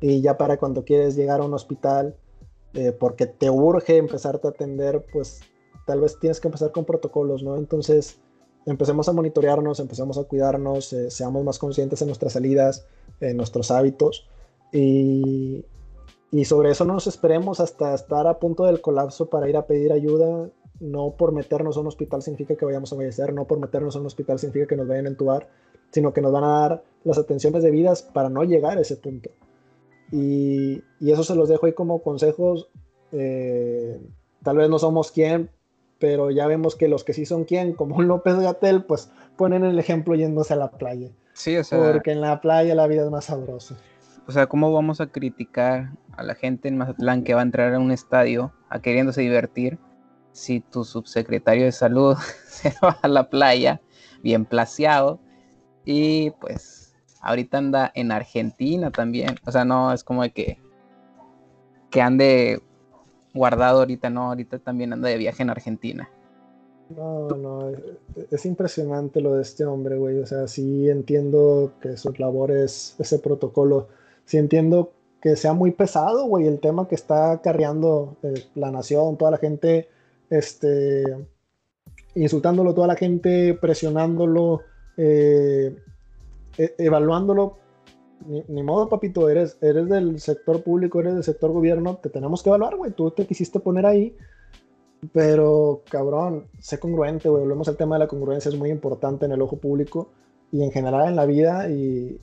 y 0.00 0.20
ya 0.20 0.36
para 0.36 0.58
cuando 0.58 0.84
quieres 0.84 1.16
llegar 1.16 1.40
a 1.40 1.44
un 1.44 1.54
hospital 1.54 2.16
eh, 2.74 2.92
porque 2.92 3.26
te 3.26 3.48
urge 3.48 3.96
empezarte 3.96 4.46
a 4.46 4.50
atender, 4.50 5.04
pues 5.12 5.40
tal 5.86 6.00
vez 6.00 6.18
tienes 6.18 6.40
que 6.40 6.48
empezar 6.48 6.72
con 6.72 6.84
protocolos, 6.84 7.42
¿no? 7.42 7.56
Entonces 7.56 8.20
empecemos 8.66 9.08
a 9.08 9.12
monitorearnos, 9.12 9.80
empecemos 9.80 10.18
a 10.18 10.24
cuidarnos, 10.24 10.94
seamos 11.08 11.44
más 11.44 11.58
conscientes 11.58 12.02
en 12.02 12.08
nuestras 12.08 12.32
salidas, 12.34 12.86
en 13.20 13.36
nuestros 13.36 13.70
hábitos 13.70 14.26
y, 14.72 15.64
y 16.34 16.46
sobre 16.46 16.72
eso 16.72 16.84
no 16.84 16.94
nos 16.94 17.06
esperemos 17.06 17.60
hasta 17.60 17.94
estar 17.94 18.26
a 18.26 18.40
punto 18.40 18.64
del 18.64 18.80
colapso 18.80 19.26
para 19.26 19.48
ir 19.48 19.56
a 19.56 19.66
pedir 19.66 19.92
ayuda. 19.92 20.50
no 20.80 21.14
por 21.16 21.30
meternos 21.30 21.76
a 21.76 21.80
un 21.80 21.86
hospital 21.86 22.22
significa 22.22 22.56
que 22.56 22.64
vayamos 22.64 22.92
a 22.92 22.96
fallecer, 22.96 23.32
no 23.32 23.44
por 23.44 23.60
meternos 23.60 23.94
a 23.94 24.00
un 24.00 24.06
hospital 24.06 24.40
significa 24.40 24.66
que 24.66 24.74
nos 24.74 24.88
vayan 24.88 25.06
a 25.06 25.10
entubar, 25.10 25.48
sino 25.92 26.12
que 26.12 26.20
nos 26.20 26.32
van 26.32 26.42
a 26.42 26.58
dar 26.58 26.82
las 27.04 27.18
atenciones 27.18 27.62
debidas 27.62 28.02
para 28.02 28.30
no 28.30 28.42
llegar 28.42 28.78
a 28.78 28.80
ese 28.80 28.96
punto. 28.96 29.30
Y, 30.10 30.82
eso 31.00 31.22
se 31.22 31.36
los 31.36 31.48
dejo 31.48 31.66
ahí 31.66 31.72
como 31.72 32.02
consejos. 32.02 32.68
Eh, 33.12 34.00
tal 34.42 34.56
vez 34.56 34.68
no 34.68 34.80
somos 34.80 35.12
quien, 35.12 35.50
pero 36.00 36.32
ya 36.32 36.48
vemos 36.48 36.74
que 36.74 36.88
los 36.88 37.04
que 37.04 37.12
sí 37.12 37.26
son 37.26 37.44
quien, 37.44 37.74
como 37.74 38.02
López 38.02 38.34
Gatel, 38.40 38.82
pues 38.82 39.08
ponen 39.36 39.64
el 39.64 39.78
ejemplo 39.78 40.16
yéndose 40.16 40.54
a 40.54 40.56
la 40.56 40.72
playa. 40.72 41.10
Sí, 41.32 41.56
o 41.56 41.62
sea. 41.62 41.92
Porque 41.92 42.10
en 42.10 42.20
la 42.20 42.40
playa 42.40 42.74
la 42.74 42.88
vida 42.88 43.04
es 43.04 43.10
más 43.12 43.26
sabrosa. 43.26 43.76
O 44.26 44.32
sea, 44.32 44.46
¿cómo 44.46 44.72
vamos 44.72 45.00
a 45.00 45.06
criticar 45.08 45.92
a 46.16 46.22
la 46.22 46.34
gente 46.34 46.68
en 46.68 46.78
Mazatlán 46.78 47.24
que 47.24 47.34
va 47.34 47.40
a 47.40 47.44
entrar 47.44 47.74
a 47.74 47.78
un 47.78 47.90
estadio 47.90 48.52
a 48.70 48.80
queriéndose 48.80 49.20
divertir 49.20 49.78
si 50.32 50.60
tu 50.60 50.84
subsecretario 50.84 51.64
de 51.64 51.72
salud 51.72 52.16
se 52.46 52.72
va 52.82 52.98
a 53.02 53.08
la 53.08 53.28
playa 53.28 53.80
bien 54.22 54.46
placeado 54.46 55.20
y 55.84 56.30
pues 56.40 56.94
ahorita 57.20 57.58
anda 57.58 57.92
en 57.94 58.12
Argentina 58.12 58.90
también? 58.90 59.36
O 59.46 59.52
sea, 59.52 59.64
no 59.64 59.92
es 59.92 60.04
como 60.04 60.22
de 60.22 60.32
que, 60.32 60.58
que 61.90 62.00
ande 62.00 62.62
guardado 63.34 63.80
ahorita, 63.80 64.10
no, 64.10 64.28
ahorita 64.28 64.58
también 64.58 64.92
anda 64.92 65.08
de 65.08 65.18
viaje 65.18 65.42
en 65.42 65.50
Argentina. 65.50 66.08
No, 66.90 67.28
no, 67.28 67.72
es 68.30 68.46
impresionante 68.46 69.20
lo 69.20 69.34
de 69.34 69.42
este 69.42 69.64
hombre, 69.64 69.96
güey. 69.96 70.18
O 70.18 70.26
sea, 70.26 70.46
sí 70.48 70.88
entiendo 70.88 71.72
que 71.80 71.96
su 71.96 72.12
labor 72.12 72.50
es 72.50 72.94
ese 72.98 73.18
protocolo. 73.18 73.88
Sí 74.24 74.38
entiendo 74.38 74.92
que 75.20 75.36
sea 75.36 75.52
muy 75.52 75.70
pesado, 75.70 76.26
güey, 76.26 76.46
el 76.46 76.60
tema 76.60 76.86
que 76.88 76.94
está 76.94 77.40
carreando 77.42 78.16
eh, 78.22 78.44
la 78.54 78.70
nación, 78.70 79.16
toda 79.16 79.30
la 79.30 79.38
gente, 79.38 79.88
este, 80.30 81.04
insultándolo, 82.14 82.74
toda 82.74 82.86
la 82.86 82.96
gente 82.96 83.54
presionándolo, 83.54 84.60
eh, 84.96 85.76
e, 86.58 86.74
evaluándolo. 86.78 87.58
Ni, 88.48 88.62
modo, 88.62 88.88
papito, 88.88 89.28
eres, 89.28 89.58
eres 89.60 89.88
del 89.88 90.18
sector 90.18 90.62
público, 90.62 91.00
eres 91.00 91.14
del 91.14 91.24
sector 91.24 91.52
gobierno, 91.52 91.96
te 91.96 92.08
tenemos 92.08 92.42
que 92.42 92.48
evaluar, 92.48 92.76
güey. 92.76 92.92
Tú 92.92 93.10
te 93.10 93.26
quisiste 93.26 93.60
poner 93.60 93.84
ahí 93.84 94.16
pero, 95.12 95.82
cabrón, 95.90 96.46
sé 96.60 96.78
congruente, 96.78 97.28
güey. 97.28 97.42
Volvemos 97.42 97.68
al 97.68 97.76
tema 97.76 97.96
de 97.96 98.00
la 98.00 98.08
congruencia, 98.08 98.48
es 98.48 98.56
muy 98.56 98.70
importante 98.70 99.26
en 99.26 99.32
el 99.32 99.42
ojo 99.42 99.56
público 99.56 100.08
y 100.52 100.62
en 100.62 100.70
general 100.70 101.08
en 101.08 101.16
la 101.16 101.26
vida. 101.26 101.68
Y, 101.68 102.20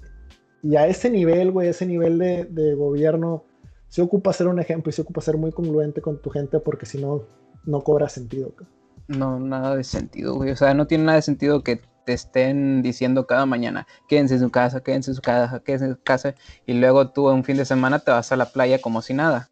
a 0.76 0.88
ese 0.88 1.10
nivel, 1.10 1.52
güey, 1.52 1.70
ese 1.70 1.86
nivel 1.86 2.20
de, 2.20 2.76
gobierno, 2.76 3.44
se 3.90 4.02
ocupa 4.02 4.34
ser 4.34 4.48
un 4.48 4.60
ejemplo 4.60 4.90
y 4.90 4.94
se 4.94 5.02
ocupa 5.02 5.22
ser 5.22 5.38
muy 5.38 5.52
congruente 5.52 6.02
con 6.02 6.22
tu 6.22 6.30
gente 6.30 6.60
porque 6.60 6.86
si 6.86 7.00
no, 7.00 7.24
no 7.66 7.82
cobra 7.82 8.10
sentido. 8.10 8.54
No, 9.08 9.40
nada 9.40 9.76
de 9.76 9.84
sentido, 9.84 10.36
güey. 10.36 10.52
O 10.52 10.56
sea, 10.56 10.74
no 10.74 10.88
tiene 10.88 11.06
nada 11.06 11.18
de 11.18 11.24
sentido 11.24 11.64
que 11.64 11.82
te 12.06 12.14
estén 12.14 12.82
diciendo 12.82 13.28
cada 13.28 13.46
mañana, 13.46 13.86
quédense 14.08 14.36
en 14.36 14.40
su 14.40 14.50
casa, 14.50 14.82
quédense 14.82 15.12
en 15.12 15.16
su 15.16 15.22
casa, 15.22 15.60
quédense 15.60 15.86
en 15.86 15.96
su 15.96 16.02
casa, 16.02 16.36
y 16.66 16.74
luego 16.74 17.10
tú 17.10 17.30
un 17.30 17.44
fin 17.44 17.58
de 17.58 17.66
semana 17.66 18.00
te 18.00 18.12
vas 18.12 18.32
a 18.32 18.38
la 18.38 18.46
playa 18.46 18.82
como 18.82 19.02
si 19.02 19.14
nada. 19.14 19.50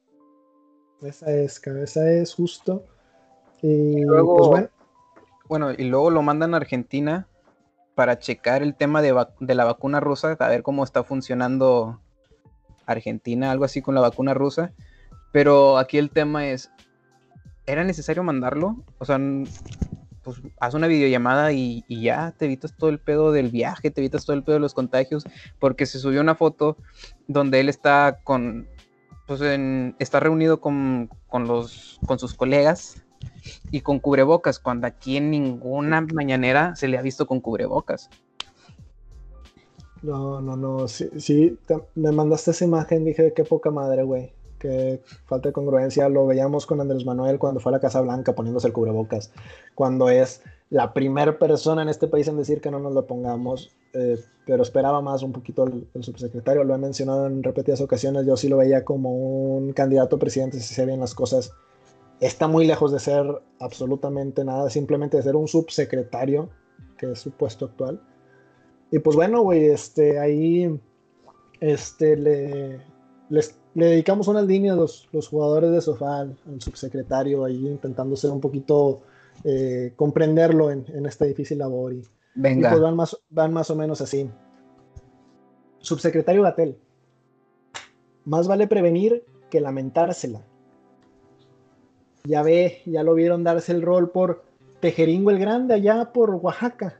Esa 1.01 1.31
es, 1.31 1.61
esa 1.65 2.11
es 2.11 2.33
justo 2.33 2.83
y 3.61 4.01
luego, 4.01 4.51
pues, 4.51 4.69
bueno. 5.47 5.71
y 5.71 5.83
luego 5.85 6.09
lo 6.09 6.21
mandan 6.21 6.53
a 6.53 6.57
Argentina 6.57 7.28
para 7.99 8.17
checar 8.17 8.63
el 8.63 8.75
tema 8.75 9.01
de, 9.01 9.11
la 9.53 9.65
vacuna 9.65 9.99
rusa, 9.99 10.37
a 10.39 10.47
ver 10.47 10.63
cómo 10.63 10.85
está 10.85 11.03
funcionando 11.03 11.99
Argentina, 12.85 13.51
algo 13.51 13.65
así 13.65 13.81
con 13.81 13.93
la 13.93 13.99
vacuna 13.99 14.33
rusa. 14.33 14.71
Pero 15.33 15.77
aquí 15.77 15.97
el 15.97 16.09
tema 16.09 16.47
es, 16.47 16.71
¿era 17.65 17.83
necesario 17.83 18.23
mandarlo? 18.23 18.85
O 18.99 19.03
sea, 19.03 19.19
pues 20.23 20.37
haz 20.61 20.75
una 20.75 20.87
videollamada 20.87 21.51
y, 21.51 21.83
ya 21.89 22.33
te 22.37 22.45
evitas 22.45 22.73
todo 22.77 22.89
el 22.89 22.99
pedo 22.99 23.33
del 23.33 23.49
viaje, 23.49 23.91
te 23.91 23.99
evitas 23.99 24.25
todo 24.25 24.37
el 24.37 24.45
pedo 24.45 24.53
de 24.53 24.61
los 24.61 24.73
contagios, 24.73 25.25
porque 25.59 25.85
se 25.85 25.99
subió 25.99 26.21
una 26.21 26.35
foto 26.35 26.77
donde 27.27 27.59
él 27.59 27.67
está 27.67 28.19
con, 28.23 28.69
pues 29.27 29.41
está 29.99 30.21
reunido 30.21 30.61
con, 30.61 31.09
con, 31.27 31.49
los, 31.49 31.99
con 32.05 32.17
sus 32.17 32.33
colegas 32.33 33.03
y 33.71 33.81
con 33.81 33.99
cubrebocas, 33.99 34.59
cuando 34.59 34.87
aquí 34.87 35.17
en 35.17 35.31
ninguna 35.31 36.01
mañanera 36.01 36.75
se 36.75 36.87
le 36.87 36.97
ha 36.97 37.01
visto 37.01 37.27
con 37.27 37.39
cubrebocas. 37.39 38.09
No, 40.01 40.41
no, 40.41 40.55
no, 40.55 40.87
sí, 40.87 41.09
sí 41.17 41.57
me 41.95 42.11
mandaste 42.11 42.51
esa 42.51 42.65
imagen, 42.65 43.03
dije, 43.03 43.33
qué 43.33 43.43
poca 43.43 43.69
madre, 43.69 44.03
güey, 44.03 44.31
que 44.57 45.01
falta 45.25 45.49
de 45.49 45.53
congruencia, 45.53 46.07
lo 46.07 46.25
veíamos 46.25 46.65
con 46.65 46.79
Andrés 46.79 47.05
Manuel 47.05 47.37
cuando 47.37 47.59
fue 47.59 47.71
a 47.71 47.75
la 47.75 47.81
Casa 47.81 47.99
Blanca 47.99 48.33
poniéndose 48.33 48.67
el 48.67 48.73
cubrebocas, 48.73 49.31
cuando 49.75 50.09
es 50.09 50.41
la 50.69 50.93
primera 50.93 51.37
persona 51.37 51.81
en 51.81 51.89
este 51.89 52.07
país 52.07 52.27
en 52.27 52.37
decir 52.37 52.61
que 52.61 52.71
no 52.71 52.79
nos 52.79 52.93
lo 52.93 53.07
pongamos, 53.07 53.71
eh, 53.93 54.17
pero 54.45 54.63
esperaba 54.63 55.01
más 55.01 55.21
un 55.21 55.33
poquito 55.33 55.65
el, 55.65 55.87
el, 55.93 56.03
subsecretario, 56.03 56.63
lo 56.63 56.75
he 56.75 56.77
mencionado 56.77 57.27
en 57.27 57.43
repetidas 57.43 57.81
ocasiones, 57.81 58.25
yo 58.25 58.37
sí 58.37 58.47
lo 58.47 58.57
veía 58.57 58.85
como 58.85 59.11
un 59.11 59.73
candidato 59.73 60.15
a 60.15 60.19
presidente 60.19 60.59
si 60.59 60.73
se 60.73 60.85
bien 60.85 60.99
las 61.01 61.13
cosas 61.13 61.51
está 62.19 62.47
muy 62.47 62.65
lejos 62.65 62.91
de 62.91 62.99
ser 62.99 63.25
absolutamente 63.59 64.43
nada, 64.43 64.69
simplemente 64.69 65.17
de 65.17 65.23
ser 65.23 65.35
un 65.35 65.47
subsecretario, 65.47 66.49
que 66.97 67.11
es 67.11 67.19
su 67.19 67.31
puesto 67.31 67.65
actual. 67.65 68.01
Y 68.91 68.99
pues 68.99 69.15
bueno, 69.15 69.41
güey, 69.41 69.65
este, 69.65 70.19
ahí 70.19 70.79
este, 71.61 72.17
le, 72.17 72.79
le 73.79 73.85
dedicamos 73.85 74.27
una 74.27 74.41
línea 74.41 74.73
a 74.73 74.75
los, 74.75 75.07
jugadores 75.29 75.71
de 75.71 75.81
sofá, 75.81 76.19
al, 76.19 76.37
subsecretario, 76.59 77.45
ahí 77.45 77.67
intentando 77.67 78.15
ser 78.15 78.31
un 78.31 78.41
poquito, 78.41 79.01
eh, 79.43 79.93
comprenderlo 79.95 80.71
en, 80.71 81.05
esta 81.05 81.25
difícil 81.25 81.59
labor. 81.59 81.93
Y, 81.93 82.03
Venga. 82.35 82.69
pues 82.69 82.81
van 82.81 82.95
más, 82.95 83.17
van 83.29 83.53
más 83.53 83.69
o 83.69 83.75
menos 83.75 84.01
así. 84.01 84.29
Subsecretario 85.79 86.43
Gatel, 86.43 86.77
más 88.25 88.47
vale 88.47 88.67
prevenir 88.67 89.23
que 89.49 89.61
lamentársela. 89.61 90.41
Ya 92.29 92.43
ve, 92.43 92.83
ya 92.85 93.01
lo 93.01 93.15
vieron 93.15 93.43
darse 93.43 93.71
el 93.71 93.81
rol 93.81 94.11
por 94.11 94.43
Tejeringo 94.81 95.31
el 95.31 95.39
Grande, 95.39 95.73
allá 95.73 96.13
por 96.13 96.29
Oaxaca. 96.29 96.99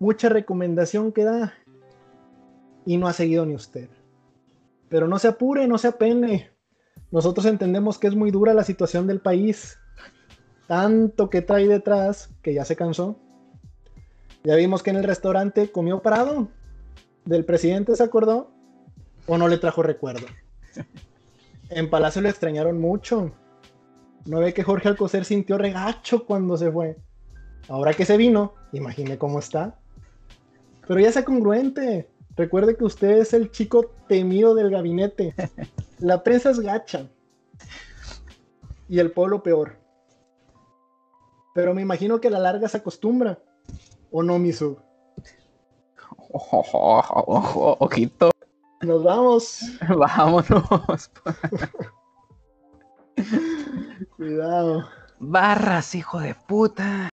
Mucha 0.00 0.28
recomendación 0.28 1.12
que 1.12 1.22
da. 1.22 1.54
Y 2.84 2.96
no 2.96 3.06
ha 3.06 3.12
seguido 3.12 3.46
ni 3.46 3.54
usted. 3.54 3.88
Pero 4.88 5.06
no 5.06 5.20
se 5.20 5.28
apure, 5.28 5.68
no 5.68 5.78
se 5.78 5.86
apene. 5.86 6.50
Nosotros 7.12 7.46
entendemos 7.46 7.96
que 7.96 8.08
es 8.08 8.16
muy 8.16 8.32
dura 8.32 8.54
la 8.54 8.64
situación 8.64 9.06
del 9.06 9.20
país. 9.20 9.78
Tanto 10.66 11.30
que 11.30 11.40
trae 11.40 11.68
detrás 11.68 12.28
que 12.42 12.54
ya 12.54 12.64
se 12.64 12.74
cansó. 12.74 13.20
Ya 14.42 14.56
vimos 14.56 14.82
que 14.82 14.90
en 14.90 14.96
el 14.96 15.04
restaurante 15.04 15.70
comió 15.70 16.02
parado. 16.02 16.48
¿Del 17.24 17.44
presidente 17.44 17.94
se 17.94 18.02
acordó? 18.02 18.50
¿O 19.28 19.38
no 19.38 19.46
le 19.46 19.58
trajo 19.58 19.84
recuerdo? 19.84 20.26
En 21.70 21.88
Palacio 21.88 22.20
lo 22.20 22.28
extrañaron 22.28 22.80
mucho. 22.80 23.32
No 24.26 24.40
ve 24.40 24.54
que 24.54 24.62
Jorge 24.62 24.88
Alcocer 24.88 25.24
sintió 25.24 25.58
regacho 25.58 26.24
cuando 26.24 26.56
se 26.56 26.70
fue. 26.70 26.96
Ahora 27.68 27.94
que 27.94 28.04
se 28.04 28.16
vino, 28.16 28.54
imagine 28.72 29.18
cómo 29.18 29.38
está. 29.38 29.78
Pero 30.86 31.00
ya 31.00 31.12
sea 31.12 31.24
congruente. 31.24 32.08
Recuerde 32.36 32.76
que 32.76 32.84
usted 32.84 33.18
es 33.18 33.34
el 33.34 33.50
chico 33.50 33.92
temido 34.08 34.54
del 34.54 34.70
gabinete. 34.70 35.34
La 35.98 36.22
prensa 36.22 36.50
es 36.50 36.60
gacha. 36.60 37.08
Y 38.88 38.98
el 38.98 39.12
pueblo 39.12 39.42
peor. 39.42 39.78
Pero 41.54 41.74
me 41.74 41.82
imagino 41.82 42.20
que 42.20 42.28
a 42.28 42.30
la 42.30 42.38
larga 42.38 42.68
se 42.68 42.78
acostumbra. 42.78 43.38
¿O 44.10 44.22
no, 44.22 44.38
Misu? 44.38 44.78
ojito. 46.32 48.30
Nos 48.80 49.04
vamos. 49.04 49.60
Vámonos. 49.88 51.10
Cuidado. 54.16 54.88
Barras, 55.18 55.94
hijo 55.94 56.20
de 56.20 56.34
puta. 56.34 57.10